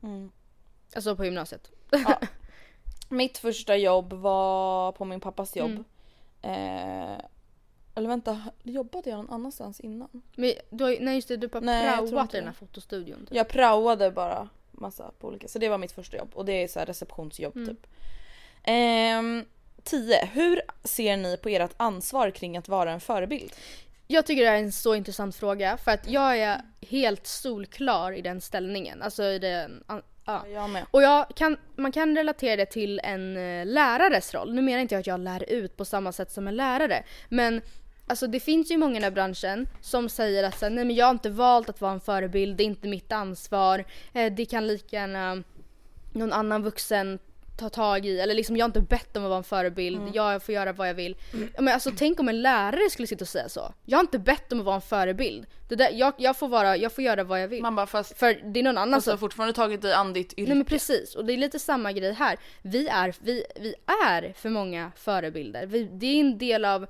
Mm. 0.07 0.31
Alltså 0.95 1.15
på 1.15 1.25
gymnasiet. 1.25 1.71
Ja. 1.91 2.19
Mitt 3.09 3.37
första 3.37 3.75
jobb 3.77 4.13
var 4.13 4.91
på 4.91 5.05
min 5.05 5.19
pappas 5.19 5.55
jobb. 5.55 5.83
Mm. 6.41 7.13
Eh, 7.13 7.21
eller 7.95 8.07
vänta, 8.07 8.41
jobbade 8.63 9.09
jag 9.09 9.17
någon 9.17 9.29
annanstans 9.29 9.79
innan? 9.79 10.21
Men 10.35 10.53
du 10.69 10.83
har, 10.83 10.97
nej 10.99 11.15
just 11.15 11.27
det, 11.27 11.37
du 11.37 11.49
har 11.53 11.61
Nej, 11.61 11.97
praoat 11.97 12.33
i 12.33 12.37
den 12.37 12.45
här 12.45 12.53
fotostudion. 12.53 13.19
Typ. 13.25 13.35
Jag 13.35 13.47
praoade 13.47 14.11
bara 14.11 14.49
massa 14.71 15.11
på 15.19 15.27
olika, 15.27 15.47
så 15.47 15.59
det 15.59 15.69
var 15.69 15.77
mitt 15.77 15.91
första 15.91 16.17
jobb 16.17 16.29
och 16.33 16.45
det 16.45 16.63
är 16.63 16.67
så 16.67 16.79
receptionsjobb 16.79 17.55
Mm. 17.55 17.67
typ. 17.67 17.87
Ehm, 18.63 19.45
10. 19.83 20.25
Hur 20.25 20.61
ser 20.83 21.17
ni 21.17 21.37
på 21.37 21.49
ert 21.49 21.73
ansvar 21.77 22.31
kring 22.31 22.57
att 22.57 22.67
vara 22.67 22.91
en 22.91 22.99
förebild? 22.99 23.51
Jag 24.07 24.25
tycker 24.25 24.43
det 24.43 24.49
är 24.49 24.55
en 24.55 24.71
så 24.71 24.95
intressant 24.95 25.35
fråga 25.35 25.77
för 25.77 25.91
att 25.91 26.09
jag 26.09 26.37
är 26.37 26.61
helt 26.81 27.27
solklar 27.27 28.11
i 28.11 28.21
den 28.21 28.41
ställningen. 28.41 29.01
Alltså 29.01 29.23
i 29.23 29.39
den, 29.39 29.83
ja. 30.25 30.45
Jag 30.53 30.69
med. 30.69 30.85
Och 30.91 31.01
jag 31.01 31.25
kan, 31.35 31.57
man 31.75 31.91
kan 31.91 32.15
relatera 32.15 32.55
det 32.55 32.65
till 32.65 32.99
en 33.03 33.37
eh, 33.37 33.65
lärares 33.65 34.33
roll. 34.33 34.53
Nu 34.53 34.61
menar 34.61 34.79
inte 34.79 34.95
jag 34.95 34.99
att 34.99 35.07
jag 35.07 35.19
lär 35.19 35.49
ut 35.49 35.77
på 35.77 35.85
samma 35.85 36.11
sätt 36.11 36.31
som 36.31 36.47
en 36.47 36.55
lärare. 36.55 37.03
Men 37.29 37.61
alltså 38.07 38.27
det 38.27 38.39
finns 38.39 38.71
ju 38.71 38.77
många 38.77 38.91
i 38.91 38.95
den 38.95 39.03
här 39.03 39.11
branschen 39.11 39.67
som 39.81 40.09
säger 40.09 40.43
att 40.43 40.61
nej 40.61 40.71
men 40.71 40.95
jag 40.95 41.05
har 41.05 41.11
inte 41.11 41.29
valt 41.29 41.69
att 41.69 41.81
vara 41.81 41.91
en 41.91 41.99
förebild, 41.99 42.57
det 42.57 42.63
är 42.63 42.65
inte 42.65 42.87
mitt 42.87 43.11
ansvar. 43.11 43.85
Eh, 44.13 44.33
det 44.33 44.45
kan 44.45 44.67
lika 44.67 44.95
gärna 44.95 45.43
någon 46.13 46.33
annan 46.33 46.63
vuxen 46.63 47.19
ta 47.57 47.69
tag 47.69 48.05
i. 48.05 48.19
Eller 48.19 48.33
liksom 48.33 48.57
jag 48.57 48.63
har 48.63 48.69
inte 48.69 48.81
bett 48.81 49.17
om 49.17 49.23
att 49.23 49.29
vara 49.29 49.37
en 49.37 49.43
förebild, 49.43 50.01
jag 50.13 50.43
får 50.43 50.55
göra 50.55 50.73
vad 50.73 50.89
jag 50.89 50.93
vill. 50.93 51.15
Ja, 51.31 51.61
Men 51.61 51.73
alltså 51.73 51.91
tänk 51.97 52.19
om 52.19 52.29
en 52.29 52.41
lärare 52.41 52.89
skulle 52.89 53.07
sitta 53.07 53.23
och 53.23 53.29
säga 53.29 53.49
så. 53.49 53.73
Jag 53.85 53.97
har 53.97 54.03
inte 54.03 54.19
bett 54.19 54.51
om 54.51 54.59
att 54.59 54.65
vara 54.65 54.75
en 54.75 54.81
förebild. 54.81 55.45
Det 55.69 55.75
där, 55.75 55.89
jag, 55.93 56.13
jag, 56.17 56.37
får 56.37 56.47
vara, 56.47 56.77
jag 56.77 56.91
får 56.91 57.03
göra 57.03 57.23
vad 57.23 57.41
jag 57.41 57.47
vill. 57.47 57.61
Man 57.61 57.75
bara 57.75 57.87
fast, 57.87 58.17
För 58.17 58.33
det 58.53 58.59
är 58.59 58.63
någon 58.63 58.77
annan 58.77 59.01
som 59.01 59.11
har 59.11 59.17
fortfarande 59.17 59.53
tagit 59.53 59.81
dig 59.81 59.93
an 59.93 60.13
ditt 60.13 60.33
yrke. 60.33 60.49
Nej 60.49 60.57
men 60.57 60.65
precis, 60.65 61.15
och 61.15 61.25
det 61.25 61.33
är 61.33 61.37
lite 61.37 61.59
samma 61.59 61.91
grej 61.91 62.13
här. 62.13 62.37
Vi 62.61 62.87
är, 62.87 63.15
vi, 63.19 63.43
vi 63.55 63.75
är 64.07 64.33
för 64.33 64.49
många 64.49 64.91
förebilder. 64.95 65.65
Vi, 65.65 65.83
det 65.83 66.05
är 66.05 66.19
en 66.19 66.37
del 66.37 66.65
av 66.65 66.87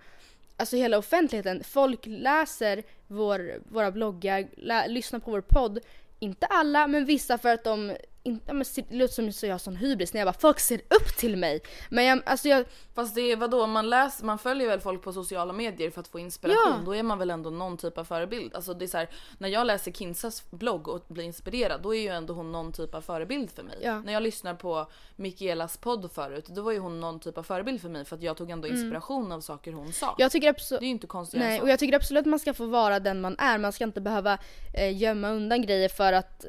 alltså 0.58 0.75
hela 0.75 0.97
offentligheten. 0.97 1.63
Folk 1.63 2.06
läser 2.06 2.84
vår, 3.08 3.62
våra 3.69 3.91
bloggar, 3.91 4.47
lä, 4.58 4.88
lyssnar 4.88 5.19
på 5.19 5.32
vår 5.32 5.41
podd. 5.41 5.80
Inte 6.19 6.45
alla, 6.45 6.88
men 6.88 7.06
vissa 7.06 7.38
för 7.38 7.49
att 7.49 7.63
de 7.63 7.95
inte, 8.28 8.54
men 8.54 8.66
det 8.76 8.96
låter 8.96 9.13
som 9.13 9.32
så 9.32 9.46
jag 9.46 9.54
har 9.54 9.60
sån 9.60 9.76
hybris 9.76 10.13
när 10.13 10.22
jag 10.22 10.28
bara 10.28 10.40
folk 10.40 10.60
ser 10.60 10.78
upp 10.78 11.18
till 11.18 11.38
mig. 11.38 11.62
Men 11.90 12.06
jag, 12.06 12.22
alltså 12.26 12.48
jag, 12.48 12.66
Fast 12.98 13.16
det 13.16 13.22
är 13.22 13.36
vadå, 13.36 13.68
man 13.68 13.90
läser, 13.90 14.26
man 14.26 14.38
följer 14.38 14.68
väl 14.68 14.80
folk 14.80 15.04
på 15.04 15.13
sociala 15.13 15.54
medier 15.54 15.90
för 15.90 16.02
att 16.02 16.08
få 16.08 16.20
inspiration. 16.20 16.74
Ja. 16.80 16.82
Då 16.86 16.96
är 16.96 17.04
man 17.04 17.20
väl 17.20 17.30
ändå 17.30 17.50
någon 17.50 17.78
typ 17.78 17.98
av 17.98 18.04
förebild. 18.04 18.56
Alltså 18.56 18.74
det 18.74 18.86
är 18.86 18.88
så 18.88 18.98
här, 18.98 19.10
när 19.38 19.50
jag 19.50 19.68
läser 19.68 19.92
Kinsas 19.92 20.52
blogg 20.52 20.88
och 20.88 21.06
blir 21.08 21.24
inspirerad 21.24 21.82
då 21.82 21.96
är 21.96 22.00
ju 22.00 22.08
ändå 22.08 22.34
hon 22.34 22.52
någon 22.52 22.72
typ 22.72 22.96
av 22.96 23.02
förebild 23.02 23.52
för 23.52 23.63
mig. 23.63 23.78
Ja. 23.82 24.00
När 24.00 24.13
jag 24.13 24.24
lyssnar 24.24 24.54
på 24.54 24.88
Mikaelas 25.16 25.78
podd 25.78 26.12
förut 26.12 26.46
då 26.48 26.62
var 26.62 26.72
ju 26.72 26.80
hon 26.80 27.00
någon 27.00 27.20
typ 27.20 27.38
av 27.38 27.44
förebild 27.44 27.82
för 27.82 27.90
mig 27.90 28.06
för 28.06 28.16
att 28.16 28.24
jag 28.24 28.38
tog 28.38 28.50
ändå 28.50 28.68
inspiration 28.68 29.32
av 29.32 29.42
saker 29.42 29.72
hon 29.72 29.94
sa. 29.94 30.06
Mm. 30.06 30.16
jag 30.18 30.32
tycker 30.32 30.50
absolut 30.50 30.80
Det 30.80 30.86
är 30.86 30.88
ju 30.88 30.94
inte 30.94 31.08
konstigt 31.08 31.40
Nej, 31.40 31.62
och 31.62 31.70
jag 31.70 31.80
tycker 31.80 31.96
absolut 31.96 32.22
att 32.22 32.30
man 32.30 32.40
ska 32.40 32.54
få 32.54 32.66
vara 32.66 33.00
den 33.00 33.22
man 33.22 33.36
är. 33.40 33.58
Man 33.58 33.74
ska 33.74 33.84
inte 33.84 34.02
behöva 34.02 34.38
eh, 34.74 34.98
gömma 34.98 35.30
undan 35.30 35.62
grejer 35.62 35.90
för 35.90 36.13
att 36.13 36.46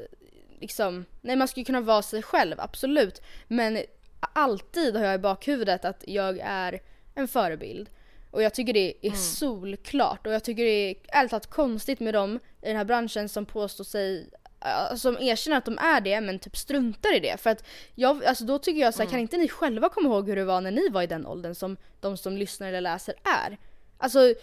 liksom, 0.59 1.05
nej 1.21 1.35
man 1.35 1.47
ska 1.47 1.59
ju 1.59 1.65
kunna 1.65 1.81
vara 1.81 2.01
sig 2.01 2.23
själv, 2.23 2.55
absolut. 2.59 3.21
Men 3.47 3.81
alltid 4.19 4.95
har 4.95 5.05
jag 5.05 5.15
i 5.15 5.17
bakhuvudet 5.17 5.85
att 5.85 6.03
jag 6.07 6.39
är 6.43 6.81
en 7.15 7.27
förebild. 7.27 7.89
Och 8.31 8.43
jag 8.43 8.53
tycker 8.53 8.73
det 8.73 8.93
är 9.01 9.11
solklart 9.11 10.27
och 10.27 10.33
jag 10.33 10.43
tycker 10.43 10.63
det 10.63 10.91
är 10.91 10.95
ärligt 11.07 11.29
talat 11.31 11.49
konstigt 11.49 11.99
med 11.99 12.13
dem 12.13 12.39
i 12.61 12.67
den 12.67 12.77
här 12.77 12.85
branschen 12.85 13.29
som 13.29 13.45
påstår 13.45 13.83
sig 13.83 14.29
äh, 14.65 14.95
som 14.95 15.17
erkänner 15.17 15.57
att 15.57 15.65
de 15.65 15.77
är 15.77 16.01
det 16.01 16.21
men 16.21 16.39
typ 16.39 16.57
struntar 16.57 17.15
i 17.15 17.19
det. 17.19 17.41
För 17.41 17.49
att 17.49 17.63
jag, 17.95 18.25
alltså 18.25 18.43
då 18.45 18.59
tycker 18.59 18.81
jag 18.81 18.93
så 18.93 19.03
här, 19.03 19.09
kan 19.09 19.19
inte 19.19 19.37
ni 19.37 19.49
själva 19.49 19.89
komma 19.89 20.09
ihåg 20.09 20.29
hur 20.29 20.35
det 20.35 20.43
var 20.43 20.61
när 20.61 20.71
ni 20.71 20.89
var 20.89 21.01
i 21.01 21.07
den 21.07 21.25
åldern 21.25 21.55
som 21.55 21.77
de 21.99 22.17
som 22.17 22.37
lyssnar 22.37 22.67
eller 22.67 22.81
läser 22.81 23.15
är? 23.23 23.57
Alltså 23.97 24.33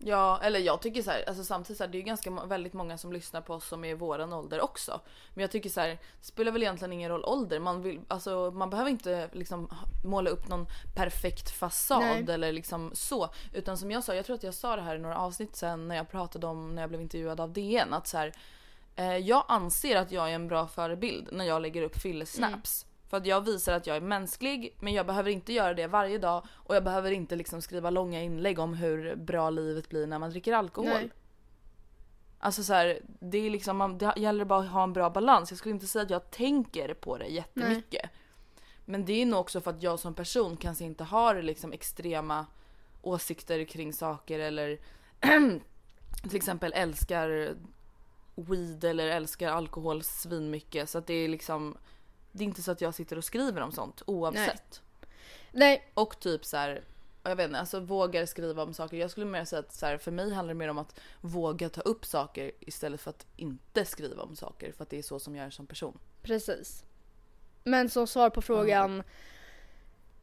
Ja, 0.00 0.40
eller 0.42 0.60
jag 0.60 0.82
tycker 0.82 1.02
så 1.02 1.10
här, 1.10 1.28
alltså 1.28 1.44
samtidigt 1.44 1.78
så 1.78 1.84
här, 1.84 1.90
det 1.90 1.96
är 1.96 2.00
ju 2.00 2.06
ganska 2.06 2.30
väldigt 2.30 2.72
många 2.72 2.98
som 2.98 3.12
lyssnar 3.12 3.40
på 3.40 3.54
oss 3.54 3.68
som 3.68 3.84
är 3.84 3.88
i 3.88 3.94
våran 3.94 4.32
ålder 4.32 4.60
också. 4.60 5.00
Men 5.34 5.42
jag 5.42 5.50
tycker 5.50 5.70
så 5.70 5.80
här, 5.80 5.88
det 5.88 5.98
spelar 6.20 6.52
väl 6.52 6.62
egentligen 6.62 6.92
ingen 6.92 7.10
roll 7.10 7.24
ålder. 7.24 7.60
Man, 7.60 7.82
vill, 7.82 8.00
alltså, 8.08 8.50
man 8.50 8.70
behöver 8.70 8.90
inte 8.90 9.28
liksom 9.32 9.70
måla 10.04 10.30
upp 10.30 10.48
någon 10.48 10.66
perfekt 10.94 11.50
fasad 11.50 12.00
Nej. 12.00 12.34
eller 12.34 12.52
liksom 12.52 12.90
så. 12.94 13.28
Utan 13.52 13.78
som 13.78 13.90
jag 13.90 14.04
sa, 14.04 14.14
jag 14.14 14.24
tror 14.26 14.36
att 14.36 14.42
jag 14.42 14.54
sa 14.54 14.76
det 14.76 14.82
här 14.82 14.96
i 14.96 14.98
några 14.98 15.18
avsnitt 15.18 15.56
sen 15.56 15.88
när 15.88 15.96
jag 15.96 16.10
pratade 16.10 16.46
om 16.46 16.74
när 16.74 16.82
jag 16.82 16.88
blev 16.88 17.00
intervjuad 17.00 17.40
av 17.40 17.52
DN 17.52 17.94
att 17.94 18.06
så 18.06 18.18
här, 18.18 18.32
eh, 18.96 19.16
jag 19.16 19.44
anser 19.48 19.96
att 19.96 20.12
jag 20.12 20.30
är 20.30 20.34
en 20.34 20.48
bra 20.48 20.68
förebild 20.68 21.28
när 21.32 21.44
jag 21.44 21.62
lägger 21.62 21.82
upp 21.82 21.96
fyllesnaps. 21.96 22.86
För 23.08 23.16
att 23.16 23.26
jag 23.26 23.40
visar 23.40 23.72
att 23.72 23.86
jag 23.86 23.96
är 23.96 24.00
mänsklig 24.00 24.76
men 24.80 24.92
jag 24.92 25.06
behöver 25.06 25.30
inte 25.30 25.52
göra 25.52 25.74
det 25.74 25.86
varje 25.86 26.18
dag 26.18 26.46
och 26.50 26.76
jag 26.76 26.84
behöver 26.84 27.10
inte 27.10 27.36
liksom 27.36 27.62
skriva 27.62 27.90
långa 27.90 28.22
inlägg 28.22 28.58
om 28.58 28.74
hur 28.74 29.16
bra 29.16 29.50
livet 29.50 29.88
blir 29.88 30.06
när 30.06 30.18
man 30.18 30.30
dricker 30.30 30.52
alkohol. 30.52 30.90
Nej. 30.90 31.10
Alltså 32.38 32.62
så 32.62 32.72
här, 32.72 33.00
det 33.20 33.38
är 33.38 33.50
liksom, 33.50 33.76
man, 33.76 33.98
det 33.98 34.12
gäller 34.16 34.44
bara 34.44 34.60
att 34.60 34.68
ha 34.68 34.82
en 34.82 34.92
bra 34.92 35.10
balans. 35.10 35.50
Jag 35.50 35.58
skulle 35.58 35.74
inte 35.74 35.86
säga 35.86 36.02
att 36.02 36.10
jag 36.10 36.30
tänker 36.30 36.94
på 36.94 37.18
det 37.18 37.26
jättemycket. 37.26 38.10
Men 38.84 39.04
det 39.04 39.22
är 39.22 39.26
nog 39.26 39.40
också 39.40 39.60
för 39.60 39.70
att 39.70 39.82
jag 39.82 39.98
som 39.98 40.14
person 40.14 40.56
kanske 40.56 40.84
inte 40.84 41.04
har 41.04 41.42
liksom 41.42 41.72
extrema 41.72 42.46
åsikter 43.02 43.64
kring 43.64 43.92
saker 43.92 44.38
eller 44.38 44.78
till 46.22 46.36
exempel 46.36 46.72
älskar 46.72 47.54
weed 48.34 48.84
eller 48.84 49.06
älskar 49.08 49.52
alkohol 49.52 50.02
svinmycket. 50.02 50.88
Så 50.88 50.98
att 50.98 51.06
det 51.06 51.14
är 51.14 51.28
liksom, 51.28 51.76
det 52.38 52.44
är 52.44 52.46
inte 52.46 52.62
så 52.62 52.70
att 52.70 52.80
jag 52.80 52.94
sitter 52.94 53.16
och 53.18 53.24
skriver 53.24 53.60
om 53.60 53.72
sånt 53.72 54.02
oavsett. 54.06 54.82
Nej, 55.52 55.90
Och 55.94 56.20
typ 56.20 56.44
så 56.44 56.56
här, 56.56 56.84
jag 57.22 57.36
vet 57.36 57.46
inte, 57.46 57.58
alltså 57.60 57.80
vågar 57.80 58.26
skriva 58.26 58.62
om 58.62 58.74
saker. 58.74 58.96
Jag 58.96 59.10
skulle 59.10 59.26
mer 59.26 59.44
säga 59.44 59.60
att 59.60 59.74
så 59.74 59.86
här, 59.86 59.98
för 59.98 60.10
mig 60.10 60.32
handlar 60.34 60.54
det 60.54 60.58
mer 60.58 60.68
om 60.68 60.78
att 60.78 61.00
våga 61.20 61.68
ta 61.68 61.80
upp 61.80 62.04
saker 62.06 62.50
istället 62.60 63.00
för 63.00 63.10
att 63.10 63.26
inte 63.36 63.84
skriva 63.84 64.22
om 64.22 64.36
saker. 64.36 64.72
För 64.72 64.82
att 64.82 64.90
det 64.90 64.98
är 64.98 65.02
så 65.02 65.18
som 65.18 65.36
jag 65.36 65.46
är 65.46 65.50
som 65.50 65.66
person. 65.66 65.98
precis. 66.22 66.84
Men 67.64 67.90
som 67.90 68.06
svar 68.06 68.30
på 68.30 68.42
frågan. 68.42 69.02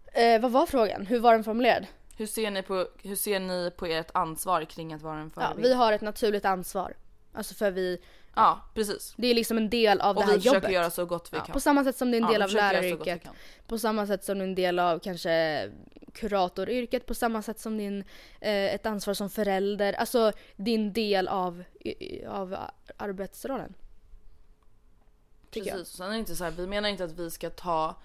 Eh, 0.05 0.41
vad 0.41 0.51
var 0.51 0.65
frågan? 0.65 1.05
Hur 1.05 1.19
var 1.19 1.33
den 1.33 1.43
formulerad? 1.43 1.87
Hur 2.17 2.27
ser 2.27 2.51
ni 2.51 2.63
på, 2.63 2.87
hur 3.03 3.15
ser 3.15 3.39
ni 3.39 3.71
på 3.77 3.85
ert 3.85 4.11
ansvar 4.13 4.65
kring 4.65 4.93
att 4.93 5.01
vara 5.01 5.19
en 5.19 5.31
Ja, 5.35 5.41
förebild? 5.41 5.67
vi 5.67 5.73
har 5.73 5.93
ett 5.93 6.01
naturligt 6.01 6.45
ansvar. 6.45 6.93
Alltså 7.33 7.53
för 7.55 7.71
vi, 7.71 8.01
Ja, 8.35 8.61
precis. 8.73 9.13
det 9.17 9.27
är 9.27 9.33
liksom 9.35 9.57
en 9.57 9.69
del 9.69 10.01
av 10.01 10.15
Och 10.17 10.21
det 10.21 10.27
här 10.27 10.33
vi 10.33 10.39
försöker 10.39 10.55
jobbet. 10.57 10.71
göra 10.71 10.89
så 10.89 11.05
gott 11.05 11.33
vi 11.33 11.37
Ja, 11.37 11.43
kan. 11.43 11.53
på 11.53 11.59
samma 11.59 11.83
sätt 11.83 11.97
som 11.97 12.11
det 12.11 12.17
är 12.17 12.21
en 12.21 12.23
Ja, 12.23 12.29
del 12.31 12.37
vi 12.39 12.43
av 12.43 12.51
läraryrket. 12.51 13.21
På 13.67 13.77
samma 13.79 14.07
sätt 14.07 14.23
som 14.23 14.37
det 14.37 14.43
är 14.43 14.47
en 14.47 14.55
del 14.55 14.79
av 14.79 14.99
kanske 14.99 15.71
kuratoryrket. 16.13 17.05
På 17.05 17.13
samma 17.13 17.41
sätt 17.41 17.59
som 17.59 17.77
din, 17.77 18.03
eh, 18.41 18.73
ett 18.75 18.85
ansvar 18.85 19.13
som 19.13 19.29
förälder. 19.29 19.93
Alltså 19.93 20.31
din 20.55 20.93
del 20.93 21.27
av, 21.27 21.63
i- 21.79 22.25
av 22.25 22.57
arbetsrollen. 22.97 23.73
Tycker 25.51 25.67
jag. 25.69 25.77
Precis, 25.77 25.95
sen 25.95 26.05
är 26.07 26.11
det 26.11 26.17
inte 26.17 26.35
så 26.35 26.43
här, 26.43 26.51
vi 26.51 26.67
menar 26.67 26.89
inte 26.89 27.03
att 27.03 27.11
vi 27.19 27.31
ska 27.31 27.49
ta 27.49 27.95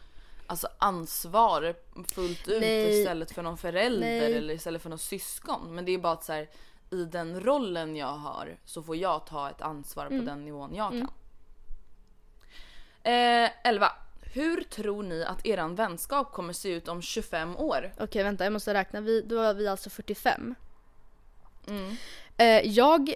alltså, 0.46 0.68
ansvar 0.78 1.74
fullt 2.14 2.48
ut 2.48 2.60
Nej. 2.60 3.00
istället 3.00 3.30
för 3.32 3.42
någon 3.42 3.58
förälder 3.58 4.00
Nej. 4.06 4.34
eller 4.34 4.54
istället 4.54 4.82
för 4.82 4.90
någon 4.90 4.98
syskon. 4.98 5.74
Men 5.74 5.84
det 5.84 5.92
är 5.92 5.98
bara 5.98 6.12
att 6.12 6.24
så 6.24 6.32
här, 6.32 6.48
i 6.90 7.04
den 7.04 7.40
rollen 7.40 7.96
jag 7.96 8.06
har 8.16 8.56
så 8.64 8.82
får 8.82 8.96
jag 8.96 9.26
ta 9.26 9.50
ett 9.50 9.60
ansvar 9.62 10.06
Mm. 10.06 10.18
på 10.18 10.24
den 10.30 10.44
nivån 10.44 10.74
jag 10.74 10.90
kan. 10.90 11.10
Eh, 13.02 13.50
11. 13.64 13.92
Hur 14.32 14.60
tror 14.62 15.02
ni 15.02 15.24
att 15.24 15.46
eran 15.46 15.74
vänskap 15.74 16.32
kommer 16.32 16.52
se 16.52 16.68
ut 16.68 16.88
om 16.88 17.02
25 17.02 17.56
år? 17.56 17.92
Okej 17.98 18.22
vänta 18.22 18.44
jag 18.44 18.52
måste 18.52 18.74
räkna. 18.74 19.00
Vi, 19.00 19.22
då 19.22 19.36
var 19.36 19.54
vi 19.54 19.68
alltså 19.68 19.90
45. 19.90 20.54
Mm. 21.68 21.96
Eh, 22.36 22.46
jag 22.70 23.14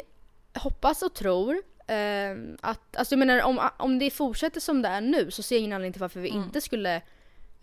hoppas 0.54 1.02
och 1.02 1.14
tror 1.14 1.62
eh, 1.86 2.32
att, 2.60 2.96
alltså 2.96 3.12
jag 3.14 3.18
menar 3.18 3.42
om, 3.42 3.70
om 3.76 3.98
det 3.98 4.10
fortsätter 4.10 4.60
som 4.60 4.82
det 4.82 4.88
är 4.88 5.00
nu 5.00 5.30
så 5.30 5.42
ser 5.42 5.56
jag 5.56 5.60
ingen 5.60 5.72
anledning 5.72 5.92
till 5.92 6.00
varför 6.00 6.20
vi 6.20 6.30
Mm. 6.30 6.42
inte 6.42 6.60
skulle 6.60 7.02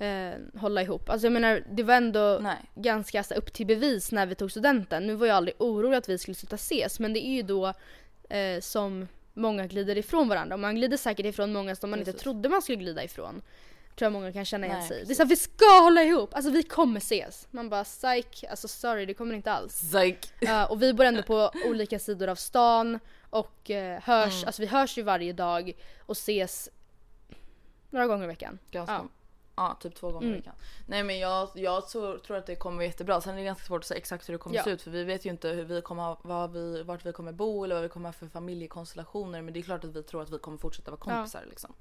eh, 0.01 0.59
hålla 0.59 0.81
ihop. 0.81 1.09
Alltså 1.09 1.25
jag 1.25 1.31
menar 1.33 1.63
det 1.71 1.83
var 1.83 1.93
ändå 1.95 2.39
Nej. 2.41 2.57
ganska 2.75 3.23
så, 3.23 3.33
upp 3.33 3.53
till 3.53 3.65
bevis 3.67 4.11
när 4.11 4.25
vi 4.25 4.35
tog 4.35 4.51
studenten. 4.51 5.07
Nu 5.07 5.15
var 5.15 5.27
jag 5.27 5.37
aldrig 5.37 5.55
orolig 5.59 5.97
att 5.97 6.09
vi 6.09 6.17
skulle 6.17 6.35
sluta 6.35 6.55
ses 6.55 6.99
men 6.99 7.13
det 7.13 7.25
är 7.27 7.33
ju 7.33 7.41
då 7.41 7.73
eh, 8.29 8.59
som 8.61 9.07
många 9.33 9.67
glider 9.67 9.97
ifrån 9.97 10.27
varandra. 10.29 10.53
Och 10.55 10.59
man 10.59 10.75
glider 10.75 10.97
säkert 10.97 11.25
ifrån 11.25 11.53
många 11.53 11.75
som 11.75 11.89
man 11.89 11.99
inte 11.99 12.11
Precis. 12.11 12.23
trodde 12.23 12.49
man 12.49 12.61
skulle 12.61 12.77
glida 12.77 13.03
ifrån. 13.03 13.41
Tror 13.95 14.05
jag 14.05 14.13
många 14.13 14.33
kan 14.33 14.45
känna 14.45 14.67
igen 14.67 14.83
sig. 14.83 14.89
Det 14.89 14.95
är 14.95 14.99
precis. 15.01 15.17
så 15.17 15.23
att 15.23 15.29
vi 15.29 15.35
ska 15.35 15.65
hålla 15.83 16.03
ihop, 16.03 16.33
alltså 16.35 16.51
vi 16.51 16.63
kommer 16.63 16.97
ses. 16.99 17.47
Man 17.51 17.69
bara 17.69 17.83
psyk, 17.83 18.43
alltså 18.49 18.67
sorry 18.67 19.05
det 19.05 19.13
kommer 19.13 19.35
inte 19.35 19.51
alls. 19.51 19.81
Psych. 19.81 20.17
Ja, 20.39 20.65
och 20.65 20.81
vi 20.81 20.93
bor 20.93 21.05
ändå 21.05 21.23
på 21.23 21.51
olika 21.65 21.99
sidor 21.99 22.27
av 22.27 22.35
stan 22.35 22.99
och 23.29 23.69
eh, 23.71 24.01
hörs, 24.03 24.33
Mm. 24.33 24.45
alltså 24.47 24.61
vi 24.61 24.67
hörs 24.67 24.97
ju 24.97 25.01
varje 25.01 25.33
dag 25.33 25.71
och 26.05 26.11
ses 26.17 26.69
några 27.89 28.07
gånger 28.07 28.23
i 28.23 28.27
veckan. 28.27 28.59
Ganska, 28.71 28.93
Ja. 28.93 29.07
Ja. 29.69 29.77
typ 29.81 29.95
två 29.95 30.11
gånger 30.11 30.25
i 30.27 30.29
Mm. 30.29 30.39
veckan. 30.39 30.53
Nej 30.87 31.03
men 31.03 31.19
jag, 31.19 31.49
jag 31.55 31.87
tror, 31.87 32.17
tror 32.17 32.37
att 32.37 32.45
det 32.45 32.55
kommer 32.55 32.75
vara 32.77 32.85
jättebra. 32.85 33.21
Sen 33.21 33.33
är 33.33 33.37
det 33.37 33.43
ganska 33.43 33.65
svårt 33.65 33.79
att 33.81 33.85
säga 33.87 33.97
exakt 33.97 34.29
hur 34.29 34.33
det 34.33 34.37
kommer 34.37 34.55
Ja. 34.55 34.63
se 34.63 34.69
ut 34.69 34.81
för 34.81 34.91
vi 34.91 35.03
vet 35.03 35.25
ju 35.25 35.29
inte 35.29 35.49
hur 35.49 35.63
vi 35.63 35.81
kommer, 35.81 36.17
vad 36.21 36.51
vi, 36.51 36.83
vart 36.83 37.05
vi 37.05 37.11
kommer 37.13 37.31
bo 37.31 37.63
eller 37.63 37.75
vad 37.75 37.83
vi 37.83 37.89
kommer 37.89 38.09
ha 38.09 38.13
för 38.13 38.27
familjekonstellationer. 38.27 39.41
Men 39.41 39.53
det 39.53 39.59
är 39.59 39.63
klart 39.63 39.83
att 39.83 39.95
vi 39.95 40.03
tror 40.03 40.21
att 40.21 40.29
vi 40.29 40.37
kommer 40.39 40.57
fortsätta 40.57 40.91
vara 40.91 41.01
kompisar 41.01 41.43
liksom. 41.49 41.73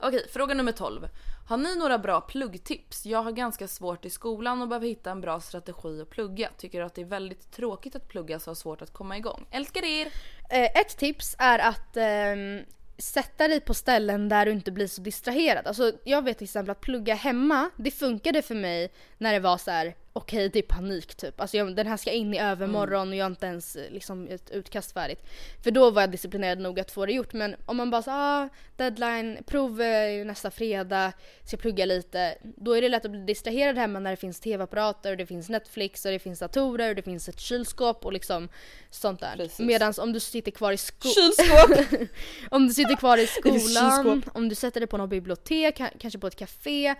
Okej, 0.00 0.26
fråga 0.30 0.54
nummer 0.54 0.72
12. 0.72 1.08
Har 1.48 1.56
ni 1.56 1.76
några 1.76 1.98
bra 1.98 2.20
pluggtips? 2.20 3.06
Jag 3.06 3.22
har 3.22 3.32
ganska 3.32 3.68
svårt 3.68 4.04
i 4.04 4.10
skolan 4.10 4.62
och 4.62 4.68
behöver 4.68 4.86
hitta 4.86 5.10
en 5.10 5.20
bra 5.20 5.40
strategi 5.40 6.00
att 6.00 6.10
plugga. 6.10 6.50
Tycker 6.56 6.82
att 6.82 6.94
det 6.94 7.00
är 7.00 7.04
väldigt 7.06 7.52
tråkigt 7.52 7.96
att 7.96 8.08
plugga 8.08 8.38
så 8.40 8.50
har 8.50 8.54
svårt 8.54 8.82
att 8.82 8.92
komma 8.92 9.16
igång. 9.16 9.46
Älskar 9.50 9.84
er! 9.84 10.06
Eh, 10.50 10.80
ett 10.80 10.96
tips 10.98 11.36
är 11.38 11.58
att 11.58 11.96
ehm, 11.96 12.60
sätta 12.98 13.48
dig 13.48 13.60
på 13.60 13.74
ställen 13.74 14.28
där 14.28 14.46
du 14.46 14.52
inte 14.52 14.72
blir 14.72 14.86
så 14.86 15.00
distraherad. 15.00 15.66
Alltså 15.66 15.92
jag 16.04 16.24
vet 16.24 16.38
till 16.38 16.44
exempel 16.44 16.70
att 16.70 16.80
plugga 16.80 17.14
hemma, 17.14 17.70
det 17.76 17.90
funkade 17.90 18.42
för 18.42 18.54
mig 18.54 18.92
när 19.18 19.32
det 19.32 19.40
var 19.40 19.58
så 19.58 19.70
här: 19.70 19.94
okej 20.16 20.48
det 20.48 20.58
är 20.58 20.62
panik 20.62 21.14
typ. 21.14 21.40
Alltså 21.40 21.56
jag, 21.56 21.76
den 21.76 21.86
här 21.86 21.96
ska 21.96 22.10
in 22.12 22.34
i 22.34 22.38
övermorgon 22.38 23.08
och 23.08 23.16
jag 23.16 23.24
har 23.24 23.30
inte 23.30 23.46
ens 23.46 23.76
eh, 23.76 23.90
liksom 23.90 24.28
ett 24.30 24.50
utkast 24.50 24.92
färdigt. 24.92 25.24
För 25.64 25.70
då 25.70 25.90
var 25.90 26.02
jag 26.02 26.10
disciplinerad 26.10 26.58
nog 26.58 26.80
att 26.80 26.90
få 26.90 27.06
det 27.06 27.12
gjort. 27.12 27.32
Men 27.32 27.56
om 27.66 27.76
man 27.76 27.90
bara 27.90 28.02
så 28.02 28.10
ah, 28.10 28.48
deadline, 28.76 29.38
prov 29.46 29.82
eh, 29.82 30.26
nästa 30.26 30.50
fredag, 30.50 31.12
ska 31.44 31.56
plugga 31.56 31.84
lite. 31.84 32.38
Då 32.42 32.76
är 32.76 32.82
det 32.82 32.88
lätt 32.88 33.04
att 33.04 33.10
bli 33.10 33.20
distraherad 33.20 33.76
hemma 33.76 33.98
när 33.98 34.10
det 34.10 34.16
finns 34.16 34.40
tv-apparater, 34.40 35.10
och 35.10 35.16
det 35.16 35.26
finns 35.26 35.48
Netflix 35.48 36.04
och 36.04 36.12
det 36.12 36.18
finns 36.18 36.38
datorer 36.38 36.88
och 36.88 36.96
det 36.96 37.02
finns 37.02 37.28
ett 37.28 37.40
kylskåp 37.40 38.04
och 38.04 38.12
liksom 38.12 38.48
sånt 38.90 39.20
där. 39.20 39.62
Medan 39.62 39.92
om 39.98 40.12
du 40.12 40.20
sitter 40.20 40.50
kvar 40.50 40.72
i 40.72 40.76
skolan 40.76 41.14
Kylskåp! 41.14 42.08
om 42.50 42.66
du 42.66 42.74
sitter 42.74 42.96
kvar 42.96 43.18
i 43.18 43.26
skolan, 43.26 44.22
om 44.34 44.48
du 44.48 44.54
sätter 44.54 44.80
dig 44.80 44.86
på 44.86 44.96
något 44.96 45.10
bibliotek, 45.10 45.78
ka- 45.78 45.98
kanske 45.98 46.18
på 46.18 46.26
ett 46.26 46.36
café. 46.36 46.94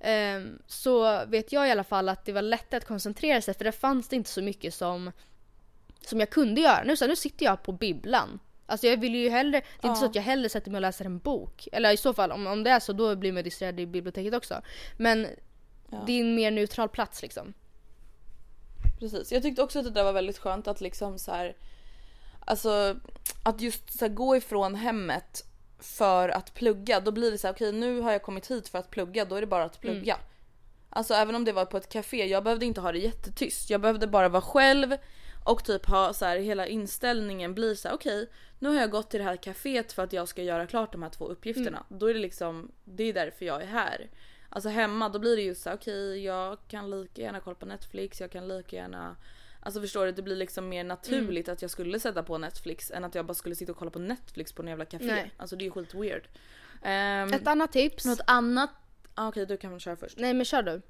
Ehm, 0.00 0.58
så 0.66 1.24
vet 1.26 1.52
jag 1.52 1.68
i 1.68 1.70
alla 1.70 1.84
fall 1.84 2.08
att 2.08 2.24
det 2.24 2.32
var 2.32 2.42
lätt 2.42 2.74
att 2.74 2.84
koncentrera 2.84 3.40
sig 3.40 3.54
för 3.54 3.64
det 3.64 3.72
fanns 3.72 4.08
det 4.08 4.16
inte 4.16 4.30
så 4.30 4.42
mycket 4.42 4.74
som, 4.74 5.12
som 6.06 6.20
jag 6.20 6.30
kunde 6.30 6.60
göra. 6.60 6.82
Nu, 6.84 6.96
så 6.96 7.04
här, 7.04 7.08
nu 7.08 7.16
sitter 7.16 7.44
jag 7.44 7.62
på 7.62 7.72
bibblan. 7.72 8.40
Alltså 8.66 8.86
jag 8.86 8.96
vill 8.96 9.14
ju 9.14 9.30
hellre, 9.30 9.62
det 9.80 9.86
är 9.86 9.88
inte 9.88 10.00
så 10.00 10.06
att 10.06 10.14
jag 10.14 10.22
hellre 10.22 10.48
sätter 10.48 10.70
mig 10.70 10.78
och 10.78 10.82
läser 10.82 11.04
en 11.04 11.18
bok. 11.18 11.68
Eller 11.72 11.92
i 11.92 11.96
så 11.96 12.14
fall 12.14 12.32
om, 12.32 12.46
om 12.46 12.64
det 12.64 12.70
är 12.70 12.80
så 12.80 12.92
då 12.92 13.16
blir 13.16 13.32
man 13.32 13.44
distraherad 13.44 13.80
i 13.80 13.86
biblioteket 13.86 14.34
också. 14.34 14.62
Men 14.96 15.26
det 16.06 16.12
är 16.12 16.20
en 16.20 16.34
mer 16.34 16.50
neutral 16.50 16.88
plats 16.88 17.22
liksom. 17.22 17.54
Precis. 18.98 19.32
Jag 19.32 19.42
tyckte 19.42 19.62
också 19.62 19.78
att 19.78 19.84
det 19.84 19.90
där 19.90 20.04
var 20.04 20.12
väldigt 20.12 20.38
skönt 20.38 20.68
att 20.68 20.80
liksom 20.80 21.18
så 21.18 21.32
här, 21.32 21.56
Alltså 22.50 22.96
att 23.42 23.60
just 23.60 23.98
så 23.98 24.04
här, 24.04 24.12
gå 24.12 24.36
ifrån 24.36 24.74
hemmet 24.74 25.44
för 25.80 26.28
att 26.28 26.54
plugga. 26.54 27.00
Då 27.00 27.10
blir 27.10 27.30
det 27.30 27.38
så 27.38 27.46
här, 27.46 27.54
okej 27.54 27.72
nu 27.72 28.00
har 28.00 28.12
jag 28.12 28.22
kommit 28.22 28.50
hit 28.50 28.68
för 28.68 28.78
att 28.78 28.90
plugga. 28.90 29.24
Då 29.24 29.34
är 29.36 29.40
det 29.40 29.46
bara 29.46 29.64
att 29.64 29.80
plugga. 29.80 30.18
Alltså 30.90 31.14
även 31.14 31.34
om 31.34 31.44
det 31.44 31.52
var 31.52 31.64
på 31.64 31.76
ett 31.76 31.88
café. 31.88 32.26
Jag 32.26 32.44
behövde 32.44 32.66
inte 32.66 32.80
ha 32.80 32.92
det 32.92 32.98
jättetyst. 32.98 33.70
Jag 33.70 33.80
behövde 33.80 34.06
bara 34.06 34.28
vara 34.28 34.42
själv. 34.42 34.96
Och 35.44 35.64
typ 35.64 35.86
ha 35.86 36.12
så 36.12 36.24
här, 36.24 36.36
hela 36.36 36.66
inställningen 36.66 37.54
blir 37.54 37.74
så 37.74 37.88
här: 37.88 37.94
okej 37.94 38.28
nu 38.58 38.68
har 38.68 38.76
jag 38.76 38.90
gått 38.90 39.10
till 39.10 39.20
det 39.20 39.24
här 39.24 39.36
caféet 39.36 39.92
för 39.92 40.02
att 40.02 40.12
jag 40.12 40.28
ska 40.28 40.42
göra 40.42 40.66
klart 40.66 40.92
de 40.92 41.02
här 41.02 41.10
två 41.10 41.26
uppgifterna. 41.26 41.84
Då 41.88 42.10
är 42.10 42.14
det 42.14 42.20
liksom, 42.20 42.72
det 42.84 43.04
är 43.04 43.12
därför 43.12 43.44
jag 43.44 43.62
är 43.62 43.66
här. 43.66 44.10
Alltså 44.48 44.68
hemma 44.68 45.08
då 45.08 45.18
blir 45.18 45.36
det 45.36 45.42
ju 45.42 45.54
så 45.54 45.68
här, 45.68 45.76
okej 45.76 46.24
jag 46.24 46.58
kan 46.68 46.90
lika 46.90 47.22
gärna 47.22 47.40
kolla 47.40 47.54
på 47.54 47.66
Netflix, 47.66 48.20
jag 48.20 48.30
kan 48.30 48.48
lika 48.48 48.76
gärna 48.76 49.16
Alltså 49.62 49.80
förstår 49.80 50.06
du, 50.06 50.12
det 50.12 50.22
blir 50.22 50.36
liksom 50.36 50.68
mer 50.68 50.84
naturligt 50.84 51.48
att 51.48 51.62
jag 51.62 51.70
skulle 51.70 52.00
sätta 52.00 52.22
på 52.22 52.38
Netflix 52.38 52.90
än 52.90 53.04
att 53.04 53.14
jag 53.14 53.26
bara 53.26 53.34
skulle 53.34 53.54
sitta 53.54 53.72
och 53.72 53.78
kolla 53.78 53.90
på 53.90 53.98
Netflix 53.98 54.52
på 54.52 54.62
en 54.62 54.68
jävla 54.68 54.84
café. 54.84 55.06
Nej. 55.06 55.32
Alltså 55.36 55.56
det 55.56 55.62
är 55.62 55.66
ju 55.66 55.70
skit 55.70 55.94
weird. 55.94 56.28
Um, 56.82 57.34
Ett 57.34 57.46
annat 57.46 57.72
tips. 57.72 58.04
något 58.04 58.20
annat, 58.26 58.70
ah, 59.14 59.28
okej 59.28 59.46
du 59.46 59.56
kan 59.56 59.70
väl 59.70 59.80
köra 59.80 59.96
först. 59.96 60.18
Nej 60.18 60.34
men 60.34 60.44
kör 60.44 60.62
du. 60.62 60.82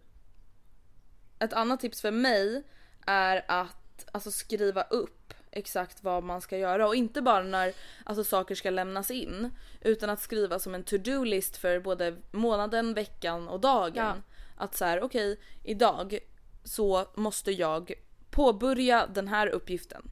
Ett 1.38 1.52
annat 1.52 1.80
tips 1.80 2.00
för 2.00 2.10
mig 2.10 2.62
är 3.06 3.44
att 3.48 4.06
alltså, 4.12 4.30
skriva 4.30 4.82
upp 4.82 5.34
exakt 5.50 6.02
vad 6.02 6.22
man 6.22 6.40
ska 6.40 6.58
göra 6.58 6.88
och 6.88 6.94
inte 6.94 7.22
bara 7.22 7.42
när 7.42 7.72
alltså, 8.04 8.24
saker 8.24 8.54
ska 8.54 8.70
lämnas 8.70 9.10
in 9.10 9.50
utan 9.80 10.10
att 10.10 10.20
skriva 10.20 10.58
som 10.58 10.74
en 10.74 10.84
to-do-list 10.84 11.56
för 11.56 11.80
både 11.80 12.16
månaden, 12.30 12.94
veckan 12.94 13.48
och 13.48 13.60
dagen. 13.60 13.92
Ja. 13.96 14.14
Att 14.56 14.76
så 14.76 14.84
här, 14.84 15.00
okej 15.00 15.40
idag 15.64 16.18
så 16.64 17.06
måste 17.14 17.52
jag 17.52 17.92
påbörja 18.30 19.06
den 19.06 19.28
här 19.28 19.46
uppgiften. 19.46 20.10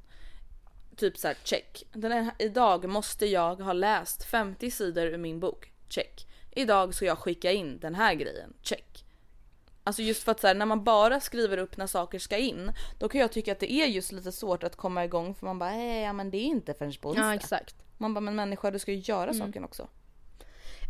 Typ 0.96 1.18
så 1.18 1.28
här, 1.28 1.36
check. 1.44 1.84
Den 1.92 2.12
här, 2.12 2.32
idag 2.38 2.88
måste 2.88 3.26
jag 3.26 3.56
ha 3.56 3.72
läst 3.72 4.24
50 4.24 4.70
sidor 4.70 5.06
ur 5.06 5.18
min 5.18 5.40
bok. 5.40 5.72
Check. 5.88 6.26
Idag 6.50 6.94
ska 6.94 7.04
jag 7.04 7.18
skicka 7.18 7.52
in 7.52 7.78
den 7.78 7.94
här 7.94 8.14
grejen. 8.14 8.54
Check. 8.62 9.04
Alltså 9.84 10.02
just 10.02 10.22
för 10.22 10.32
att 10.32 10.40
så 10.40 10.46
här, 10.46 10.54
när 10.54 10.66
man 10.66 10.84
bara 10.84 11.20
skriver 11.20 11.58
upp 11.58 11.76
när 11.76 11.86
saker 11.86 12.18
ska 12.18 12.36
in, 12.36 12.72
då 12.98 13.08
kan 13.08 13.20
jag 13.20 13.32
tycka 13.32 13.52
att 13.52 13.60
det 13.60 13.72
är 13.72 13.86
just 13.86 14.12
lite 14.12 14.32
svårt 14.32 14.64
att 14.64 14.76
komma 14.76 15.04
igång 15.04 15.34
för 15.34 15.46
man 15.46 15.58
bara 15.58 15.70
hey, 15.70 16.00
ja 16.00 16.12
men 16.12 16.30
det 16.30 16.36
är 16.38 16.44
inte 16.44 16.74
förrän 16.74 16.92
på 17.00 17.08
onsdag. 17.08 17.24
Ja 17.26 17.34
exakt. 17.34 17.74
Man 17.98 18.14
bara 18.14 18.20
men 18.20 18.36
människa 18.36 18.70
du 18.70 18.78
ska 18.78 18.92
ju 18.92 18.98
göra 18.98 19.34
saken 19.34 19.64
också. 19.64 19.88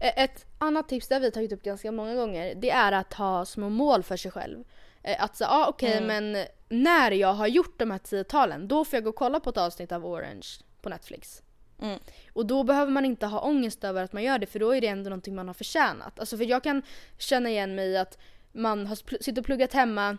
Eh, 0.00 0.22
Ett 0.24 0.46
annat 0.58 0.88
tips, 0.88 1.08
det 1.08 1.14
har 1.14 1.20
vi 1.20 1.30
tagit 1.30 1.52
upp 1.52 1.62
ganska 1.62 1.92
många 1.92 2.14
gånger, 2.14 2.54
det 2.54 2.70
är 2.70 2.92
att 2.92 3.14
ha 3.14 3.44
små 3.44 3.68
mål 3.68 4.02
för 4.02 4.16
sig 4.16 4.30
själv. 4.30 4.64
Eh, 5.08 5.24
Att 5.24 5.36
säga, 5.36 5.50
ah, 5.50 5.66
okej 5.68 6.00
men 6.00 6.46
när 6.68 7.10
jag 7.10 7.34
har 7.34 7.46
gjort 7.46 7.78
de 7.78 7.90
här 7.90 7.98
tiotalen, 7.98 8.68
då 8.68 8.84
får 8.84 8.96
jag 8.96 9.04
gå 9.04 9.10
och 9.10 9.16
kolla 9.16 9.40
på 9.40 9.50
ett 9.50 9.56
avsnitt 9.56 9.92
av 9.92 10.06
Orange 10.06 10.46
på 10.82 10.88
Netflix. 10.88 11.42
Mm. 11.82 11.98
Och 12.32 12.46
då 12.46 12.64
behöver 12.64 12.92
man 12.92 13.04
inte 13.04 13.26
ha 13.26 13.40
ångest 13.40 13.84
över 13.84 14.04
att 14.04 14.12
man 14.12 14.22
gör 14.22 14.38
det 14.38 14.46
för 14.46 14.58
då 14.58 14.74
är 14.74 14.80
det 14.80 14.86
ändå 14.86 15.10
någonting 15.10 15.34
man 15.34 15.46
har 15.46 15.54
förtjänat. 15.54 16.20
Alltså 16.20 16.36
för 16.36 16.44
jag 16.44 16.62
kan 16.62 16.82
känna 17.18 17.50
igen 17.50 17.74
mig 17.74 17.88
i 17.88 17.96
att 17.96 18.18
man 18.52 18.86
har 18.86 19.22
sitter 19.22 19.42
och 19.42 19.46
pluggat 19.46 19.72
hemma, 19.72 20.16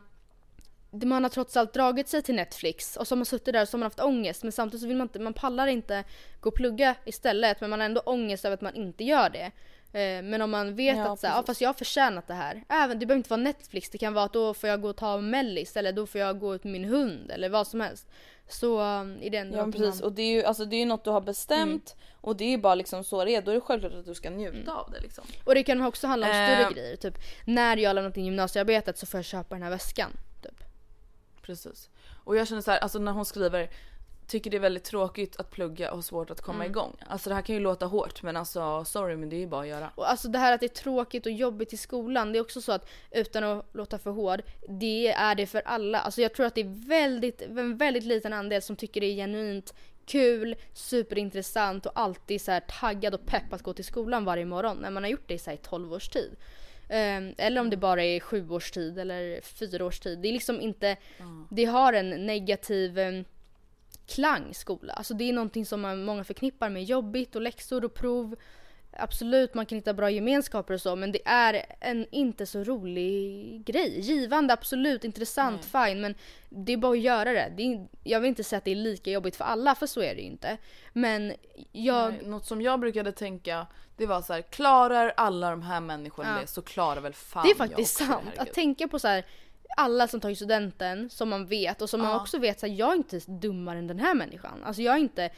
man 0.91 1.23
har 1.23 1.29
trots 1.29 1.57
allt 1.57 1.73
dragit 1.73 2.07
sig 2.07 2.21
till 2.21 2.35
Netflix 2.35 2.97
och 2.97 3.07
så 3.07 3.15
har 3.15 3.17
man 3.17 3.25
suttit 3.25 3.53
där 3.53 3.61
och 3.61 3.69
så 3.69 3.77
har 3.77 3.79
man 3.79 3.85
haft 3.85 3.99
ångest 3.99 4.43
men 4.43 4.51
samtidigt 4.51 4.81
så 4.81 4.87
vill 4.87 4.97
man 4.97 5.05
inte, 5.05 5.19
man 5.19 5.33
pallar 5.33 5.67
inte 5.67 6.03
gå 6.39 6.49
och 6.49 6.55
plugga 6.55 6.95
istället 7.05 7.61
men 7.61 7.69
man 7.69 7.79
har 7.79 7.85
ändå 7.85 8.01
ångest 8.01 8.45
över 8.45 8.53
att 8.53 8.61
man 8.61 8.75
inte 8.75 9.03
gör 9.03 9.29
det. 9.29 9.51
Eh, 9.93 10.21
Men 10.23 10.41
om 10.41 10.51
man 10.51 10.75
vet 10.75 10.97
Ja, 10.97 11.11
att 11.13 11.19
så 11.19 11.27
här, 11.27 11.35
ja, 11.35 11.43
fast 11.43 11.61
jag 11.61 11.69
har 11.69 11.73
förtjänat 11.73 12.27
det 12.27 12.33
här. 12.33 12.63
Även, 12.69 12.99
det 12.99 13.05
behöver 13.05 13.17
inte 13.19 13.29
vara 13.29 13.41
Netflix, 13.41 13.89
det 13.89 13.97
kan 13.97 14.13
vara 14.13 14.25
att 14.25 14.33
då 14.33 14.53
får 14.53 14.69
jag 14.69 14.81
gå 14.81 14.89
och 14.89 14.97
ta 14.97 15.17
mellis 15.17 15.77
eller 15.77 15.91
då 15.91 16.05
får 16.07 16.21
jag 16.21 16.39
gå 16.39 16.55
ut 16.55 16.63
med 16.63 16.73
min 16.73 16.85
hund 16.85 17.31
eller 17.31 17.49
vad 17.49 17.67
som 17.67 17.81
helst. 17.81 18.07
Så 18.49 18.81
um, 18.81 19.19
det 19.21 19.37
ändå 19.37 19.57
Ja 19.57 19.65
precis 19.65 20.01
man- 20.01 20.03
och 20.03 20.13
det 20.13 20.21
är 20.21 20.31
ju 20.31 20.43
alltså, 20.43 20.65
det 20.65 20.75
är 20.75 20.85
något 20.85 21.03
du 21.03 21.09
har 21.09 21.21
bestämt 21.21 21.95
och 22.21 22.35
det 22.35 22.43
är 22.43 22.49
ju 22.49 22.57
bara 22.57 22.75
liksom 22.75 23.03
så 23.03 23.25
det 23.25 23.35
är. 23.35 23.41
Då 23.41 23.51
är 23.51 23.55
det 23.55 23.61
självklart 23.61 23.93
att 23.93 24.05
du 24.05 24.13
ska 24.15 24.29
njuta 24.29 24.73
av 24.73 24.91
det 24.91 24.99
liksom. 24.99 25.23
Och 25.45 25.55
det 25.55 25.63
kan 25.63 25.81
också 25.81 26.07
handla 26.07 26.27
om 26.27 26.33
större 26.33 26.63
Eh. 26.65 26.69
grejer. 26.71 26.95
Typ 26.95 27.17
när 27.45 27.77
jag 27.77 27.95
lämnat 27.95 28.17
in 28.17 28.25
gymnasiearbetet 28.25 28.97
så 28.97 29.05
får 29.05 29.17
jag 29.17 29.25
köpa 29.25 29.55
den 29.55 29.63
här 29.63 29.69
väskan. 29.69 30.11
Typ. 30.43 30.63
Precis. 31.41 31.89
Och 32.23 32.35
jag 32.37 32.47
känner 32.47 32.61
så 32.61 32.71
här, 32.71 32.79
alltså 32.79 32.99
när 32.99 33.11
hon 33.11 33.25
skriver 33.25 33.69
tycker 34.30 34.51
det 34.51 34.57
är 34.57 34.61
väldigt 34.61 34.84
tråkigt 34.84 35.39
att 35.39 35.51
plugga 35.51 35.89
och 35.91 35.97
har 35.97 36.01
svårt 36.01 36.30
att 36.32 36.41
komma 36.41 36.63
Mm. 36.63 36.71
igång. 36.71 36.95
Alltså 37.07 37.30
det 37.30 37.36
här 37.36 37.41
kan 37.41 37.55
ju 37.55 37.61
låta 37.61 37.86
hårt 37.86 38.23
men 38.23 38.38
alltså 38.38 38.86
sorry 38.86 39.15
men 39.15 39.30
det 39.30 39.36
är 39.36 39.39
ju 39.39 39.47
bara 39.47 39.61
att 39.61 39.67
göra. 39.67 39.91
Och 39.95 40.09
alltså 40.09 40.27
det 40.27 40.39
här 40.39 40.53
att 40.53 40.59
det 40.59 40.65
är 40.65 40.84
tråkigt 40.84 41.25
och 41.25 41.32
jobbigt 41.32 41.73
i 41.73 41.77
skolan, 41.77 42.32
det 42.32 42.39
är 42.39 42.41
också 42.41 42.61
så 42.61 42.71
att 42.71 42.89
utan 43.11 43.43
att 43.43 43.65
låta 43.73 43.97
för 43.97 44.11
hård, 44.11 44.41
det 44.69 45.07
är 45.07 45.36
det 45.36 45.45
för 45.45 45.61
alla. 45.65 45.99
Alltså 45.99 46.21
jag 46.21 46.34
tror 46.34 46.45
att 46.45 46.55
det 46.55 46.61
är 46.61 46.88
väldigt, 46.88 47.41
en 47.41 47.77
väldigt 47.77 48.03
liten 48.03 48.34
andel 48.34 48.61
som 48.61 48.75
tycker 48.75 49.01
det 49.01 49.07
är 49.07 49.15
genuint 49.15 49.73
kul, 50.05 50.55
superintressant 50.73 51.86
och 51.86 51.91
alltid 51.95 52.41
så 52.41 52.51
här 52.51 52.59
taggad 52.80 53.13
och 53.13 53.25
pepp 53.25 53.53
att 53.53 53.61
gå 53.63 53.73
till 53.73 53.86
skolan 53.86 54.25
varje 54.25 54.45
morgon 54.45 54.77
när 54.77 54.89
man 54.91 55.03
har 55.03 55.09
gjort 55.09 55.27
det 55.27 55.34
i 55.34 55.39
så 55.39 55.49
här 55.49 55.57
12 55.57 55.93
års 55.93 56.09
tid. 56.09 56.36
Ehm, 56.89 57.34
eller 57.38 57.61
om 57.61 57.69
det 57.69 57.77
bara 57.77 58.03
är 58.03 58.19
sju 58.19 58.49
års 58.49 58.71
tid 58.71 58.99
eller 58.99 59.41
fyra 59.41 59.86
års 59.86 59.99
tid. 59.99 60.19
Det 60.19 60.27
är 60.27 60.34
liksom 60.34 60.61
inte, 60.61 60.97
det 61.49 61.65
har 61.65 61.93
en 61.93 62.09
negativ 62.09 62.99
em, 62.99 63.25
klang 64.10 64.53
skola. 64.53 64.93
Alltså 64.93 65.14
det 65.14 65.30
är 65.30 65.34
någonting 65.34 65.66
som 65.66 65.82
man, 65.82 66.03
många 66.03 66.24
förknippar 66.24 66.70
med 66.70 66.84
jobbigt 66.84 67.36
och 67.36 67.41
läxor 67.41 67.86
och 67.86 67.93
prov. 67.93 68.36
Absolut, 68.91 69.53
man 69.53 69.66
kan 69.66 69.76
hitta 69.76 69.93
bra 69.93 70.10
gemenskaper 70.10 70.74
och 70.74 70.82
så 70.82 70.95
men 70.95 71.12
det 71.12 71.28
är 71.28 71.66
en 71.80 72.05
inte 72.12 72.45
så 72.45 72.64
rolig 72.64 73.64
grej. 73.66 73.99
Givande, 73.99 74.53
absolut, 74.53 75.03
intressant, 75.03 75.66
fine 75.66 76.01
men 76.01 76.16
det 76.49 76.74
är 76.74 76.78
bara 76.78 76.91
att 76.91 76.99
göra 76.99 77.34
det. 77.34 77.53
det 77.57 77.64
är, 77.64 77.88
jag 78.03 78.20
vill 78.20 78.30
inte 78.30 78.43
säga 78.43 78.57
att 78.57 78.66
det 78.66 78.72
är 78.72 78.76
lika 78.76 79.12
jobbigt 79.12 79.36
för 79.36 79.45
alla 79.45 79.76
för 79.76 79.88
så 79.88 80.01
är 80.01 80.16
det 80.16 80.22
ju 80.22 80.28
inte. 80.28 80.57
Men 80.93 81.34
jag... 81.72 82.14
Nej, 82.14 82.26
Något 82.26 82.45
som 82.45 82.62
jag 82.62 82.80
brukade 82.80 83.12
tänka 83.12 83.68
det 83.99 84.05
var 84.05 84.22
så 84.22 84.34
här: 84.34 84.41
klarar 84.41 85.14
alla 85.18 85.49
de 85.49 85.62
här 85.62 85.82
människorna 85.82 86.36
Ja. 86.36 86.41
det 86.41 86.47
så 86.47 86.62
klarar 86.62 87.01
väl 87.01 87.14
fan 87.14 87.43
Det 87.43 87.47
är 87.47 87.49
jag 87.49 87.57
faktiskt 87.57 88.01
också, 88.01 88.14
sant. 88.14 88.24
herregud. 88.26 88.41
Att 88.41 88.53
tänka 88.53 88.88
på 88.88 88.99
så 88.99 89.07
här 89.07 89.26
alla 89.78 90.07
som 90.07 90.20
tagit 90.20 90.38
studenten 90.38 91.09
som 91.09 91.30
man 91.30 91.45
vet 91.45 91.82
och 91.82 91.89
som 91.89 92.01
man 92.01 92.22
också 92.22 92.39
vet 92.39 92.63
att 92.63 92.78
jag 92.78 92.91
är 92.91 92.95
inte 92.95 93.20
dummare 93.26 93.80
än 93.80 93.88
den 93.88 93.99
här 93.99 94.15
människan. 94.15 94.63
Alltså 94.63 94.82
jag 94.82 94.95
är 94.95 94.99
inte 94.99 95.30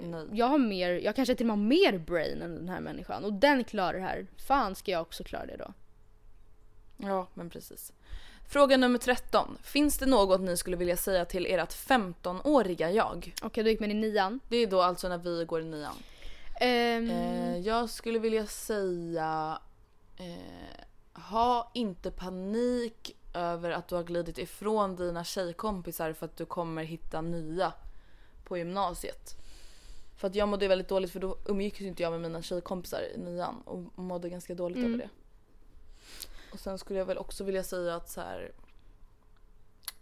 Nej. 0.00 0.26
jag 0.32 0.46
har 0.46 0.58
mer, 0.58 0.90
jag 0.90 1.16
kanske 1.16 1.34
till 1.34 1.50
och 1.50 1.58
med 1.58 1.58
har 1.58 1.92
mer 1.92 1.98
brain 1.98 2.42
än 2.42 2.54
den 2.54 2.68
här 2.68 2.80
människan 2.80 3.24
och 3.24 3.32
den 3.32 3.64
klarar 3.64 3.92
det 3.92 4.04
här. 4.04 4.26
Fan 4.36 4.74
ska 4.74 4.90
jag 4.90 5.02
också 5.02 5.24
klara 5.24 5.46
det 5.46 5.56
då? 5.56 5.72
Ja 6.96 7.26
men 7.34 7.50
precis. 7.50 7.92
Fråga 8.48 8.76
nummer 8.76 8.98
13. 8.98 9.58
Finns 9.62 9.98
det 9.98 10.06
något 10.06 10.40
ni 10.40 10.56
skulle 10.56 10.76
vilja 10.76 10.96
säga 10.96 11.24
till 11.24 11.46
ert 11.46 11.74
15-åriga 11.74 12.90
jag? 12.90 13.34
Okej, 13.42 13.64
då 13.64 13.70
gick 13.70 13.80
man 13.80 13.90
i 13.90 13.94
nian. 13.94 14.40
Det 14.48 14.56
är 14.56 14.66
då 14.66 14.82
alltså 14.82 15.08
när 15.08 15.18
vi 15.18 15.44
går 15.44 15.60
i 15.60 15.64
nian. 15.64 15.94
Ehm, 16.60 17.10
Eh, 17.10 17.58
jag 17.58 17.90
skulle 17.90 18.18
vilja 18.18 18.46
säga 18.46 19.58
eh, 20.18 21.22
ha 21.22 21.70
inte 21.74 22.10
panik 22.10 23.16
över 23.34 23.70
att 23.70 23.88
du 23.88 23.94
har 23.94 24.02
glidit 24.04 24.38
ifrån 24.38 24.96
dina 24.96 25.24
tjejkompisar 25.24 26.12
för 26.12 26.26
att 26.26 26.36
du 26.36 26.44
kommer 26.46 26.84
hitta 26.84 27.20
nya 27.20 27.72
på 28.44 28.58
gymnasiet. 28.58 29.36
För 30.16 30.28
att 30.28 30.34
jag 30.34 30.48
mådde 30.48 30.68
väldigt 30.68 30.88
dåligt 30.88 31.10
för 31.12 31.20
då 31.20 31.36
umgicks 31.46 31.80
inte 31.80 32.02
jag 32.02 32.12
med 32.12 32.20
mina 32.20 32.42
tjejkompisar 32.42 33.02
i 33.14 33.18
nian 33.18 33.62
och 33.64 33.98
mådde 33.98 34.28
ganska 34.28 34.54
dåligt 34.54 34.76
Mm. 34.78 34.88
över 34.94 34.98
det. 35.04 35.08
Och 36.52 36.60
sen 36.60 36.78
skulle 36.78 36.98
jag 36.98 37.06
väl 37.06 37.18
också 37.18 37.44
vilja 37.44 37.62
säga 37.64 37.94
att 37.96 38.10
så 38.10 38.20
här. 38.20 38.52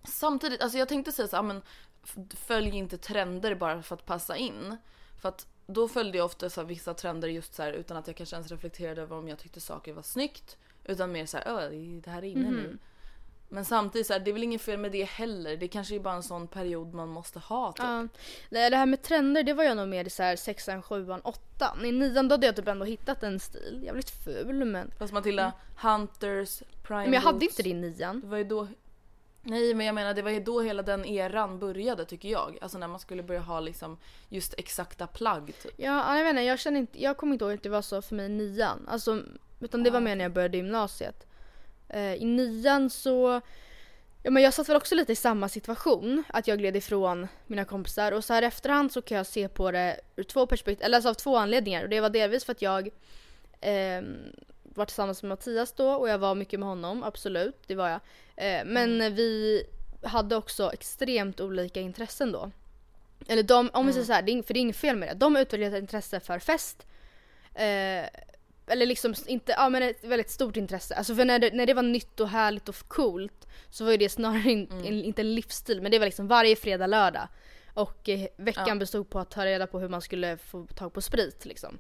Samtidigt, 0.05 0.62
alltså 0.62 0.78
jag 0.78 0.89
tänkte 0.89 1.12
säga 1.12 1.28
så 1.28 1.37
här, 1.37 1.43
men 1.43 1.62
f- 2.05 2.16
följ 2.31 2.76
inte 2.76 2.99
trender 2.99 3.55
bara 3.55 3.83
för 3.83 3.95
att 3.95 4.07
passa 4.07 4.37
in. 4.37 4.76
För 5.20 5.28
att 5.28 5.47
då 5.66 5.89
följde 5.89 6.18
jag 6.18 6.24
ofta 6.24 6.51
så 6.51 6.61
här, 6.61 6.68
vissa 6.68 6.95
trender 6.95 7.28
just 7.28 7.55
så 7.55 7.62
här 7.62 7.72
utan 7.72 7.97
att 7.97 8.07
jag 8.07 8.16
kanske 8.16 8.37
ens 8.37 8.51
reflekterade 8.51 9.03
över 9.03 9.16
om 9.16 9.28
jag 9.28 9.39
tyckte 9.39 9.61
saker 9.61 9.93
var 9.93 10.03
snyggt. 10.03 10.57
Utan 10.85 11.12
mer 11.12 11.26
så 11.26 11.37
här, 11.39 11.45
"Åh, 11.49 11.70
det 12.05 12.11
här 12.11 12.18
är 12.22 12.28
inne 12.28 12.51
nu. 12.51 12.78
Men 13.53 13.64
samtidigt 13.64 14.07
så 14.07 14.12
här, 14.12 14.20
det 14.20 14.30
är 14.30 14.32
väl 14.32 14.42
inget 14.42 14.62
fel 14.62 14.78
med 14.78 14.92
det 14.92 15.05
heller. 15.05 15.57
Det 15.57 15.68
kanske 15.68 15.94
är 15.94 16.01
bara 16.01 16.14
en 16.14 16.22
sån 16.22 16.48
period 16.48 16.94
man 16.94 17.09
måste 17.09 17.38
ha 17.38 17.72
typ. 17.72 17.84
ja. 17.84 18.09
Nej, 18.48 18.70
det 18.70 18.76
här 18.76 18.86
med 18.86 19.03
trender 19.03 19.42
det 19.42 19.53
var 19.53 19.64
jag 19.64 19.76
nog 19.76 19.88
mer 19.88 20.05
i 20.05 20.11
så 20.11 20.22
här 20.22 20.36
sexan, 20.36 20.82
sjuan, 20.82 21.20
åttan. 21.20 21.84
I 21.84 21.92
nian 21.92 22.28
då 22.28 22.32
hade 22.32 22.46
jag 22.46 22.57
typ 22.57 22.68
ändå 22.68 22.84
hittat 22.84 23.22
en 23.22 23.40
stil. 23.40 23.80
Jävligt 23.84 24.11
ful 24.11 24.64
men. 24.64 24.92
Fast 24.98 25.12
Matilda, 25.12 25.53
Hunters, 25.76 26.62
Prime 26.82 27.05
Men 27.05 27.12
jag 27.12 27.20
hade 27.20 27.44
inte 27.44 27.62
det 27.62 27.68
i 27.68 27.74
nian. 27.74 28.20
Det 28.20 28.26
var 28.26 28.38
ju 28.38 28.44
då... 28.44 28.68
Nej 29.42 29.74
men 29.74 29.86
jag 29.86 29.94
menar 29.94 30.14
det 30.14 30.22
var 30.22 30.30
ju 30.30 30.40
då 30.40 30.61
hela 30.61 30.82
den 30.82 31.05
eran 31.05 31.59
började 31.59 32.05
tycker 32.05 32.28
jag. 32.28 32.59
Alltså 32.61 32.78
när 32.78 32.88
man 32.88 33.01
skulle 33.01 33.22
börja 33.22 33.40
ha 33.40 33.61
liksom 33.61 33.98
just 34.28 34.55
exakta 34.59 35.07
plagg 35.07 35.53
typ. 35.62 35.72
Ja, 35.76 36.16
jag 36.16 36.24
vet 36.24 36.30
inte, 36.30 36.42
jag 36.42 36.59
känner 36.59 36.80
inte, 36.80 37.03
jag 37.03 37.16
kommer 37.16 37.32
inte 37.32 37.44
ihåg 37.44 37.55
att 37.55 37.62
det 37.62 37.68
var 37.68 37.82
så 37.82 38.03
för 38.03 38.14
mig 38.14 38.26
i 38.26 38.28
nian. 38.28 38.88
Alltså, 38.88 39.22
utan 39.61 39.82
det 39.82 39.90
var 39.90 40.01
mer 40.01 40.16
när 40.16 40.24
jag 40.24 40.32
började 40.32 40.57
gymnasiet. 40.57 41.26
Eh, 41.91 42.14
I 42.14 42.24
nian 42.24 42.91
så, 42.91 43.41
ja 44.22 44.30
men 44.30 44.43
jag 44.43 44.55
satt 44.55 44.68
väl 44.68 44.76
också 44.76 44.95
lite 44.95 45.12
i 45.12 45.16
samma 45.16 45.49
situation. 45.49 46.24
Att 46.28 46.49
jag 46.49 46.59
gled 46.59 46.76
ifrån 46.76 47.28
mina 47.47 47.64
kompisar 47.64 48.12
och 48.12 48.24
så 48.24 48.32
här 48.32 48.43
efterhand 48.43 48.93
så 48.93 49.03
kan 49.03 49.16
jag 49.16 49.26
se 49.26 49.49
på 49.49 49.70
det 49.70 50.01
ur 50.16 50.22
två 50.22 50.47
perspektiv, 50.47 50.84
eller 50.84 50.97
alltså 50.97 51.09
av 51.09 51.14
två 51.14 51.36
anledningar. 51.36 51.82
Och 51.82 51.88
det 51.88 52.01
var 52.01 52.11
delvis 52.11 52.45
för 52.45 52.53
att 52.53 52.62
jag 52.62 52.88
ehm, 53.61 54.16
var 54.62 54.84
tillsammans 54.84 55.22
med 55.22 55.28
Mattias 55.28 55.72
då 55.72 55.91
och 55.91 56.09
jag 56.09 56.18
var 56.18 56.34
mycket 56.34 56.61
med 56.61 56.68
honom, 56.68 57.03
absolut, 57.03 57.57
det 57.66 57.74
var 57.74 57.88
jag. 57.88 58.01
Eh, 58.36 58.64
men 58.64 59.14
vi 59.14 59.62
hade 60.03 60.36
också 60.36 60.72
extremt 60.72 61.41
olika 61.41 61.80
intressen 61.80 62.32
då. 62.32 62.51
Eller 63.28 63.43
de, 63.43 63.70
om 63.72 63.86
vi 63.86 63.93
säger 63.93 64.07
så 64.07 64.12
här, 64.12 64.43
för 64.43 64.55
det 64.55 64.61
är 64.61 64.62
inget 64.62 64.76
fel 64.76 64.97
med 64.97 65.09
det. 65.09 65.14
De 65.14 65.36
utvecklade 65.36 65.76
ett 65.76 65.82
intresse 65.82 66.20
för 66.20 66.38
fest. 66.38 66.86
Eh, 67.55 68.05
eller 68.71 68.87
liksom 68.87 69.14
inte, 69.27 69.53
ja 69.53 69.68
men 69.68 69.83
ett 69.83 70.05
väldigt 70.05 70.31
stort 70.31 70.57
intresse. 70.57 70.95
Alltså 70.95 71.14
för 71.14 71.25
när 71.25 71.39
det, 71.39 71.51
när 71.55 71.66
det 71.66 71.75
var 71.75 71.83
nytt 71.83 72.21
och 72.21 72.29
härligt 72.29 72.68
och 72.68 72.89
coolt 72.89 73.47
så 73.71 73.85
var 73.85 73.91
ju 73.91 73.97
det 73.97 74.09
snarare 74.09 74.51
in, 74.51 74.68
en, 74.87 75.05
inte 75.05 75.23
en 75.23 75.35
livsstil 75.35 75.83
men 75.83 75.91
det 75.91 75.99
var 75.99 76.07
liksom 76.07 76.29
varje 76.29 76.57
fredag, 76.57 76.87
lördag. 76.87 77.29
Och 77.75 78.09
eh, 78.09 78.27
veckan 78.37 78.64
Ja. 78.68 78.75
bestod 78.75 79.11
på 79.11 79.18
att 79.18 79.31
ta 79.31 79.45
reda 79.45 79.66
på 79.66 79.79
hur 79.81 79.89
man 79.89 80.03
skulle 80.03 80.37
få 80.37 80.66
tag 80.66 80.93
på 80.93 81.01
sprit 81.01 81.45
liksom. 81.45 81.79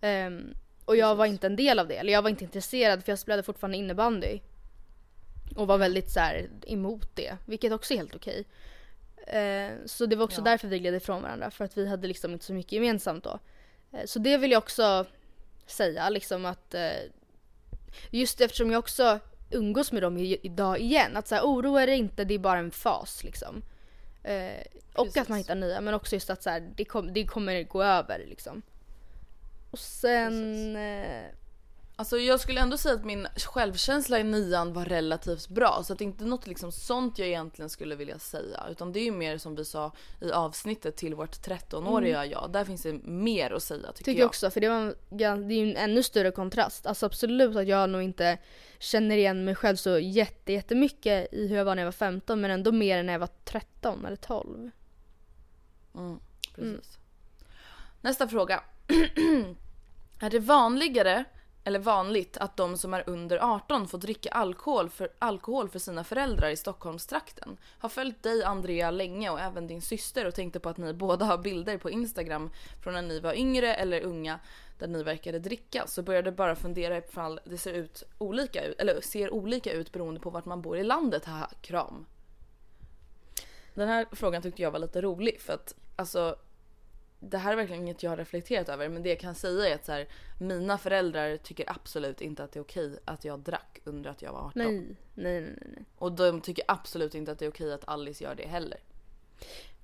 Ehm, 0.00 0.54
och 0.84 0.96
jag 0.96 1.14
var 1.16 1.26
inte 1.26 1.46
en 1.46 1.56
del 1.56 1.78
av 1.78 1.88
det, 1.88 1.96
eller 1.96 2.12
jag 2.12 2.22
var 2.22 2.30
inte 2.30 2.44
intresserad 2.44 3.04
för 3.04 3.12
jag 3.12 3.18
spelade 3.18 3.42
fortfarande 3.42 3.76
innebandy. 3.78 4.40
Och 5.56 5.66
var 5.66 5.78
väldigt 5.78 6.10
så 6.10 6.20
här 6.20 6.48
emot 6.66 7.16
det, 7.16 7.36
vilket 7.46 7.72
också 7.72 7.94
är 7.94 7.98
helt 7.98 8.14
okej. 8.16 8.44
Eh, 9.26 9.70
så 9.86 10.06
det 10.06 10.16
var 10.16 10.24
också 10.24 10.40
Ja. 10.40 10.44
därför 10.44 10.68
vi 10.68 10.78
gled 10.78 10.94
ifrån 10.94 11.22
varandra, 11.22 11.50
för 11.50 11.64
att 11.64 11.78
vi 11.78 11.88
hade 11.88 12.08
liksom 12.08 12.32
inte 12.32 12.44
så 12.44 12.52
mycket 12.52 12.72
gemensamt 12.72 13.24
då. 13.24 13.38
Eh, 13.92 14.04
så 14.06 14.18
det 14.18 14.36
vill 14.38 14.50
jag 14.50 14.58
också 14.58 15.06
säga 15.70 16.08
liksom 16.08 16.44
att 16.44 16.74
eh, 16.74 17.00
just 18.10 18.40
eftersom 18.40 18.70
jag 18.70 18.78
också 18.78 19.18
umgås 19.50 19.92
med 19.92 20.02
dem 20.02 20.18
idag 20.18 20.78
igen, 20.80 21.16
att 21.16 21.28
så 21.28 21.34
här, 21.34 21.42
oroa 21.42 21.86
dig 21.86 21.98
inte, 21.98 22.24
det 22.24 22.34
är 22.34 22.38
bara 22.38 22.58
en 22.58 22.70
fas 22.70 23.24
liksom. 23.24 23.62
Eh, 24.22 24.62
och 24.94 25.04
Precis. 25.04 25.22
att 25.22 25.28
man 25.28 25.38
hittar 25.38 25.54
nya, 25.54 25.80
men 25.80 25.94
också 25.94 26.16
just 26.16 26.30
att 26.30 26.42
så 26.42 26.50
här, 26.50 26.72
det, 26.76 26.84
kom, 26.84 27.12
det 27.12 27.26
kommer 27.26 27.62
gå 27.62 27.82
över 27.82 28.18
liksom. 28.28 28.62
Och 29.70 29.78
sen... 29.78 30.76
Eh, 30.76 31.24
Alltså 32.00 32.18
jag 32.18 32.40
skulle 32.40 32.60
ändå 32.60 32.76
säga 32.76 32.94
att 32.94 33.04
min 33.04 33.28
självkänsla 33.36 34.18
i 34.18 34.24
nian 34.24 34.72
var 34.72 34.84
relativt 34.84 35.48
bra 35.48 35.82
så 35.84 35.92
att 35.92 35.98
det 35.98 36.04
är 36.04 36.06
inte 36.06 36.24
något 36.24 36.46
liksom 36.46 36.72
sånt 36.72 37.18
jag 37.18 37.28
egentligen 37.28 37.70
skulle 37.70 37.96
vilja 37.96 38.18
säga 38.18 38.66
utan 38.70 38.92
det 38.92 39.00
är 39.00 39.04
ju 39.04 39.12
mer 39.12 39.38
som 39.38 39.56
vi 39.56 39.64
sa 39.64 39.92
i 40.20 40.32
avsnittet 40.32 40.96
till 40.96 41.14
vårt 41.14 41.36
13-åriga 41.36 42.26
jag. 42.26 42.50
Där 42.52 42.64
finns 42.64 42.82
det 42.82 42.92
mer 42.92 43.50
att 43.50 43.62
säga 43.62 43.92
tycker, 43.92 44.04
Tycker 44.04 44.20
jag 44.20 44.26
också 44.26 44.50
för 44.50 44.60
det, 44.60 44.68
var, 44.68 44.94
det 45.08 45.24
är 45.24 45.52
ju 45.52 45.70
en 45.70 45.76
ännu 45.76 46.02
större 46.02 46.30
kontrast. 46.30 46.86
Alltså 46.86 47.06
absolut 47.06 47.56
att 47.56 47.68
jag 47.68 47.90
nog 47.90 48.02
inte 48.02 48.38
känner 48.78 49.16
igen 49.16 49.44
mig 49.44 49.54
själv 49.54 49.76
så 49.76 49.98
jätte, 49.98 50.52
jättemycket 50.52 51.34
i 51.34 51.48
hur 51.48 51.56
jag 51.56 51.64
var 51.64 51.74
när 51.74 51.82
jag 51.82 51.86
var 51.86 51.92
15 51.92 52.40
men 52.40 52.50
ändå 52.50 52.72
mer 52.72 52.98
än 52.98 53.06
när 53.06 53.12
jag 53.12 53.20
var 53.20 53.30
13 53.44 54.04
eller 54.04 54.16
12. 54.16 54.70
Mm, 55.94 56.20
precis. 56.54 56.98
Nästa 58.00 58.28
fråga. 58.28 58.62
är 60.20 60.30
det 60.30 60.38
vanligare 60.38 61.24
eller 61.68 61.78
vanligt 61.78 62.36
att 62.36 62.56
de 62.56 62.78
som 62.78 62.94
är 62.94 63.04
under 63.06 63.38
18 63.54 63.88
får 63.88 63.98
dricka 63.98 64.30
alkohol 64.30 64.88
för, 64.88 65.08
alkohol 65.18 65.68
för 65.68 65.78
sina 65.78 66.04
föräldrar 66.04 66.48
i 66.48 66.56
Stockholmstrakten. 66.56 67.56
Har 67.78 67.88
följt 67.88 68.22
dig 68.22 68.44
Andrea 68.44 68.90
länge 68.90 69.30
och 69.30 69.40
även 69.40 69.66
din 69.66 69.82
syster 69.82 70.26
och 70.26 70.34
tänkte 70.34 70.60
på 70.60 70.68
att 70.68 70.76
ni 70.76 70.92
båda 70.92 71.24
har 71.24 71.38
bilder 71.38 71.78
på 71.78 71.90
Instagram 71.90 72.50
från 72.82 72.94
när 72.94 73.02
ni 73.02 73.20
var 73.20 73.34
yngre 73.34 73.74
eller 73.74 74.00
unga 74.00 74.38
där 74.78 74.86
ni 74.86 75.02
verkade 75.02 75.38
dricka 75.38 75.86
så 75.86 76.02
började 76.02 76.32
bara 76.32 76.56
fundera 76.56 76.98
ifall 76.98 77.40
det 77.44 77.58
ser 77.58 77.72
ut 77.72 78.02
olika 78.18 78.64
ut 78.64 78.80
eller 78.80 79.00
ser 79.00 79.30
olika 79.30 79.72
ut 79.72 79.92
beroende 79.92 80.20
på 80.20 80.30
vart 80.30 80.44
man 80.44 80.62
bor 80.62 80.78
i 80.78 80.84
landet. 80.84 81.24
Haha, 81.24 81.50
kram. 81.60 82.06
Den 83.74 83.88
här 83.88 84.06
frågan 84.12 84.42
tyckte 84.42 84.62
jag 84.62 84.70
var 84.70 84.78
lite 84.78 85.00
rolig 85.00 85.40
för 85.40 85.52
att 85.52 85.74
alltså 85.96 86.36
det 87.20 87.38
här 87.38 87.52
är 87.52 87.56
verkligen 87.56 87.82
inget 87.82 88.02
jag 88.02 88.10
har 88.10 88.16
reflekterat 88.16 88.68
över 88.68 88.88
men 88.88 89.02
det 89.02 89.08
jag 89.08 89.20
kan 89.20 89.34
säga 89.34 89.68
är 89.68 89.74
att 89.74 89.84
så 89.84 89.92
här, 89.92 90.08
mina 90.38 90.78
föräldrar 90.78 91.36
tycker 91.36 91.70
absolut 91.70 92.20
inte 92.20 92.44
att 92.44 92.52
det 92.52 92.58
är 92.58 92.62
okej 92.62 92.98
att 93.04 93.24
jag 93.24 93.40
drack 93.40 93.80
under 93.84 94.10
att 94.10 94.22
jag 94.22 94.32
var 94.32 94.40
18. 94.40 94.52
Nej, 94.54 94.96
nej, 95.14 95.40
nej, 95.40 95.56
nej. 95.60 95.84
Och 95.96 96.12
de 96.12 96.40
tycker 96.40 96.64
absolut 96.68 97.14
inte 97.14 97.32
att 97.32 97.38
det 97.38 97.44
är 97.44 97.50
okej 97.50 97.72
att 97.72 97.88
Alice 97.88 98.24
gör 98.24 98.34
det 98.34 98.46
heller. 98.46 98.78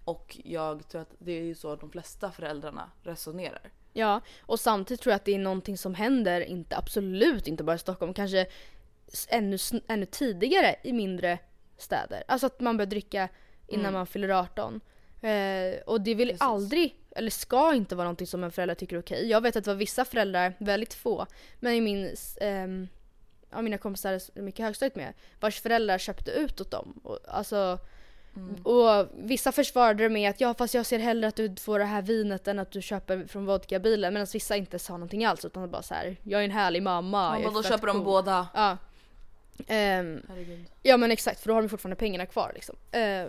Och 0.04 0.40
jag 0.44 0.88
tror 0.88 1.00
att 1.00 1.14
det 1.18 1.32
är 1.32 1.42
ju 1.42 1.54
så 1.54 1.76
de 1.76 1.90
flesta 1.90 2.30
föräldrarna 2.30 2.90
resonerar. 3.02 3.70
Ja, 3.92 4.20
och 4.40 4.60
samtidigt 4.60 5.00
tror 5.00 5.10
jag 5.10 5.16
att 5.16 5.24
det 5.24 5.34
är 5.34 5.38
någonting 5.38 5.78
som 5.78 5.94
händer, 5.94 6.40
inte 6.40 6.76
absolut 6.76 7.46
inte 7.46 7.64
bara 7.64 7.76
i 7.76 7.78
Stockholm, 7.78 8.14
kanske 8.14 8.46
ännu, 9.28 9.58
ännu 9.88 10.06
tidigare 10.06 10.76
i 10.82 10.92
mindre 10.92 11.38
städer. 11.76 12.24
Alltså 12.28 12.46
att 12.46 12.60
man 12.60 12.76
börjar 12.76 12.90
dricka 12.90 13.28
innan 13.66 13.92
man 13.92 14.06
fyller 14.06 14.28
18. 14.28 14.80
Eh, 15.20 15.80
och 15.86 16.00
det 16.00 16.14
vill 16.14 16.28
Precis. 16.28 16.42
aldrig, 16.42 17.03
eller 17.14 17.30
ska 17.30 17.74
inte 17.74 17.94
vara 17.94 18.04
någonting 18.04 18.26
som 18.26 18.44
en 18.44 18.52
förälder 18.52 18.74
tycker 18.74 18.96
är 18.96 19.00
okej. 19.00 19.28
Jag 19.30 19.40
vet 19.40 19.56
att 19.56 19.64
det 19.64 19.70
var 19.70 19.78
vissa 19.78 20.04
föräldrar, 20.04 20.54
väldigt 20.58 20.94
få, 20.94 21.26
men 21.60 21.74
i 21.74 21.80
min, 21.80 22.16
ehm, 22.40 22.88
ja, 23.50 23.62
mina 23.62 23.78
kompisar 23.78 24.20
i 24.58 24.62
högstadiet 24.62 24.96
med, 24.96 25.12
vars 25.40 25.60
föräldrar 25.60 25.98
köpte 25.98 26.30
ut 26.30 26.60
åt 26.60 26.70
dem. 26.70 27.00
Och, 27.02 27.18
alltså, 27.28 27.78
och 28.62 29.08
vissa 29.14 29.52
försvarade 29.52 30.02
det 30.02 30.08
med 30.08 30.30
att 30.30 30.40
ja 30.40 30.54
fast 30.54 30.74
jag 30.74 30.86
ser 30.86 30.98
hellre 30.98 31.28
att 31.28 31.36
du 31.36 31.56
får 31.56 31.78
det 31.78 31.84
här 31.84 32.02
vinet 32.02 32.48
än 32.48 32.58
att 32.58 32.70
du 32.70 32.82
köper 32.82 33.26
från 33.26 33.46
vodkabilen 33.46 34.14
medan 34.14 34.26
vissa 34.32 34.56
inte 34.56 34.78
sa 34.78 34.92
någonting 34.92 35.24
alls 35.24 35.44
utan 35.44 35.70
bara 35.70 35.82
så 35.82 35.94
här: 35.94 36.16
jag 36.22 36.40
är 36.40 36.44
en 36.44 36.50
härlig 36.50 36.82
mamma. 36.82 37.30
Bara, 37.30 37.50
är 37.50 37.54
då 37.54 37.62
köper 37.62 37.86
de 37.86 37.96
cool." 37.96 38.04
båda. 38.04 38.48
Ja. 38.54 38.76
Herregud. 39.66 40.64
ja 40.82 40.96
men 40.96 41.10
exakt 41.10 41.40
för 41.40 41.48
då 41.48 41.54
har 41.54 41.62
de 41.62 41.68
fortfarande 41.68 41.96
pengarna 41.96 42.26
kvar 42.26 42.52
liksom. 42.54 42.76
Ehm, 42.92 43.28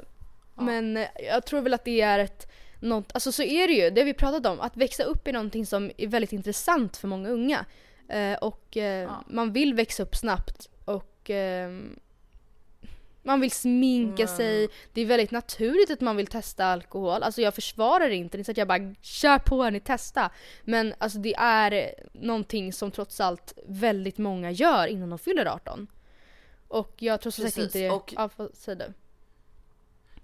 Men 0.56 0.98
eh, 0.98 1.08
jag 1.32 1.46
tror 1.46 1.62
väl 1.62 1.74
att 1.74 1.86
det 1.86 2.02
är 2.02 2.20
ett 2.20 2.52
något, 2.86 3.12
alltså 3.14 3.32
så 3.32 3.44
är 3.44 3.68
det 3.68 3.74
ju, 3.74 3.90
det 3.90 4.04
vi 4.04 4.14
pratat 4.14 4.46
om, 4.46 4.62
att 4.62 4.78
växa 4.78 5.04
upp 5.04 5.28
är 5.28 5.34
någonting 5.34 5.66
som 5.66 5.92
är 5.98 6.08
väldigt 6.08 6.34
intressant 6.34 6.98
för 6.98 7.08
många 7.08 7.30
unga. 7.30 7.66
Eh, 8.10 8.34
och 8.38 8.78
eh, 8.78 8.84
Ja. 9.04 9.24
man 9.28 9.54
vill 9.54 9.74
växa 9.74 10.04
upp 10.04 10.16
snabbt 10.16 10.70
och 10.86 11.30
ehm, 11.30 12.00
man 13.24 13.42
vill 13.42 13.52
sminka 13.52 14.24
Mm. 14.24 14.36
sig. 14.36 14.70
Det 14.94 15.02
är 15.02 15.06
väldigt 15.06 15.32
naturligt 15.32 15.92
att 15.92 16.02
man 16.02 16.18
vill 16.18 16.28
testa 16.28 16.66
alkohol. 16.66 17.24
Alltså 17.24 17.42
jag 17.42 17.54
försvarar 17.56 18.10
det 18.10 18.16
inte, 18.16 18.38
det 18.38 18.42
är 18.42 18.44
så 18.44 18.52
att 18.52 18.58
jag 18.58 18.68
bara 18.68 18.96
kör 19.02 19.38
på 19.40 19.70
ni 19.70 19.80
testa. 19.80 20.32
Men 20.64 20.94
alltså 20.98 21.20
det 21.20 21.36
är 21.38 21.94
någonting 22.14 22.74
som 22.74 22.92
trots 22.92 23.20
allt 23.20 23.54
väldigt 23.68 24.18
många 24.18 24.52
gör 24.52 24.88
innan 24.88 25.10
de 25.10 25.20
fyller 25.20 25.46
18. 25.46 25.88
Och 26.68 26.94
jag 27.00 27.22
tror 27.22 27.32
sagt 27.32 27.44
Precis, 27.46 27.64
inte 27.64 27.80
det... 27.80 27.90
och- 27.92 28.14
Ja, 28.18 28.30
säger 28.54 28.80
du? 28.80 28.94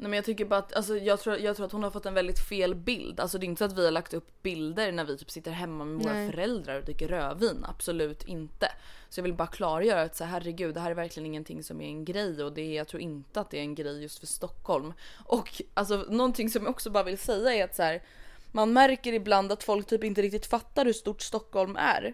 Nej 0.01 0.09
men 0.09 0.17
jag 0.17 0.25
tycker 0.25 0.45
bara 0.45 0.59
att, 0.59 0.73
alltså 0.73 0.97
jag 0.97 1.19
tror, 1.19 1.37
jag 1.37 1.55
tror 1.55 1.65
att 1.65 1.71
hon 1.71 1.83
har 1.83 1.91
fått 1.91 2.05
en 2.05 2.13
väldigt 2.13 2.39
fel 2.39 2.75
bild. 2.75 3.19
Alltså 3.19 3.37
det 3.37 3.45
är 3.45 3.47
inte 3.47 3.59
så 3.59 3.65
att 3.65 3.77
vi 3.77 3.85
har 3.85 3.91
lagt 3.91 4.13
upp 4.13 4.41
bilder 4.41 4.91
när 4.91 5.05
vi 5.05 5.17
typ 5.17 5.31
sitter 5.31 5.51
hemma 5.51 5.85
med 5.85 6.03
våra 6.03 6.13
Nej. 6.13 6.31
föräldrar 6.31 6.77
och 6.79 6.85
dricker 6.85 7.07
rödvin. 7.07 7.65
Absolut 7.67 8.23
inte. 8.23 8.67
Så 9.09 9.19
jag 9.19 9.23
vill 9.23 9.33
bara 9.33 9.47
klargöra 9.47 10.01
att 10.01 10.15
så 10.15 10.23
här, 10.23 10.31
herregud 10.31 10.73
det 10.75 10.79
här 10.79 10.91
är 10.91 10.95
verkligen 10.95 11.25
ingenting 11.27 11.63
som 11.63 11.81
är 11.81 11.87
en 11.87 12.05
grej 12.05 12.43
och 12.43 12.53
det 12.53 12.61
är, 12.61 12.75
jag 12.75 12.87
tror 12.87 13.01
inte 13.01 13.41
att 13.41 13.49
det 13.49 13.57
är 13.57 13.61
en 13.61 13.75
grej 13.75 14.01
just 14.01 14.19
för 14.19 14.27
Stockholm. 14.27 14.93
Och 15.25 15.61
alltså 15.73 16.05
någonting 16.09 16.49
som 16.49 16.63
jag 16.63 16.69
också 16.69 16.89
bara 16.89 17.03
vill 17.03 17.17
säga 17.17 17.53
är 17.53 17.63
att 17.63 17.75
så 17.75 17.83
här, 17.83 18.03
man 18.51 18.73
märker 18.73 19.13
ibland 19.13 19.51
att 19.51 19.63
folk 19.63 19.87
typ 19.87 20.03
inte 20.03 20.21
riktigt 20.21 20.45
fattar 20.45 20.85
hur 20.85 20.93
stort 20.93 21.21
Stockholm 21.21 21.75
är. 21.75 22.13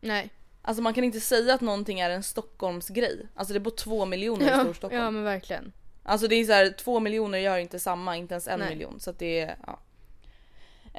Nej. 0.00 0.30
Alltså 0.62 0.82
man 0.82 0.94
kan 0.94 1.04
inte 1.04 1.20
säga 1.20 1.54
att 1.54 1.60
någonting 1.60 2.00
är 2.00 2.10
en 2.10 2.22
Stockholmsgrej. 2.22 3.26
Alltså 3.34 3.54
det 3.54 3.60
bor 3.60 3.70
två 3.70 4.06
miljoner 4.06 4.46
i 4.46 4.48
Ja, 4.48 4.62
Storstockholm. 4.64 5.02
ja 5.02 5.10
men 5.10 5.24
verkligen. 5.24 5.72
Alltså 6.08 6.28
det 6.28 6.34
är 6.34 6.44
så 6.44 6.52
här, 6.52 6.70
två 6.70 7.00
miljoner 7.00 7.38
gör 7.38 7.58
inte 7.58 7.78
samma, 7.78 8.16
inte 8.16 8.34
ens 8.34 8.48
en 8.48 8.58
Nej. 8.58 8.68
miljon. 8.68 9.00
Så 9.00 9.10
att 9.10 9.18
det 9.18 9.40
är, 9.40 9.56
ja. 9.66 9.78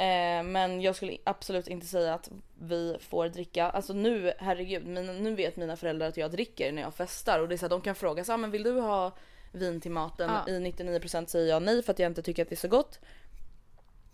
Eh, 0.01 0.43
men 0.43 0.82
jag 0.82 0.95
skulle 0.95 1.18
absolut 1.24 1.68
inte 1.68 1.86
säga 1.86 2.14
att 2.14 2.30
vi 2.60 2.97
får 2.99 3.28
dricka. 3.28 3.70
Alltså 3.70 3.93
nu, 3.93 4.34
herregud, 4.38 4.86
mina, 4.86 5.14
nu 5.14 5.36
vet 5.36 5.55
mina 5.55 5.76
föräldrar 5.76 6.07
att 6.07 6.18
jag 6.18 6.32
dricker 6.32 6.72
när 6.72 6.82
jag 6.82 6.93
festar. 6.93 7.39
Och 7.39 7.47
det 7.47 7.55
är 7.55 7.57
så 7.57 7.66
här, 7.66 7.70
de 7.70 7.82
kan 7.82 7.95
fråga 7.95 8.24
så 8.24 8.32
här, 8.32 8.38
men 8.38 8.51
vill 8.51 8.64
du 8.64 8.80
ha 8.80 9.12
vin 9.51 9.82
till 9.82 9.91
maten? 9.91 10.32
Ja. 10.47 10.53
I 10.53 10.60
99% 10.60 11.26
säger 11.26 11.49
jag 11.49 11.64
nej 11.64 11.84
för 11.84 11.91
att 11.91 11.99
jag 11.99 12.10
inte 12.12 12.22
tycker 12.22 12.43
att 12.43 12.49
det 12.49 12.55
är 12.55 12.57
så 12.57 12.68
gott. 12.68 12.99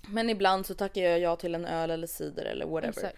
Men 0.02 0.30
ibland 0.30 0.66
så 0.66 0.74
tackar 0.74 1.02
jag 1.02 1.20
ja 1.20 1.36
till 1.36 1.56
en 1.56 1.66
öl 1.66 1.92
eller 1.92 2.08
cider 2.08 2.46
eller 2.46 2.66
whatever. 2.66 2.90
Exakt. 2.90 3.18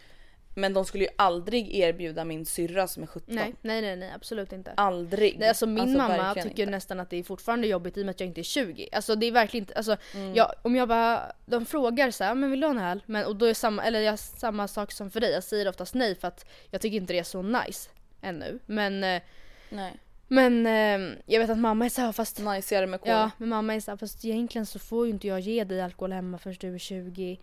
Men 0.57 0.73
de 0.73 0.85
skulle 0.85 1.03
ju 1.03 1.09
aldrig 1.15 1.75
erbjuda 1.75 2.25
min 2.25 2.45
syrra 2.45 2.87
som 2.87 3.03
är 3.03 3.07
17. 3.07 3.35
Nej, 3.35 3.53
nej, 3.61 3.81
nej, 3.81 3.95
nej, 3.95 4.11
absolut 4.15 4.53
inte. 4.53 4.71
Aldrig. 4.77 5.39
Nej, 5.39 5.49
alltså 5.49 5.65
min 5.67 5.97
mamma 5.97 6.17
verkligen 6.17 6.49
tycker 6.49 6.63
inte. 6.63 6.71
nästan 6.71 6.99
att 6.99 7.09
det 7.09 7.17
är 7.17 7.23
fortfarande 7.23 7.67
jobbigt 7.67 7.97
i 7.97 8.01
och 8.01 8.05
med 8.05 8.11
att 8.13 8.19
jag 8.19 8.27
inte 8.29 8.41
är 8.41 8.43
20. 8.43 8.89
Alltså 8.91 9.15
det 9.15 9.25
är 9.25 9.31
verkligen 9.31 9.61
inte, 9.63 9.73
alltså 9.73 9.97
Mm. 10.13 10.35
jag, 10.35 10.51
om 10.61 10.75
jag 10.75 10.87
bara, 10.87 11.31
de 11.45 11.65
frågar 11.65 12.11
så 12.11 12.23
här, 12.23 12.35
men 12.35 12.51
vill 12.51 12.59
du 12.59 12.67
ha 12.67 12.71
en 12.71 12.79
öl? 12.79 13.03
Men, 13.05 13.25
och 13.25 13.35
då 13.35 13.45
är 13.45 13.53
samma, 13.53 13.83
eller 13.83 13.99
jag 13.99 14.19
samma 14.19 14.67
sak 14.67 14.91
som 14.91 15.11
för 15.11 15.19
dig, 15.19 15.31
jag 15.31 15.43
säger 15.43 15.67
oftast 15.69 15.93
nej 15.95 16.15
för 16.15 16.27
att 16.27 16.45
jag 16.71 16.81
tycker 16.81 16.97
inte 16.97 17.13
det 17.13 17.19
är 17.19 17.23
så 17.23 17.41
nice 17.41 17.89
ännu. 18.21 18.59
Men, 18.65 19.03
eh, 19.03 19.21
Nej. 19.69 19.93
men 20.27 20.65
eh, 20.65 21.17
jag 21.25 21.39
vet 21.39 21.49
att 21.49 21.57
mamma 21.57 21.85
är 21.85 21.89
så 21.89 22.01
här, 22.01 22.11
fast 22.11 22.39
Najsigare 22.39 22.87
med 22.87 23.01
cola. 23.01 23.13
Ja, 23.13 23.31
men 23.37 23.49
mamma 23.49 23.75
är 23.75 23.79
såhär, 23.79 23.97
fast 23.97 24.25
egentligen 24.25 24.65
så 24.65 24.79
får 24.79 25.05
ju 25.05 25.11
inte 25.13 25.27
jag 25.27 25.39
ge 25.39 25.63
dig 25.63 25.81
alkohol 25.81 26.11
hemma 26.11 26.37
förrän 26.37 26.55
du 26.59 26.75
är 26.75 26.79
20. 26.79 27.39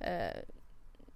Eh, 0.00 0.10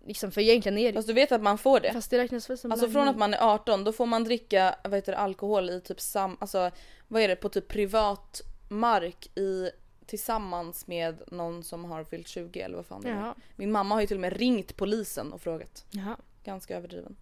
liksom, 0.06 0.30
för 0.30 0.40
egentligen 0.40 0.78
är 0.78 0.92
det... 0.92 0.98
Fast 0.98 1.08
du 1.08 1.14
vet 1.14 1.32
att 1.32 1.42
man 1.42 1.58
får 1.58 1.80
det? 1.80 1.92
Fast 1.92 2.10
det 2.10 2.18
räknas 2.18 2.50
väl 2.50 2.58
som 2.58 2.72
Alltså 2.72 2.90
från 2.90 3.08
att 3.08 3.16
man 3.18 3.34
är 3.34 3.38
18 3.54 3.84
då 3.84 3.92
får 3.92 4.06
man 4.06 4.24
dricka 4.24 4.74
vad 4.84 4.94
heter 4.94 5.12
det, 5.12 5.18
alkohol 5.18 5.70
i 5.70 5.80
typ 5.80 6.00
sam, 6.00 6.36
alltså 6.40 6.70
vad 7.08 7.22
är 7.22 7.28
det 7.28 7.36
på 7.36 7.48
typ 7.48 7.68
privat 7.68 8.42
mark 8.68 9.38
i 9.38 9.70
tillsammans 10.06 10.86
med 10.86 11.22
någon 11.26 11.64
som 11.64 11.84
har 11.84 12.04
fyllt 12.04 12.28
20 12.28 12.60
eller 12.60 12.76
vad 12.76 12.86
fan 12.86 13.02
det 13.02 13.08
är. 13.08 13.34
Min 13.56 13.72
mamma 13.72 13.94
har 13.94 14.00
ju 14.00 14.06
till 14.06 14.16
och 14.16 14.20
med 14.20 14.36
ringt 14.36 14.76
polisen 14.76 15.32
och 15.32 15.40
frågat. 15.40 15.84
jaha. 15.90 16.16
Ganska 16.44 16.76
överdriven. 16.76 17.16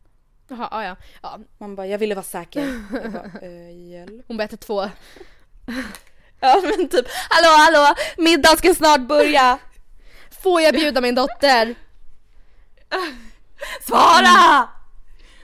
Jaha, 0.48 0.68
ja, 0.70 0.84
ja. 0.84 0.96
ja. 1.22 1.38
Man 1.58 1.76
bara 1.76 1.86
jag 1.86 1.98
ville 1.98 2.14
vara 2.14 2.24
säker. 2.24 2.60
Jag 2.92 3.12
bara, 3.12 3.30
eh, 3.42 3.88
hjälp. 3.90 4.24
Hon 4.28 4.36
berättade 4.36 4.62
två. 4.62 4.84
Ja 6.42 6.62
men 6.64 6.88
typ 6.88 7.06
hallå 7.28 7.48
hallå 7.58 7.94
middagen 8.16 8.56
ska 8.56 8.74
snart 8.74 9.00
börja. 9.00 9.58
Får 10.42 10.60
jag 10.60 10.74
bjuda 10.74 11.00
min 11.00 11.14
dotter? 11.14 11.74
Svara! 13.86 14.68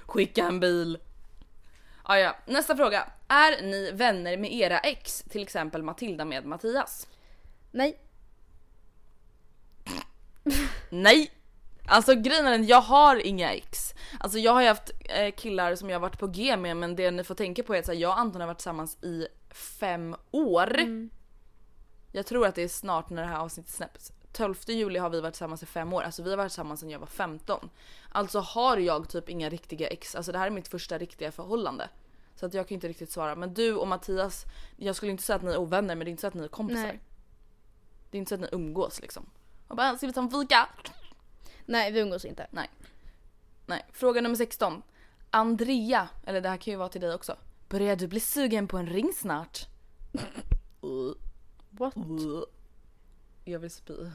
Skicka 0.07 0.45
en 0.45 0.61
bil. 0.61 0.99
Ah, 2.03 2.17
ja. 2.17 2.37
Nästa 2.47 2.77
fråga. 2.77 3.09
Är 3.29 3.63
ni 3.63 3.91
vänner 3.93 4.37
med 4.37 4.53
era 4.53 4.79
ex? 4.79 5.23
Till 5.31 5.43
exempel 5.43 5.83
Matilda 5.83 6.25
med 6.25 6.45
Mattias? 6.45 7.07
Nej. 7.71 7.99
Nej! 10.91 11.31
Alltså 11.89 12.15
grejen 12.15 12.47
är 12.47 12.59
jag 12.59 12.81
har 12.81 13.27
inga 13.27 13.53
ex. 13.53 13.95
Alltså 14.21 14.39
jag 14.39 14.53
har 14.53 14.63
ju 14.63 14.69
haft 14.69 14.91
eh, 15.05 15.35
killar 15.35 15.75
som 15.75 15.91
jag 15.91 15.95
har 15.97 16.01
varit 16.01 16.19
på 16.19 16.27
G 16.27 16.57
med 16.57 16.77
men 16.77 16.97
det 16.97 17.11
ni 17.11 17.25
får 17.25 17.35
tänka 17.35 17.63
på 17.63 17.75
är 17.75 17.79
att 17.79 17.87
så 17.87 17.93
här, 17.93 17.99
jag 17.99 18.11
och 18.11 18.19
Anton 18.19 18.41
har 18.41 18.49
varit 18.49 18.59
tillsammans 18.59 19.05
i 19.05 19.27
fem 19.51 20.17
år. 20.31 20.77
Jag 22.13 22.27
tror 22.27 22.47
att 22.47 22.55
det 22.55 22.63
är 22.63 22.69
snart 22.69 23.11
när 23.11 23.23
det 23.23 23.29
här 23.29 23.39
avsnittet 23.39 23.73
släpps. 23.73 24.13
12 24.37 24.55
juli 24.67 24.99
har 24.99 25.11
vi 25.11 25.21
varit 25.21 25.35
tillsammans 25.35 25.63
i 25.63 25.67
fem 25.67 25.93
år, 25.93 26.03
alltså 26.03 26.23
vi 26.23 26.31
har 26.31 26.37
varit 26.37 26.53
tillsammans 26.53 26.81
sedan 26.81 26.91
jag 26.91 26.99
var 26.99 27.07
15. 27.07 27.71
Alltså 28.09 28.39
har 28.39 28.77
jag 28.77 29.09
typ 29.09 29.29
inga 29.29 29.49
riktiga 29.49 29.89
ex, 29.89 30.15
alltså 30.15 30.33
det 30.33 30.39
här 30.39 30.47
är 30.47 30.51
mitt 30.51 30.69
första 30.69 30.99
riktiga 30.99 31.33
förhållande. 31.33 31.89
Så 32.35 32.47
att 32.47 32.55
jag 32.55 32.69
kan 32.69 32.75
inte 32.75 32.89
riktigt 32.89 33.11
svara. 33.11 33.37
Men 33.37 33.55
du 33.55 33.75
och 33.75 33.89
Mattias, 33.89 34.45
jag 34.77 34.97
skulle 34.97 35.13
inte 35.13 35.23
säga 35.23 35.37
att 35.37 35.43
ni 35.43 35.51
är 35.51 35.57
ovänner 35.57 35.95
men 35.95 36.05
det 36.05 36.09
är 36.09 36.11
inte 36.11 36.21
så 36.21 36.27
att 36.27 36.35
ni 36.35 36.45
är 36.45 36.49
kompisar. 36.49 36.83
Nej. 36.83 37.01
Det 38.11 38.17
är 38.17 38.19
inte 38.19 38.29
så 38.29 38.35
att 38.35 38.41
ni 38.41 38.49
umgås 38.53 39.01
liksom. 39.01 39.27
Och 39.69 39.77
bara, 39.77 39.97
ska 39.97 40.07
vi 40.07 40.13
ta 40.13 40.21
en 40.21 40.31
fika? 40.31 40.69
Nej, 41.65 41.93
vi 41.93 42.01
umgås 42.01 42.25
inte. 42.25 42.47
Nej. 42.51 42.71
Fråga 43.93 44.21
nummer 44.21 44.37
16. 44.37 44.83
Andrea, 45.31 46.09
eller 46.25 46.41
det 46.41 46.49
här 46.49 46.57
kan 46.57 46.73
ju 46.73 46.77
vara 46.77 46.89
till 46.89 47.01
dig 47.01 47.15
också. 47.15 47.37
Börjar 47.69 47.97
du 47.97 48.07
bli 48.07 48.21
sugen 48.21 48.69
på 48.69 48.79
en 48.79 48.87
ring 48.87 49.13
snart? 49.13 49.67
What? 51.71 51.95
Jag 53.45 53.59
vill 53.59 53.71
spy. 53.71 54.11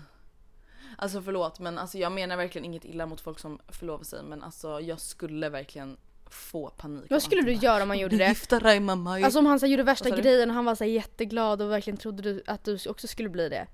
Alltså 0.97 1.21
förlåt 1.21 1.59
men 1.59 1.77
alltså 1.77 1.97
jag 1.97 2.11
menar 2.11 2.37
verkligen 2.37 2.65
inget 2.65 2.85
illa 2.85 3.05
mot 3.05 3.21
folk 3.21 3.39
som 3.39 3.59
förlovar 3.67 4.03
sig 4.03 4.23
men 4.23 4.43
alltså 4.43 4.79
jag 4.79 4.99
skulle 4.99 5.49
verkligen 5.49 5.97
få 6.29 6.69
panik. 6.69 7.05
Vad 7.09 7.23
skulle 7.23 7.41
du 7.41 7.53
göra 7.53 7.81
om 7.81 7.87
man 7.87 7.99
gjorde 7.99 8.17
det? 8.17 8.27
Gifta 8.27 8.59
dig 8.59 8.79
mig. 8.79 9.23
Alltså 9.23 9.39
om 9.39 9.45
han 9.45 9.59
så 9.59 9.67
gjorde 9.67 9.83
värsta 9.83 10.09
grejen 10.09 10.49
och 10.49 10.55
han 10.55 10.65
var 10.65 10.75
så 10.75 10.85
jätteglad 10.85 11.61
och 11.61 11.71
verkligen 11.71 11.97
trodde 11.97 12.23
du, 12.23 12.43
att 12.47 12.63
du 12.63 12.77
också 12.89 13.07
skulle 13.07 13.29
bli 13.29 13.49
det. 13.49 13.67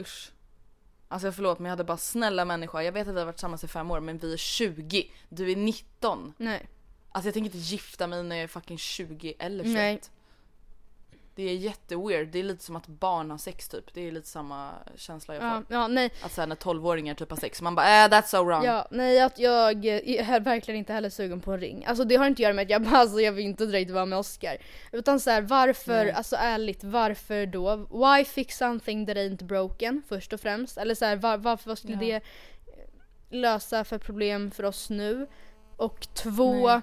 Usch. 0.00 0.32
Alltså 1.08 1.32
förlåt 1.32 1.58
men 1.58 1.64
jag 1.64 1.70
hade 1.70 1.84
bara 1.84 1.96
snälla 1.96 2.44
människa. 2.44 2.82
Jag 2.82 2.92
vet 2.92 3.08
att 3.08 3.14
vi 3.14 3.18
har 3.18 3.26
varit 3.26 3.36
tillsammans 3.36 3.64
i 3.64 3.68
fem 3.68 3.90
år 3.90 4.00
men 4.00 4.18
vi 4.18 4.32
är 4.32 4.36
20. 4.36 5.10
Du 5.28 5.50
är 5.50 5.56
19. 5.56 6.34
Nej. 6.36 6.68
Alltså 7.10 7.26
jag 7.26 7.34
tänker 7.34 7.54
inte 7.54 7.58
gifta 7.58 8.06
mig 8.06 8.22
när 8.22 8.36
jag 8.36 8.42
är 8.42 8.48
fucking 8.48 8.78
20 8.78 9.34
eller 9.38 9.64
21. 9.64 9.74
Nej. 9.74 10.00
Det 11.36 11.42
är 11.42 11.54
jätteweird. 11.54 12.28
Det 12.28 12.38
är 12.38 12.42
lite 12.42 12.64
som 12.64 12.76
att 12.76 12.86
barn 12.86 13.30
har 13.30 13.38
sex 13.38 13.68
typ. 13.68 13.94
Det 13.94 14.00
är 14.08 14.12
lite 14.12 14.28
samma 14.28 14.70
känsla 14.96 15.34
jag 15.34 15.42
får. 15.42 15.50
Ja, 15.50 15.62
ja, 15.80 15.88
nej. 15.88 16.10
Att 16.22 16.32
såhär 16.32 16.46
när 16.48 16.56
12-åringar 16.56 17.14
typ 17.14 17.30
har 17.30 17.36
sex. 17.36 17.62
Man 17.62 17.74
bara 17.74 18.04
äh, 18.04 18.08
that's 18.08 18.26
so 18.26 18.44
wrong. 18.44 18.64
Ja, 18.64 18.88
nej 18.90 19.20
att 19.20 19.38
jag 19.38 19.86
eh, 19.86 20.30
är 20.30 20.40
verkligen 20.40 20.78
inte 20.78 20.92
heller 20.92 21.10
sugen 21.10 21.40
på 21.40 21.52
en 21.52 21.60
ring. 21.60 21.84
Alltså 21.86 22.04
det 22.04 22.16
har 22.16 22.26
inte 22.26 22.36
att 22.40 22.42
göra 22.42 22.52
med 22.52 22.62
att 22.62 22.70
jag 22.70 22.82
bara 22.82 22.96
alltså, 23.00 23.20
jag 23.20 23.32
vill 23.32 23.44
inte 23.44 23.66
direkt 23.66 23.90
vara 23.90 24.06
med 24.06 24.18
Oscar. 24.18 24.56
Utan 24.92 25.20
så 25.20 25.30
här, 25.30 25.42
varför, 25.42 26.04
Nej. 26.04 26.12
alltså 26.12 26.36
ärligt, 26.36 26.84
varför 26.84 27.46
då? 27.46 27.76
Why 27.76 28.24
fix 28.24 28.58
something 28.58 29.06
that 29.06 29.16
ain't 29.16 29.44
broken 29.44 30.02
först 30.08 30.32
och 30.32 30.40
främst? 30.40 30.78
Eller 30.78 30.94
så 30.94 31.04
här, 31.04 31.16
var, 31.16 31.36
varför, 31.36 31.70
vad 31.70 31.78
skulle 31.78 31.94
Ja. 31.94 32.00
det 32.00 32.14
eh, 32.14 32.20
lösa 33.30 33.84
för 33.84 33.98
problem 33.98 34.50
för 34.50 34.62
oss 34.62 34.90
nu? 34.90 35.26
Och 35.76 36.06
två, 36.14 36.66
Nej. 36.66 36.80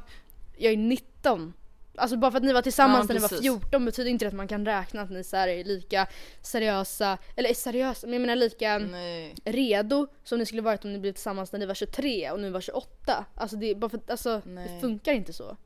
jag 0.58 0.74
är 0.74 0.78
19. 0.78 1.54
Alltså 1.98 2.18
bara 2.18 2.32
för 2.32 2.38
att 2.38 2.44
ni 2.44 2.54
var 2.54 2.62
tillsammans 2.62 3.04
Ja, 3.04 3.08
när 3.08 3.14
ni 3.14 3.20
var 3.22 3.30
precis. 3.30 3.46
14 3.48 3.86
betyder 3.86 4.12
inte 4.12 4.26
det 4.26 4.30
att 4.30 4.34
man 4.34 4.48
kan 4.48 4.66
räkna 4.66 5.02
att 5.02 5.10
ni 5.10 5.24
så 5.24 5.38
är 5.38 5.64
lika 5.64 6.08
seriösa, 6.42 7.18
eller 7.36 7.50
är 7.50 7.54
seriösa, 7.54 8.08
men 8.08 8.14
jag 8.14 8.22
menar 8.22 8.36
lika 8.36 8.78
Nej. 8.78 9.36
redo 9.46 10.08
som 10.24 10.40
ni 10.40 10.46
skulle 10.46 10.62
varit 10.62 10.86
om 10.86 10.94
ni 10.94 11.00
blev 11.00 11.12
tillsammans 11.14 11.52
när 11.52 11.60
ni 11.60 11.66
var 11.66 11.74
23 11.74 12.32
och 12.32 12.40
nu 12.40 12.50
var 12.50 12.62
28. 12.62 13.26
Alltså 13.36 13.56
det, 13.58 13.76
bara 13.76 13.90
för, 13.90 14.00
alltså, 14.08 14.42
det 14.46 14.80
funkar 14.82 15.14
inte 15.14 15.34
så. 15.34 15.58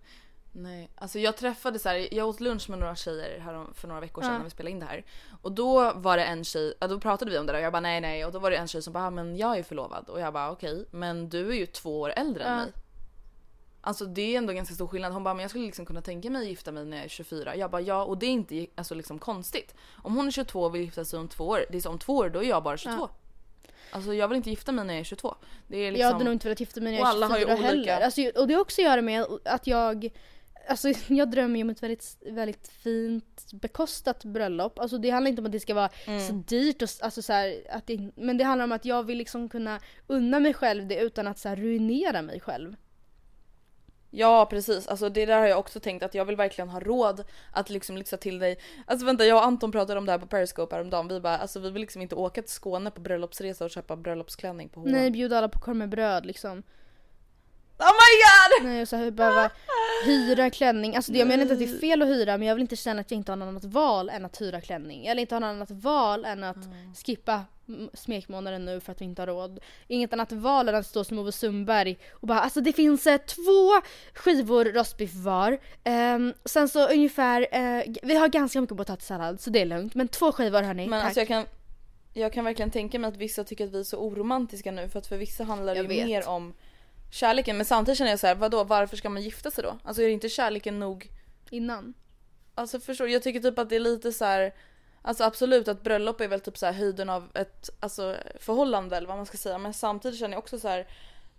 Nej, 0.51 0.89
alltså 0.95 1.19
jag 1.19 1.37
träffade 1.37 1.79
så 1.79 1.89
här, 1.89 2.13
jag 2.13 2.27
åt 2.27 2.39
lunch 2.39 2.69
med 2.69 2.79
några 2.79 2.95
tjejer 2.95 3.39
här 3.39 3.65
för 3.73 3.87
några 3.87 4.01
veckor 4.01 4.21
sedan 4.21 4.31
Ja. 4.31 4.37
när 4.37 4.45
vi 4.45 4.49
spelade 4.51 4.71
in 4.71 4.79
det 4.79 4.85
här. 4.85 5.05
Och 5.41 5.51
då 5.51 5.93
var 5.93 6.17
det 6.17 6.23
en 6.23 6.43
tjej, 6.43 6.73
då 6.79 6.99
pratade 6.99 7.31
vi 7.31 7.37
om 7.37 7.45
det 7.45 7.51
där 7.53 7.59
och 7.59 7.65
jag 7.65 7.71
bara 7.73 7.79
nej 7.79 8.01
nej 8.01 8.25
och 8.25 8.31
då 8.31 8.39
var 8.39 8.51
det 8.51 8.57
en 8.57 8.67
tjej 8.67 8.81
som 8.81 8.93
bara 8.93 9.03
"Ah, 9.07 9.09
men 9.09 9.37
jag 9.37 9.57
är 9.57 9.63
förlovad 9.63 10.09
och 10.09 10.19
jag 10.19 10.33
bara 10.33 10.51
okej 10.51 10.85
men 10.91 11.29
du 11.29 11.49
är 11.49 11.53
ju 11.55 11.65
två 11.65 11.99
år 12.01 12.09
äldre 12.15 12.43
än 12.43 12.51
Ja. 12.51 12.57
mig. 12.57 12.71
Alltså 13.87 14.05
det 14.05 14.33
är 14.33 14.37
ändå 14.37 14.53
ganska 14.53 14.75
stor 14.75 14.87
skillnad. 14.87 15.13
Hon 15.13 15.23
bara 15.23 15.33
men 15.33 15.41
jag 15.41 15.49
skulle 15.49 15.65
liksom 15.65 15.85
kunna 15.85 16.01
tänka 16.01 16.29
mig 16.29 16.41
att 16.41 16.47
gifta 16.47 16.71
mig 16.71 16.85
när 16.85 16.97
jag 16.97 17.05
är 17.05 17.09
24. 17.09 17.55
Jag 17.55 17.71
bara 17.71 17.81
ja 17.81 18.03
och 18.03 18.17
det 18.17 18.25
är 18.25 18.29
inte 18.29 18.67
alltså 18.75 18.95
liksom 18.95 19.19
konstigt. 19.19 19.75
Om 20.03 20.15
hon 20.15 20.27
är 20.27 20.31
22 20.31 20.61
och 20.61 20.75
vill 20.75 20.81
gifta 20.81 21.05
sig 21.05 21.19
om 21.19 21.27
två 21.27 21.43
år, 21.47 21.65
det 21.71 21.77
är 21.77 21.81
så 21.81 21.89
om 21.89 21.99
två 21.99 22.15
år 22.15 22.29
då 22.29 22.43
är 22.43 22.49
jag 22.49 22.63
bara 22.63 22.77
22. 22.77 23.09
Alltså 23.91 24.13
jag 24.13 24.27
vill 24.27 24.35
inte 24.37 24.49
gifta 24.49 24.71
mig 24.71 24.85
när 24.85 24.93
jag 24.93 24.99
är 25.01 25.03
22. 25.03 25.35
Det 25.67 25.77
är 25.77 25.91
liksom... 25.91 26.01
Jag 26.01 26.11
hade 26.13 26.23
nog 26.25 26.33
inte 26.33 26.47
velat 26.47 26.59
gifta 26.59 26.81
mig 26.81 26.91
när 26.91 26.99
jag 26.99 27.03
Och 27.03 27.07
är 27.07 27.11
alla 27.15 27.27
har 27.27 27.37
ju 27.37 27.45
24 27.45 27.69
olika- 27.71 27.91
heller. 27.93 28.05
Alltså, 28.05 28.21
och 28.41 28.47
det 28.47 28.53
har 28.53 28.61
också 28.61 28.81
att 28.81 28.85
göra 28.85 29.01
med 29.01 29.25
att 29.45 29.67
jag 29.67 30.09
Alltså 30.69 30.89
jag 31.07 31.31
drömmer 31.31 31.55
ju 31.57 31.63
om 31.63 31.69
ett 31.69 31.83
väldigt, 31.83 32.17
väldigt 32.25 32.67
fint 32.67 33.45
bekostat 33.53 34.23
bröllop. 34.25 34.79
Alltså 34.79 34.97
det 34.97 35.09
handlar 35.09 35.29
inte 35.29 35.41
om 35.41 35.45
att 35.45 35.51
det 35.51 35.59
ska 35.59 35.73
vara 35.73 35.89
Mm. 36.05 36.27
så 36.27 36.33
dyrt 36.33 36.81
och 36.81 36.89
alltså 37.01 37.21
så 37.21 37.33
här, 37.33 37.55
att 37.69 37.87
det, 37.87 38.11
men 38.15 38.37
det 38.37 38.43
handlar 38.43 38.63
om 38.63 38.71
att 38.71 38.85
jag 38.85 39.03
vill 39.03 39.17
liksom 39.17 39.49
kunna 39.49 39.79
unna 40.07 40.39
mig 40.39 40.53
själv 40.53 40.87
det 40.87 40.99
utan 40.99 41.27
att 41.27 41.39
så 41.39 41.55
ruinera 41.55 42.21
mig 42.21 42.39
själv. 42.39 42.75
Ja 44.17 44.45
precis, 44.45 44.87
alltså 44.87 45.09
det 45.09 45.25
där 45.25 45.39
har 45.39 45.47
jag 45.47 45.59
också 45.59 45.79
tänkt 45.79 46.03
att 46.03 46.13
jag 46.13 46.25
vill 46.25 46.35
verkligen 46.35 46.69
ha 46.69 46.79
råd 46.79 47.23
att 47.51 47.69
liksom 47.69 47.97
lyxa 47.97 48.17
till 48.17 48.39
dig. 48.39 48.59
Alltså 48.85 49.05
vänta 49.05 49.25
jag 49.25 49.37
och 49.37 49.45
Anton 49.45 49.71
pratade 49.71 49.99
om 49.99 50.05
det 50.05 50.11
här 50.11 50.19
på 50.19 50.27
Periscope 50.27 50.75
häromdagen. 50.75 51.07
Vi 51.07 51.19
bara 51.19 51.37
alltså 51.37 51.59
vi 51.59 51.69
vill 51.69 51.81
liksom 51.81 52.01
inte 52.01 52.15
åka 52.15 52.41
till 52.41 52.51
Skåne 52.51 52.91
på 52.91 53.01
bröllopsresa 53.01 53.65
och 53.65 53.71
köpa 53.71 53.95
bröllopsklänning 53.95 54.69
på 54.69 54.79
H&M. 54.79 54.91
Nej, 54.95 55.11
bjuda 55.11 55.37
alla 55.37 55.49
på 55.49 55.59
korv 55.59 55.75
med 55.75 55.89
bröd 55.89 56.25
liksom. 56.25 56.63
Oh 57.79 57.93
my 57.93 58.13
god! 58.23 58.71
Nej, 58.71 58.81
och 58.81 58.87
så 58.87 58.95
här, 58.95 59.11
behöva 59.11 59.49
hyra 60.05 60.49
klänning. 60.49 60.95
Alltså 60.95 61.11
det, 61.11 61.19
jag 61.19 61.27
menar 61.27 61.41
inte 61.41 61.53
att 61.53 61.59
det 61.59 61.65
är 61.65 61.79
fel 61.79 62.01
att 62.01 62.07
hyra 62.07 62.37
men 62.37 62.47
jag 62.47 62.55
vill 62.55 62.61
inte 62.61 62.75
känna 62.75 63.01
att 63.01 63.11
jag 63.11 63.17
inte 63.17 63.31
har 63.31 63.37
något 63.37 63.47
annat 63.47 63.65
val 63.65 64.09
än 64.09 64.25
att 64.25 64.41
hyra 64.41 64.61
klänning. 64.61 65.05
Eller 65.05 65.21
inte 65.21 65.35
har 65.35 65.39
något 65.39 65.47
annat 65.47 65.71
val 65.71 66.25
än 66.25 66.43
att 66.43 66.57
skippa 67.05 67.33
mm, 67.33 67.45
smekmånaden 67.93 68.65
nu 68.65 68.79
för 68.79 68.91
att 68.91 69.01
vi 69.01 69.05
inte 69.05 69.21
har 69.21 69.27
råd. 69.27 69.59
Inget 69.87 70.13
annat 70.13 70.31
val 70.31 70.69
än 70.69 70.75
att 70.75 70.85
stå 70.87 71.03
som 71.03 71.19
Ove 71.19 71.31
Sundberg 71.31 71.97
och 72.11 72.27
bara 72.27 72.39
alltså 72.39 72.61
det 72.61 72.73
finns 72.73 73.07
eh, 73.07 73.17
två 73.17 73.81
skivor 74.13 74.65
rostbiff 74.65 75.13
var. 75.13 75.57
Ehm, 75.83 76.33
sen 76.45 76.69
så 76.69 76.87
ungefär, 76.89 77.47
eh, 77.51 77.83
vi 78.03 78.15
har 78.15 78.27
ganska 78.27 78.61
mycket 78.61 78.77
potatissallad 78.77 79.41
så 79.41 79.49
det 79.49 79.61
är 79.61 79.65
lugnt. 79.65 79.95
Men 79.95 80.07
två 80.07 80.31
skivor 80.31 80.61
hörni, 80.61 80.87
Men 80.87 80.99
tack. 80.99 81.05
alltså 81.05 81.19
jag 81.21 81.27
kan, 81.27 81.45
jag 82.13 82.33
kan 82.33 82.45
verkligen 82.45 82.71
tänka 82.71 82.99
mig 82.99 83.07
att 83.07 83.17
vissa 83.17 83.43
tycker 83.43 83.65
att 83.65 83.71
vi 83.73 83.79
är 83.79 83.83
så 83.83 83.97
oromantiska 83.97 84.71
nu 84.71 84.89
för 84.89 84.99
att 84.99 85.07
för 85.07 85.17
vissa 85.17 85.43
handlar 85.43 85.73
det 85.75 85.81
Jag 85.81 85.91
ju 85.91 85.97
vet. 85.97 86.07
mer 86.07 86.27
om 86.27 86.53
kärleken. 87.11 87.57
Men 87.57 87.65
samtidigt 87.65 87.97
känner 87.97 88.11
jag 88.11 88.19
så 88.19 88.27
här, 88.27 88.35
vadå 88.35 88.63
varför 88.63 88.97
ska 88.97 89.09
man 89.09 89.21
gifta 89.21 89.51
sig 89.51 89.63
då? 89.63 89.77
Alltså 89.83 90.01
är 90.01 90.05
det 90.05 90.11
inte 90.13 90.29
kärleken 90.29 90.79
nog? 90.79 91.09
Innan. 91.49 91.93
Alltså 92.55 92.79
förstår? 92.79 93.09
Jag 93.09 93.23
tycker 93.23 93.39
typ 93.39 93.59
att 93.59 93.69
det 93.69 93.75
är 93.75 93.79
lite 93.79 94.11
så 94.13 94.25
här. 94.25 94.53
Alltså 95.07 95.23
absolut 95.23 95.67
att 95.67 95.83
bröllop 95.83 96.21
är 96.21 96.27
väl 96.27 96.39
typ 96.39 96.57
så 96.57 96.65
här 96.65 96.73
höjden 96.73 97.09
av 97.09 97.29
ett 97.33 97.69
alltså, 97.79 98.15
förhållande 98.39 98.97
eller 98.97 99.07
vad 99.07 99.17
man 99.17 99.25
ska 99.25 99.37
säga. 99.37 99.57
Men 99.57 99.73
samtidigt 99.73 100.19
känner 100.19 100.33
jag 100.33 100.39
också 100.39 100.59
så 100.59 100.67
här. 100.67 100.87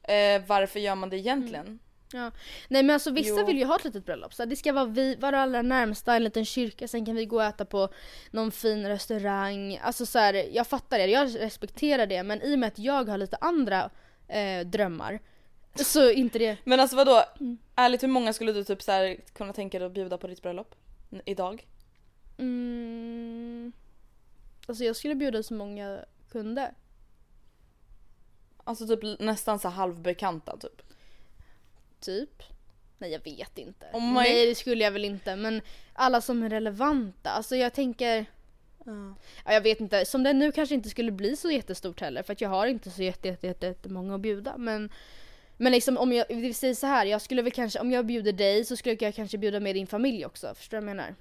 Eh, 0.02 0.42
varför 0.46 0.80
gör 0.80 0.94
man 0.94 1.10
det 1.10 1.16
egentligen? 1.16 1.78
Ja. 2.12 2.30
Nej 2.68 2.82
men 2.82 2.90
alltså 2.90 3.10
vissa 3.10 3.40
Jo. 3.40 3.46
vill 3.46 3.58
ju 3.58 3.64
ha 3.64 3.76
ett 3.76 3.84
litet 3.84 4.06
bröllop. 4.06 4.34
Så 4.34 4.44
det 4.44 4.56
ska 4.56 4.72
vara 4.72 4.84
vi, 4.84 5.14
vara 5.14 5.40
allra 5.40 5.62
närmsta, 5.62 6.16
en 6.16 6.24
liten 6.24 6.44
kyrka, 6.44 6.88
sen 6.88 7.06
kan 7.06 7.16
vi 7.16 7.26
gå 7.26 7.36
och 7.36 7.44
äta 7.44 7.64
på 7.64 7.88
någon 8.30 8.52
fin 8.52 8.88
restaurang. 8.88 9.78
Alltså 9.82 10.06
så 10.06 10.18
här, 10.18 10.34
jag 10.34 10.66
fattar 10.66 10.98
det, 10.98 11.06
jag 11.06 11.40
respekterar 11.40 12.06
det 12.06 12.22
men 12.22 12.42
i 12.42 12.54
och 12.54 12.58
med 12.58 12.66
att 12.66 12.78
jag 12.78 13.08
har 13.08 13.18
lite 13.18 13.36
andra 13.40 13.90
eh, 14.28 14.66
drömmar 14.66 15.20
så 15.74 16.10
inte 16.10 16.38
det... 16.38 16.56
Men 16.64 16.80
alltså 16.80 16.96
vadå? 16.96 17.22
Mm. 17.40 17.58
Ärligt 17.74 18.02
hur 18.02 18.08
många 18.08 18.32
skulle 18.32 18.52
du 18.52 18.64
typ 18.64 18.82
så 18.82 18.92
här 18.92 19.16
kunna 19.32 19.52
tänka 19.52 19.78
dig 19.78 19.86
att 19.86 19.94
bjuda 19.94 20.18
på 20.18 20.26
ditt 20.26 20.42
bröllop? 20.42 20.74
Idag? 21.24 21.66
Mm, 22.38 23.72
alltså 24.66 24.84
jag 24.84 24.96
skulle 24.96 25.14
bjuda 25.14 25.42
så 25.42 25.54
många 25.54 25.88
jag 25.88 26.04
kunde. 26.30 26.74
Alltså 28.64 28.86
typ 28.86 29.20
nästan 29.20 29.58
så 29.58 29.68
halvbekanta 29.68 30.56
typ. 30.56 30.82
Typ. 32.00 32.42
Nej 32.98 33.10
jag 33.10 33.24
vet 33.24 33.58
inte. 33.58 33.86
Oh 33.92 34.12
Nej 34.12 34.46
det 34.46 34.54
skulle 34.54 34.84
jag 34.84 34.90
väl 34.90 35.04
inte 35.04 35.36
men 35.36 35.62
alla 35.92 36.20
som 36.20 36.42
är 36.42 36.50
relevanta. 36.50 37.30
Alltså 37.30 37.56
jag 37.56 37.74
tänker 37.74 38.26
Ja, 39.44 39.52
jag 39.52 39.60
vet 39.60 39.80
inte. 39.80 40.04
Som 40.04 40.22
det 40.22 40.30
är 40.30 40.34
nu 40.34 40.52
kanske 40.52 40.74
inte 40.74 40.88
skulle 40.88 41.12
bli 41.12 41.36
så 41.36 41.50
jättestort 41.50 42.00
heller 42.00 42.22
för 42.22 42.32
att 42.32 42.40
jag 42.40 42.48
har 42.48 42.66
inte 42.66 42.90
så 42.90 43.02
jätte, 43.02 43.28
jätte, 43.28 43.46
jätte, 43.46 43.66
jättemånga 43.66 44.14
att 44.14 44.20
bjuda. 44.20 44.58
Men, 44.58 44.92
men 45.56 45.72
liksom 45.72 45.98
om 45.98 46.12
jag, 46.12 46.26
vill 46.28 46.54
säga 46.54 46.74
så 46.74 46.86
här, 46.86 47.06
jag 47.06 47.22
skulle 47.22 47.42
väl 47.42 47.52
kanske, 47.52 47.80
om 47.80 47.90
jag 47.90 48.06
bjuder 48.06 48.32
dig 48.32 48.64
så 48.64 48.76
skulle 48.76 48.96
jag 49.00 49.14
kanske 49.14 49.38
bjuda 49.38 49.60
med 49.60 49.74
din 49.74 49.86
familj 49.86 50.26
också. 50.26 50.54
Förstår 50.54 50.76
du 50.76 50.84
vad 50.84 50.90
jag 50.90 50.96
menar? 50.96 51.14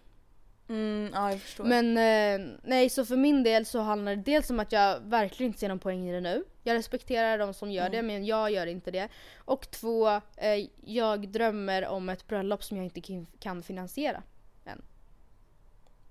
Mm, 0.70 1.09
ja 1.13 1.32
jag 1.32 1.41
förstår. 1.41 1.63
Men 1.63 1.97
eh, 1.97 2.55
nej, 2.63 2.89
så 2.89 3.05
för 3.05 3.15
min 3.15 3.43
del 3.43 3.65
så 3.65 3.80
handlar 3.80 4.15
det 4.15 4.22
dels 4.22 4.49
om 4.49 4.59
att 4.59 4.72
jag 4.72 4.99
verkligen 4.99 5.49
inte 5.49 5.59
ser 5.59 5.70
någon 5.70 5.80
poäng 5.80 6.09
i 6.09 6.11
det 6.11 6.22
nu. 6.22 6.43
Jag 6.63 6.74
respekterar 6.76 7.38
de 7.38 7.53
som 7.53 7.72
gör 7.72 7.89
det 7.89 8.01
men 8.01 8.26
jag 8.26 8.51
gör 8.51 8.68
inte 8.68 8.91
det. 8.91 9.07
Och 9.38 9.72
två, 9.72 10.07
eh, 10.38 10.68
jag 10.86 11.28
drömmer 11.30 11.86
om 11.88 12.09
ett 12.09 12.28
bröllop 12.28 12.63
som 12.63 12.78
jag 12.78 12.86
inte 12.86 13.01
kan- 13.39 13.63
finansiera. 13.63 14.24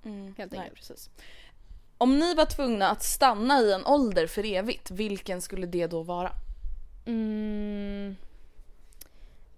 Mm, 0.05 0.35
helt 0.39 0.53
nej, 0.53 0.61
enkelt. 0.61 0.77
precis. 0.77 1.11
Om 1.99 2.19
ni 2.19 2.35
var 2.35 2.45
tvungna 2.47 2.91
att 2.91 3.03
stanna 3.03 3.61
i 3.61 3.73
en 3.73 3.87
ålder 3.87 4.27
för 4.27 4.45
evigt, 4.45 4.91
vilken 4.91 5.43
skulle 5.43 5.67
det 5.67 5.87
då 5.87 6.03
vara? 6.03 6.31
Mm. 7.07 8.17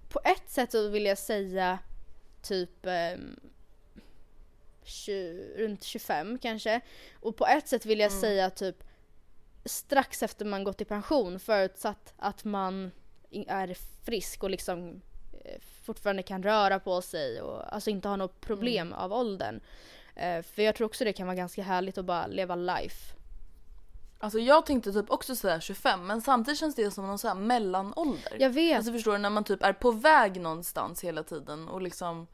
På 0.08 0.20
ett 0.24 0.50
sätt 0.50 0.72
så 0.72 0.88
vill 0.88 1.04
jag 1.06 1.18
säga 1.18 1.78
typ 2.42 2.86
ehm, 2.86 3.40
20, 4.88 5.54
runt 5.56 5.84
25 5.84 6.38
kanske. 6.38 6.80
Och 7.20 7.36
på 7.36 7.46
ett 7.46 7.68
sätt 7.68 7.86
vill 7.86 7.98
jag 7.98 8.12
säga 8.12 8.50
typ 8.50 8.84
strax 9.64 10.22
efter 10.22 10.44
man 10.44 10.64
gått 10.64 10.80
i 10.80 10.84
pension 10.84 11.40
förutsatt 11.40 12.14
att 12.16 12.44
man 12.44 12.90
är 13.30 13.76
frisk 14.04 14.42
och 14.42 14.50
liksom 14.50 15.02
eh, 15.44 15.60
fortfarande 15.84 16.22
kan 16.22 16.42
röra 16.42 16.80
på 16.80 17.02
sig 17.02 17.42
och 17.42 17.74
alltså 17.74 17.90
inte 17.90 18.08
har 18.08 18.16
något 18.16 18.40
problem 18.40 18.92
av 18.92 19.12
åldern. 19.12 19.60
Eh, 20.14 20.42
för 20.42 20.62
jag 20.62 20.74
tror 20.74 20.86
också 20.86 21.04
det 21.04 21.12
kan 21.12 21.26
vara 21.26 21.36
ganska 21.36 21.62
härligt 21.62 21.98
att 21.98 22.04
bara 22.04 22.26
leva 22.26 22.56
life. 22.56 23.14
Alltså 24.20 24.38
jag 24.38 24.66
tänkte 24.66 24.92
typ 24.92 25.10
också 25.10 25.36
säga 25.36 25.60
25 25.60 26.06
men 26.06 26.22
samtidigt 26.22 26.60
känns 26.60 26.74
det 26.74 26.90
som 26.90 27.06
någon 27.06 27.18
sån 27.18 27.28
här 27.28 27.44
mellanålder. 27.44 28.36
Jag 28.38 28.50
vet. 28.50 28.76
Alltså 28.76 28.92
förstår 28.92 29.12
du 29.12 29.18
när 29.18 29.30
man 29.30 29.44
typ 29.44 29.62
är 29.62 29.72
på 29.72 29.90
väg 29.90 30.40
någonstans 30.40 31.04
hela 31.04 31.22
tiden 31.22 31.68
och 31.68 31.82
liksom 31.82 32.26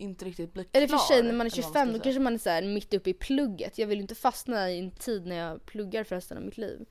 inte 0.00 0.24
riktigt 0.24 0.52
blir 0.52 0.64
klar. 0.64 0.78
Eller 0.80 0.88
för 0.88 0.98
sig 0.98 1.22
när 1.22 1.32
man 1.32 1.46
är 1.46 1.50
eller 1.52 1.62
vad 1.62 1.72
25 1.72 1.88
ska 1.88 1.98
då 1.98 2.02
kanske 2.02 2.20
man 2.20 2.34
är 2.34 2.38
så 2.38 2.50
här 2.50 2.62
mitt 2.62 2.94
uppe 2.94 3.10
i 3.10 3.14
plugget. 3.14 3.78
Jag 3.78 3.86
vill 3.86 4.00
inte 4.00 4.14
fastna 4.14 4.70
i 4.70 4.78
en 4.78 4.90
tid 4.90 5.26
när 5.26 5.36
jag 5.36 5.66
pluggar 5.66 6.04
för 6.04 6.16
resten 6.16 6.36
av 6.38 6.44
mitt 6.44 6.58
liv. 6.58 6.86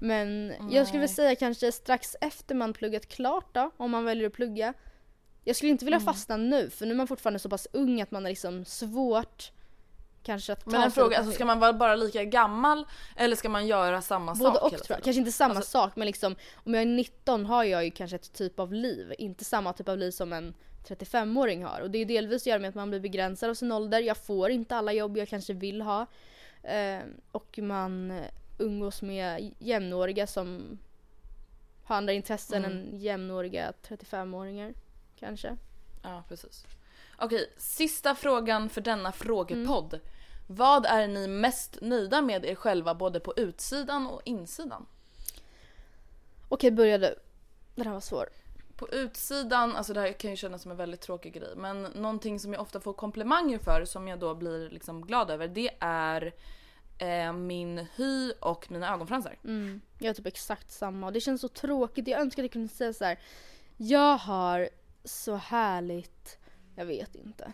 Men 0.00 0.52
jag 0.70 0.86
skulle 0.86 1.00
väl 1.00 1.08
Nej. 1.08 1.16
säga 1.16 1.34
kanske 1.34 1.72
strax 1.72 2.16
efter 2.20 2.54
man 2.54 2.72
pluggat 2.72 3.06
klart 3.08 3.54
då, 3.54 3.70
om 3.76 3.90
man 3.90 4.04
väljer 4.04 4.26
att 4.26 4.32
plugga. 4.32 4.74
Jag 5.44 5.56
skulle 5.56 5.70
inte 5.72 5.84
vilja 5.84 5.96
Mm. 6.00 6.06
fastna 6.06 6.36
nu 6.36 6.70
för 6.70 6.86
nu 6.86 6.92
är 6.92 6.96
man 6.96 7.06
fortfarande 7.06 7.38
så 7.38 7.48
pass 7.48 7.66
ung 7.72 8.00
att 8.00 8.10
man 8.10 8.24
har 8.24 8.30
liksom 8.30 8.64
svårt 8.64 9.52
kanske 10.22 10.52
att 10.52 10.64
ta 10.64 10.70
Men 10.70 10.82
en 10.82 10.90
fråga, 10.90 11.18
alltså, 11.18 11.32
ska 11.32 11.44
man 11.44 11.58
vara 11.58 11.72
bara 11.72 11.96
lika 11.96 12.24
gammal 12.24 12.86
eller 13.16 13.36
ska 13.36 13.48
man 13.48 13.66
göra 13.66 14.02
samma 14.02 14.34
Både 14.34 14.54
sak 14.54 14.62
och 14.64 14.70
hela 14.70 14.84
tror 14.84 14.96
jag. 14.96 15.04
Kanske 15.04 15.18
inte 15.20 15.32
samma 15.32 15.54
Alltså- 15.54 15.70
sak 15.70 15.96
men 15.96 16.06
liksom 16.06 16.36
om 16.54 16.74
jag 16.74 16.82
är 16.82 16.86
19 16.86 17.46
har 17.46 17.64
jag 17.64 17.84
ju 17.84 17.90
kanske 17.90 18.16
ett 18.16 18.32
typ 18.32 18.60
av 18.60 18.72
liv. 18.72 19.14
Inte 19.18 19.44
samma 19.44 19.72
typ 19.72 19.88
av 19.88 19.98
liv 19.98 20.10
som 20.10 20.32
en 20.32 20.54
35-åring 20.88 21.64
har. 21.64 21.80
Och 21.80 21.90
det 21.90 21.98
är 21.98 22.04
delvis 22.04 22.42
att 22.42 22.46
göra 22.46 22.58
med 22.58 22.68
att 22.68 22.74
man 22.74 22.90
blir 22.90 23.00
begränsad 23.00 23.50
av 23.50 23.54
sin 23.54 23.72
ålder. 23.72 24.00
Jag 24.00 24.16
får 24.16 24.50
inte 24.50 24.76
alla 24.76 24.92
jobb 24.92 25.16
jag 25.16 25.28
kanske 25.28 25.52
vill 25.52 25.82
ha. 25.82 26.06
Eh, 26.62 27.00
och 27.32 27.58
man 27.58 28.20
umgås 28.58 29.02
med 29.02 29.54
jämnåriga 29.58 30.26
som 30.26 30.78
har 31.84 31.96
andra 31.96 32.12
intressen 32.12 32.64
Mm. 32.64 32.78
än 32.78 33.00
jämnåriga 33.00 33.72
35-åringar. 33.88 34.74
Kanske. 35.18 35.56
Ja, 36.02 36.24
precis. 36.28 36.64
Okej, 37.18 37.50
sista 37.56 38.14
frågan 38.14 38.68
för 38.68 38.80
denna 38.80 39.12
frågepodd. 39.12 39.94
Mm. 39.94 40.06
Vad 40.46 40.86
är 40.86 41.08
ni 41.08 41.28
mest 41.28 41.78
nöjda 41.80 42.22
med 42.22 42.44
er 42.44 42.54
själva 42.54 42.94
både 42.94 43.20
på 43.20 43.34
utsidan 43.36 44.06
och 44.06 44.22
insidan? 44.24 44.86
Okej, 46.48 46.70
börja 46.70 46.98
du. 46.98 47.14
Den 47.74 47.86
här 47.86 47.92
var 47.92 48.00
svår. 48.00 48.28
På 48.80 48.88
utsidan, 48.88 49.76
alltså 49.76 49.92
det 49.92 50.00
här 50.00 50.12
kan 50.12 50.30
ju 50.30 50.36
kännas 50.36 50.62
som 50.62 50.70
en 50.70 50.76
väldigt 50.76 51.00
tråkig 51.00 51.32
grej, 51.32 51.56
men 51.56 51.82
någonting 51.82 52.40
som 52.40 52.52
jag 52.52 52.62
ofta 52.62 52.80
får 52.80 52.92
komplimanger 52.92 53.58
för 53.58 53.84
som 53.84 54.08
jag 54.08 54.18
då 54.18 54.34
blir 54.34 54.70
liksom 54.70 55.06
glad 55.06 55.30
över 55.30 55.48
det 55.48 55.70
är 55.80 56.34
eh, 56.98 57.32
min 57.32 57.86
hy 57.96 58.32
och 58.40 58.70
mina 58.70 58.94
ögonfransar. 58.94 59.38
Mm. 59.44 59.80
Jag 59.98 60.08
har 60.08 60.14
typ 60.14 60.26
exakt 60.26 60.70
samma 60.70 61.06
och 61.06 61.12
det 61.12 61.20
känns 61.20 61.40
så 61.40 61.48
tråkigt. 61.48 62.08
Jag 62.08 62.20
önskar 62.20 62.42
att 62.42 62.44
jag 62.44 62.52
kunde 62.52 62.68
säga 62.68 62.92
så 62.92 63.04
här. 63.04 63.18
Jag 63.76 64.16
har 64.16 64.68
så 65.04 65.34
härligt, 65.36 66.38
jag 66.76 66.84
vet 66.84 67.14
inte. 67.14 67.52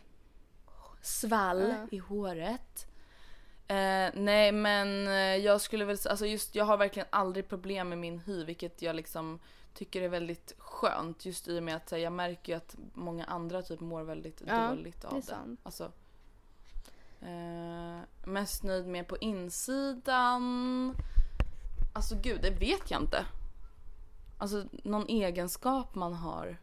Svall 1.03 1.61
Ja. 1.69 1.89
i 1.91 1.99
håret. 1.99 2.87
Eh, 3.69 4.11
nej 4.15 4.53
men 4.53 5.09
eh, 5.09 5.37
jag 5.37 5.61
skulle 5.61 5.85
väl 5.85 5.99
säga, 5.99 6.11
alltså 6.11 6.27
just 6.27 6.55
jag 6.55 6.65
har 6.65 6.77
verkligen 6.77 7.09
aldrig 7.11 7.49
problem 7.49 7.89
med 7.89 7.99
min 7.99 8.19
hy 8.19 8.45
vilket 8.45 8.83
jag 8.83 8.97
liksom 8.97 9.39
tycker 9.77 10.03
är 10.03 10.09
väldigt 10.09 10.55
skönt 10.59 11.25
just 11.27 11.49
i 11.49 11.59
och 11.59 11.63
med 11.63 11.77
att 11.77 11.91
här, 11.91 11.99
jag 11.99 12.13
märker 12.13 12.53
ju 12.53 12.57
att 12.57 12.77
många 12.95 13.25
andra 13.25 13.63
typ 13.63 13.81
mår 13.81 14.03
väldigt 14.03 14.43
Ja, 14.47 14.69
dåligt 14.69 15.05
av 15.05 15.11
det 15.11 15.17
är 15.17 15.21
det. 15.21 15.27
sant. 15.27 15.61
Alltså, 15.63 15.93
eh, 17.23 18.01
mest 18.31 18.63
nöjd 18.63 18.87
med 18.87 19.09
på 19.09 19.17
insidan. 19.17 20.95
Alltså 21.95 22.15
gud, 22.23 22.43
det 22.43 22.51
vet 22.51 22.91
jag 22.91 23.03
inte. 23.03 23.25
Alltså 24.39 24.65
någon 24.85 25.07
egenskap 25.09 25.95
man 25.95 26.15
har. 26.15 26.57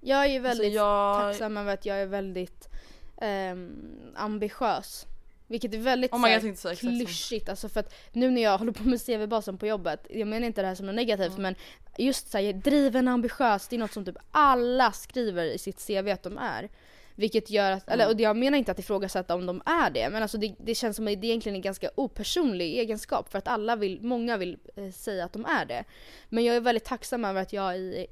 Jag 0.00 0.24
är 0.24 0.28
ju 0.28 0.38
väldigt 0.38 0.66
Alltså, 0.66 0.76
jag- 0.76 1.20
tacksam 1.20 1.56
över 1.56 1.74
att 1.74 1.86
jag 1.86 2.00
är 2.02 2.06
väldigt 2.06 2.68
ehm, 3.16 3.70
ambitiös. 4.16 5.06
Vilket 5.46 5.74
är 5.74 5.78
väldigt 5.78 6.12
Oh 6.12 6.20
så 6.20 6.26
här, 6.26 6.40
God, 6.42 6.56
samma. 6.58 6.74
klyschigt. 6.76 7.48
Alltså 7.48 7.68
för 7.68 7.80
att 7.80 7.94
nu 8.12 8.30
när 8.30 8.42
jag 8.42 8.58
håller 8.58 8.72
på 8.72 8.82
med 8.84 9.00
CV-basen 9.06 9.58
på 9.58 9.66
jobbet, 9.66 10.06
jag 10.10 10.28
menar 10.28 10.46
inte 10.46 10.60
det 10.62 10.66
här 10.68 10.74
som 10.74 10.86
något 10.86 10.94
negativt 10.94 11.28
Mm. 11.38 11.42
men 11.42 11.54
just 11.98 12.30
såhär 12.30 12.52
driven 12.52 13.08
ambitiös, 13.08 13.68
det 13.68 13.76
är 13.76 13.80
något 13.80 13.92
som 13.92 14.04
typ 14.04 14.16
alla 14.30 14.92
skriver 14.92 15.44
i 15.44 15.58
sitt 15.58 15.86
CV 15.86 16.08
att 16.08 16.22
de 16.22 16.38
är. 16.38 16.68
Vilket 17.14 17.50
gör 17.50 17.70
att, 17.72 17.88
eller 17.88 18.04
Mm. 18.04 18.14
och 18.16 18.20
jag 18.20 18.36
menar 18.36 18.58
inte 18.58 18.72
att 18.72 18.78
ifrågasätta 18.78 19.34
om 19.34 19.46
de 19.46 19.62
är 19.64 19.90
det 19.90 20.10
men 20.10 20.22
alltså 20.22 20.38
det, 20.38 20.54
det 20.58 20.74
känns 20.74 20.96
som 20.96 21.08
att 21.08 21.20
det 21.20 21.26
egentligen 21.26 21.54
är 21.56 21.58
en 21.58 21.62
ganska 21.62 21.90
opersonlig 21.94 22.78
egenskap 22.78 23.30
för 23.30 23.38
att 23.38 23.48
alla 23.48 23.76
vill, 23.76 24.00
många 24.02 24.36
vill 24.36 24.58
eh, 24.76 24.90
säga 24.90 25.24
att 25.24 25.32
de 25.32 25.44
är 25.44 25.64
det. 25.64 25.84
Men 26.28 26.44
jag 26.44 26.56
är 26.56 26.60
väldigt 26.60 26.84
tacksam 26.84 27.24
över 27.24 27.42
att 27.42 27.52
jag 27.52 27.78
i 27.78 28.06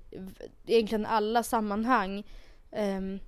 egentligen 0.66 1.06
alla 1.06 1.42
sammanhang 1.42 2.24
ehm, 2.72 3.18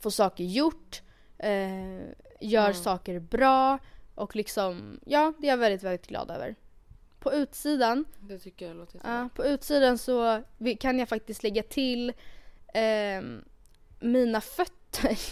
får 0.00 0.10
saker 0.10 0.44
gjort, 0.44 1.02
eh, 1.38 1.98
gör 2.40 2.64
Mm. 2.70 2.74
saker 2.74 3.18
bra 3.18 3.78
och 4.14 4.36
liksom, 4.36 5.00
ja 5.06 5.32
det 5.38 5.46
är 5.46 5.50
jag 5.50 5.56
väldigt, 5.58 5.82
väldigt 5.82 6.06
glad 6.06 6.30
över. 6.30 6.54
På 7.20 7.32
utsidan, 7.32 8.04
Det 8.20 8.38
tycker 8.38 8.66
jag 8.68 8.76
låter 8.76 8.94
jättebra. 8.96 9.18
ja, 9.18 9.28
på 9.34 9.44
utsidan 9.46 9.98
så 9.98 10.42
kan 10.80 10.98
jag 10.98 11.08
faktiskt 11.08 11.42
lägga 11.42 11.62
till 11.62 12.12
ehm, 12.74 13.44
mina 14.00 14.40
fötter. 14.40 15.18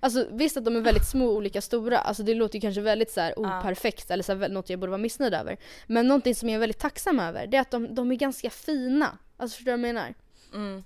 Alltså 0.00 0.26
visst 0.30 0.56
att 0.56 0.64
de 0.64 0.76
är 0.76 0.80
väldigt 0.80 1.08
små 1.10 1.26
och 1.26 1.36
olika 1.36 1.60
stora, 1.60 1.98
alltså 1.98 2.22
det 2.22 2.34
låter 2.34 2.54
ju 2.54 2.60
kanske 2.60 2.80
väldigt 2.80 3.10
så 3.10 3.20
här 3.20 3.34
Ja. 3.36 3.58
operfekt 3.60 4.10
eller 4.10 4.22
så 4.22 4.34
här, 4.34 4.48
något 4.48 4.70
jag 4.70 4.78
borde 4.80 4.90
vara 4.90 4.98
missnöjd 4.98 5.34
över. 5.34 5.56
Men 5.86 6.08
någonting 6.08 6.34
som 6.34 6.48
jag 6.48 6.54
är 6.54 6.60
väldigt 6.60 6.78
tacksam 6.78 7.20
över 7.20 7.46
det 7.46 7.56
är 7.56 7.60
att 7.60 7.70
de, 7.70 7.94
de 7.94 8.12
är 8.12 8.16
ganska 8.16 8.50
fina. 8.50 9.18
Alltså 9.36 9.56
förstår 9.56 9.72
du 9.72 9.78
vad 9.78 9.88
jag 9.88 9.94
menar? 9.94 10.14
Mm, 10.54 10.84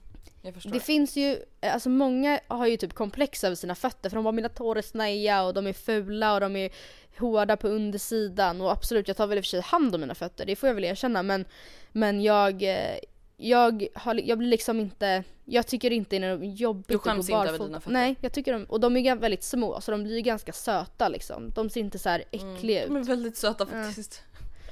förstår. 0.53 0.71
Det 0.71 0.81
finns 0.81 1.17
ju, 1.17 1.39
alltså 1.61 1.89
många 1.89 2.41
har 2.49 2.67
ju 2.67 2.77
typ 2.77 2.93
komplex 2.95 3.45
över 3.45 3.57
sina 3.57 3.75
fötter 3.75 4.11
för 4.11 4.17
de 4.17 4.25
bara 4.25 4.33
mina 4.33 4.49
tår 4.49 4.79
är 4.79 4.83
snäja 4.83 5.43
och 5.43 5.55
de 5.55 5.67
är 5.67 5.73
fula 5.73 6.35
och 6.35 6.41
de 6.41 6.57
är 6.57 6.71
hårda 7.19 7.57
på 7.57 7.69
undersidan 7.69 8.61
och 8.61 8.73
absolut 8.73 9.09
jag 9.09 9.17
tar 9.17 9.27
väl 9.27 9.39
i 9.39 9.41
och 9.41 9.45
för 9.45 9.49
sig 9.49 9.61
hand 9.61 9.95
om 9.95 10.01
mina 10.01 10.15
fötter, 10.15 10.47
det 10.47 10.57
får 10.57 10.67
jag 10.69 10.75
väl 10.75 10.85
erkänna 10.85 11.23
men 11.23 11.45
Men 11.93 12.23
jag, 12.23 12.63
eh, 12.63 12.99
jag, 13.37 13.87
har, 13.95 14.15
jag 14.15 14.39
blir 14.39 14.49
liksom 14.49 14.81
inte, 14.81 15.25
jag 15.45 15.67
tycker 15.67 15.91
inte 15.91 16.19
det 16.19 16.27
är 16.27 16.37
jobbigt 16.45 16.89
Du 16.89 16.99
skäms 16.99 17.27
att 17.27 17.33
gå 17.33 17.39
inte 17.39 17.49
över 17.49 17.59
barfota. 17.59 17.67
dina 17.67 17.81
fötter? 17.81 17.93
Nej, 17.93 18.17
jag 18.21 18.33
tycker 18.33 18.53
de, 18.53 18.65
och 18.65 18.81
de 18.81 18.97
är 18.97 19.17
väldigt 19.17 19.43
små 19.45 19.81
så 19.81 19.91
de 19.91 20.03
blir 20.05 20.21
ganska 20.21 20.53
söta 20.53 21.09
liksom. 21.09 21.51
De 21.51 21.71
ser 21.71 21.81
inte 21.81 21.99
så 21.99 22.09
här 22.09 22.25
äckliga 22.31 22.83
Mm. 22.85 22.95
De 22.95 22.97
är 22.97 23.01
ut. 23.03 23.09
väldigt 23.09 23.37
söta 23.37 23.67
faktiskt. 23.67 24.23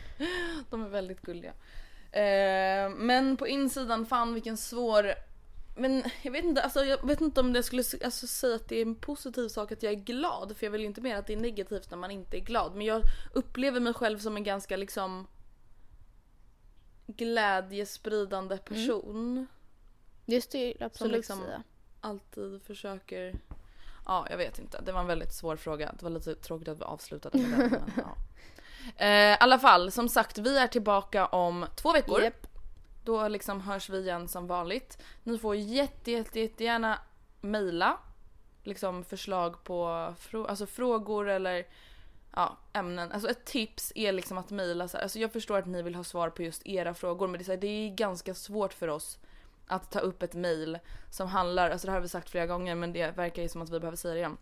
De 0.71 0.85
är 0.85 0.89
väldigt 0.89 1.23
gulliga. 1.23 1.53
Eh, 2.13 2.91
men 2.91 3.37
på 3.37 3.49
insidan, 3.49 4.07
fan 4.07 4.35
vilken 4.35 4.57
svår... 4.57 5.15
Men 5.77 6.05
jag 6.23 6.33
vet 6.33 6.45
inte, 6.45 6.63
alltså, 6.63 6.85
jag 6.85 7.07
vet 7.07 7.21
inte 7.21 7.41
om 7.41 7.55
jag 7.55 7.65
skulle 7.65 7.83
alltså, 8.05 8.27
säga 8.27 8.57
att 8.57 8.69
det 8.69 8.77
är 8.77 8.83
en 8.83 8.95
positiv 8.95 9.49
sak 9.49 9.73
att 9.73 9.83
jag 9.83 9.93
är 9.93 9.97
glad. 9.97 10.57
För 10.57 10.67
jag 10.67 10.71
vill 10.71 10.81
ju 10.81 10.87
inte 10.87 11.01
mer 11.01 11.17
att 11.17 11.27
det 11.27 11.33
är 11.33 11.37
negativt 11.37 11.91
när 11.91 11.99
man 11.99 12.11
inte 12.11 12.37
är 12.37 12.41
glad. 12.41 12.75
Men 12.75 12.87
jag 12.87 13.03
upplever 13.33 13.81
mig 13.81 13.95
själv 13.95 14.19
som 14.19 14.37
en 14.37 14.45
ganska 14.45 14.77
liksom 14.77 15.27
glädjespridande 17.07 18.57
person. 18.59 19.47
Just 20.25 20.51
det, 20.51 20.75
absolut 20.81 21.17
liksom- 21.17 21.41
säga. 21.41 21.63
Alltid 22.01 22.63
försöker... 22.63 23.35
Ja, 24.07 24.27
jag 24.31 24.37
vet 24.37 24.59
inte. 24.59 24.81
Det 24.81 24.93
var 24.93 25.01
en 25.01 25.07
väldigt 25.07 25.33
svår 25.33 25.57
fråga. 25.57 25.95
Det 25.99 26.03
var 26.03 26.11
lite 26.11 26.35
tråkigt 26.35 26.69
att 26.69 26.79
vi 26.79 26.85
avslutade 26.85 27.39
med 27.39 27.59
den. 27.59 27.71
Men, 27.71 27.93
ja. 27.97 28.17
Eh, 28.97 29.33
I 29.33 29.37
alla 29.41 29.59
fall, 29.59 29.91
som 29.91 30.09
sagt, 30.09 30.39
vi 30.39 30.59
är 30.59 30.67
tillbaka 30.67 31.27
om 31.27 31.67
två 31.77 31.93
veckor. 31.93 32.23
Japp. 32.23 32.47
Då 33.05 33.29
liksom 33.29 33.61
hörs 33.61 33.91
vi 33.91 33.99
igen 33.99 34.29
som 34.29 34.47
vanligt. 34.47 35.03
Ni 35.23 35.39
får 35.39 35.57
jätte, 35.57 36.11
jätte, 36.11 36.41
jättegärna 36.41 36.99
mejla 37.41 37.99
liksom 38.63 39.05
förslag 39.05 39.65
på 39.65 39.85
frå- 40.19 40.47
alltså 40.47 40.67
frågor 40.67 41.29
eller 41.29 41.67
ja, 42.35 42.59
ämnen. 42.73 43.13
Alltså 43.13 43.31
ett 43.31 43.45
tips 43.45 43.93
är 43.95 44.13
liksom 44.13 44.39
att 44.39 44.51
mejla 44.51 44.89
så 44.89 44.97
här. 44.97 45.03
Alltså 45.03 45.19
jag 45.19 45.33
förstår 45.33 45.59
att 45.59 45.67
ni 45.67 45.83
vill 45.83 45.95
ha 45.95 46.05
svar 46.05 46.31
på 46.31 46.43
just 46.43 46.67
era 46.67 46.95
frågor 46.95 47.29
men 47.29 47.39
det 47.39 47.43
är, 47.43 47.45
så 47.45 47.53
här, 47.53 47.59
det 47.59 47.67
är 47.67 47.95
ganska 47.95 48.35
svårt 48.35 48.73
för 48.73 48.89
oss 48.89 49.19
att 49.67 49.91
ta 49.91 49.99
upp 49.99 50.23
ett 50.23 50.35
mejl 50.35 50.79
som 51.11 51.29
handlar, 51.29 51.71
alltså 51.71 51.87
det 51.87 51.91
här 51.91 51.99
har 51.99 52.03
vi 52.03 52.09
sagt 52.09 52.31
flera 52.31 52.47
gånger 52.47 52.75
men 52.75 52.93
det 52.93 53.11
verkar 53.17 53.43
ju 53.43 53.49
som 53.49 53.63
att 53.63 53.71
vi 53.71 53.81
behöver 53.81 53.97
säga 53.97 54.15
det 54.15 54.21
igen. 54.21 54.37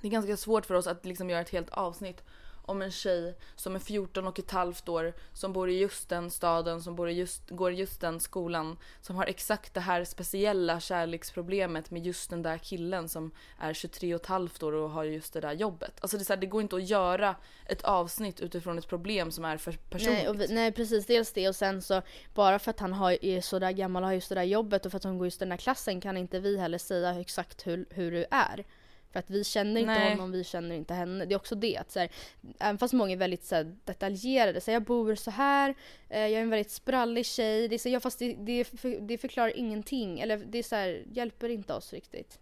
Det 0.00 0.08
är 0.08 0.12
ganska 0.12 0.36
svårt 0.36 0.66
för 0.66 0.74
oss 0.74 0.86
att 0.86 1.04
liksom 1.04 1.30
göra 1.30 1.40
ett 1.40 1.50
helt 1.50 1.70
avsnitt 1.70 2.24
om 2.68 2.82
en 2.82 2.90
tjej 2.90 3.34
som 3.56 3.74
är 3.74 3.78
14 3.78 4.26
och 4.26 4.38
ett 4.38 4.50
halvt 4.50 4.88
år 4.88 5.12
som 5.32 5.52
bor 5.52 5.70
i 5.70 5.78
just 5.78 6.08
den 6.08 6.30
staden, 6.30 6.82
som 6.82 6.96
bor 6.96 7.08
i 7.08 7.12
just, 7.12 7.50
går 7.50 7.72
i 7.72 7.74
just 7.74 8.00
den 8.00 8.20
skolan, 8.20 8.78
som 9.00 9.16
har 9.16 9.26
exakt 9.26 9.74
det 9.74 9.80
här 9.80 10.04
speciella 10.04 10.80
kärleksproblemet 10.80 11.90
med 11.90 12.06
just 12.06 12.30
den 12.30 12.42
där 12.42 12.58
killen 12.58 13.08
som 13.08 13.30
är 13.58 13.74
23 13.74 14.14
och 14.14 14.20
ett 14.20 14.26
halvt 14.26 14.62
år 14.62 14.72
och 14.72 14.90
har 14.90 15.04
just 15.04 15.32
det 15.32 15.40
där 15.40 15.52
jobbet. 15.52 15.92
Alltså 16.00 16.16
det, 16.16 16.22
är 16.22 16.24
så 16.24 16.32
här, 16.32 16.40
det 16.40 16.46
går 16.46 16.62
inte 16.62 16.76
att 16.76 16.88
göra 16.88 17.36
ett 17.66 17.82
avsnitt 17.82 18.40
utifrån 18.40 18.78
ett 18.78 18.88
problem 18.88 19.30
som 19.30 19.44
är 19.44 19.56
för 19.56 19.72
personligt. 19.72 20.18
Nej, 20.18 20.28
och 20.28 20.40
vi, 20.40 20.48
nej 20.48 20.72
precis, 20.72 21.06
dels 21.06 21.32
det 21.32 21.48
och 21.48 21.56
sen 21.56 21.82
så 21.82 22.02
bara 22.34 22.58
för 22.58 22.70
att 22.70 22.80
han 22.80 22.92
har, 22.92 23.24
är 23.24 23.40
sådär 23.40 23.72
gammal 23.72 24.02
och 24.02 24.08
har 24.08 24.14
just 24.14 24.28
det 24.28 24.34
där 24.34 24.42
jobbet 24.42 24.86
och 24.86 24.92
för 24.92 24.96
att 24.96 25.04
hon 25.04 25.18
går 25.18 25.26
just 25.26 25.40
den 25.40 25.48
där 25.48 25.56
klassen 25.56 26.00
kan 26.00 26.16
inte 26.16 26.40
vi 26.40 26.58
heller 26.58 26.78
säga 26.78 27.20
exakt 27.20 27.66
hur, 27.66 27.86
hur 27.90 28.10
du 28.10 28.26
är. 28.30 28.64
För 29.12 29.18
att 29.18 29.30
vi 29.30 29.44
känner 29.44 29.80
inte 29.80 29.92
Nej. 29.94 30.10
honom, 30.10 30.30
vi 30.32 30.44
känner 30.44 30.76
inte 30.76 30.94
henne. 30.94 31.24
Det 31.24 31.34
är 31.34 31.36
också 31.36 31.54
det 31.54 31.76
att 31.76 31.90
så 31.90 31.98
här, 32.00 32.10
även 32.58 32.78
fast 32.78 32.94
många 32.94 33.12
är 33.12 33.16
väldigt 33.16 33.44
så 33.44 33.54
här, 33.54 33.76
detaljerade, 33.84 34.60
så 34.60 34.70
här, 34.70 34.72
jag 34.76 34.82
bor 34.82 35.14
så 35.14 35.30
här, 35.30 35.74
eh, 36.08 36.20
jag 36.20 36.30
är 36.32 36.40
en 36.42 36.50
väldigt 36.50 36.70
sprallig 36.70 37.26
tjej, 37.26 37.68
det 37.68 37.76
är 37.76 37.78
så, 37.78 37.88
ja, 37.88 38.00
fast 38.00 38.18
det, 38.18 38.34
det, 38.38 38.64
för, 38.64 39.00
det 39.00 39.18
förklarar 39.18 39.56
ingenting. 39.56 40.20
Eller 40.20 40.36
det 40.36 40.58
är 40.58 40.62
så 40.62 40.76
här, 40.76 41.04
hjälper 41.12 41.48
inte 41.48 41.74
oss 41.74 41.92
riktigt. 41.92 42.38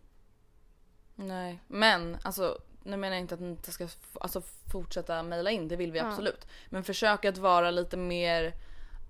Nej, 1.15 1.59
men 1.67 2.17
alltså 2.23 2.59
nu 2.85 2.97
menar 2.97 3.17
jag 3.17 3.21
inte 3.21 3.35
att 3.35 3.41
ni 3.41 3.49
inte 3.51 3.73
ska 3.73 3.89
alltså, 4.21 4.43
fortsätta 4.73 5.23
mejla 5.23 5.51
in, 5.51 5.69
det 5.69 5.77
vill 5.77 5.93
vi 5.93 5.99
Ja. 5.99 6.07
absolut. 6.09 6.47
Men 6.71 6.85
försök 6.85 7.25
att 7.25 7.39
vara 7.39 7.71
lite 7.71 7.97
mer 7.97 8.53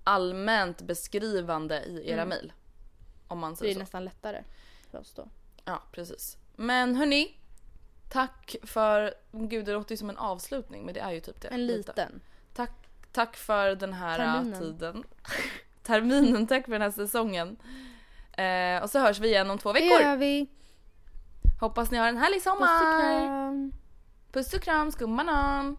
allmänt 0.03 0.81
beskrivande 0.81 1.83
i 1.83 2.09
era 2.09 2.21
Mm. 2.21 2.29
mejl. 2.29 2.53
Om 3.27 3.39
man 3.39 3.51
Det 3.51 3.57
säger 3.57 3.71
är 3.71 3.73
så. 3.75 3.79
nästan 3.79 4.05
lättare 4.05 4.43
för 4.91 4.97
oss 4.97 5.13
då. 5.13 5.27
Ja, 5.65 5.83
precis. 5.91 6.37
Men 6.55 6.95
hörni, 6.95 7.35
Tack 8.09 8.55
för, 8.63 9.13
gud 9.31 9.65
det 9.65 9.73
låter 9.73 9.91
ju 9.93 9.97
som 9.97 10.09
en 10.09 10.17
avslutning 10.17 10.85
men 10.85 10.93
det 10.93 10.99
är 10.99 11.11
ju 11.11 11.19
typ 11.19 11.41
det. 11.41 11.47
En 11.47 11.67
Lite. 11.67 11.77
liten. 11.91 12.21
Tack, 12.53 12.71
tack 13.11 13.35
för 13.37 13.75
den 13.75 13.93
här 13.93 14.19
äh, 14.19 14.33
Terminen. 14.33 14.59
tiden. 14.59 15.03
Terminen, 15.83 16.47
tack 16.47 16.65
för 16.65 16.71
den 16.71 16.81
här 16.81 16.91
säsongen. 16.91 17.57
Eh, 18.37 18.83
och 18.83 18.89
så 18.89 18.99
hörs 18.99 19.19
vi 19.19 19.27
igen 19.27 19.49
om 19.51 19.57
två 19.57 19.73
Det 19.73 19.79
veckor. 19.79 20.01
gör 20.01 20.17
vi. 20.17 20.47
Hoppas 21.59 21.91
ni 21.91 21.97
har 21.97 22.07
en 22.07 22.17
härlig 22.17 22.37
Puss 22.43 22.47
och 22.47 22.53
sommar. 22.53 22.79
kram. 22.79 23.71
Puss 24.31 24.53
och 24.53 24.61
kram 24.61 24.91
skummanan. 24.91 25.77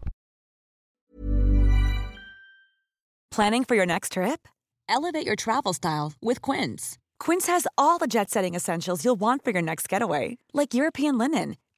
Planning 3.35 3.65
for 3.65 3.75
your 3.77 3.85
next 3.85 4.11
trip? 4.13 4.47
Elevate 4.89 5.25
your 5.25 5.35
travel 5.35 5.73
style 5.73 6.13
with 6.21 6.41
Quince. 6.41 6.97
Quince 7.19 7.47
has 7.51 7.67
all 7.77 7.99
the 7.99 8.07
jet 8.07 8.29
setting 8.29 8.55
essentials 8.55 9.03
you'll 9.05 9.19
want 9.19 9.43
for 9.43 9.51
your 9.53 9.61
next 9.61 9.87
getaway, 9.91 10.37
like 10.53 10.73
European 10.73 11.17
linen, 11.17 11.55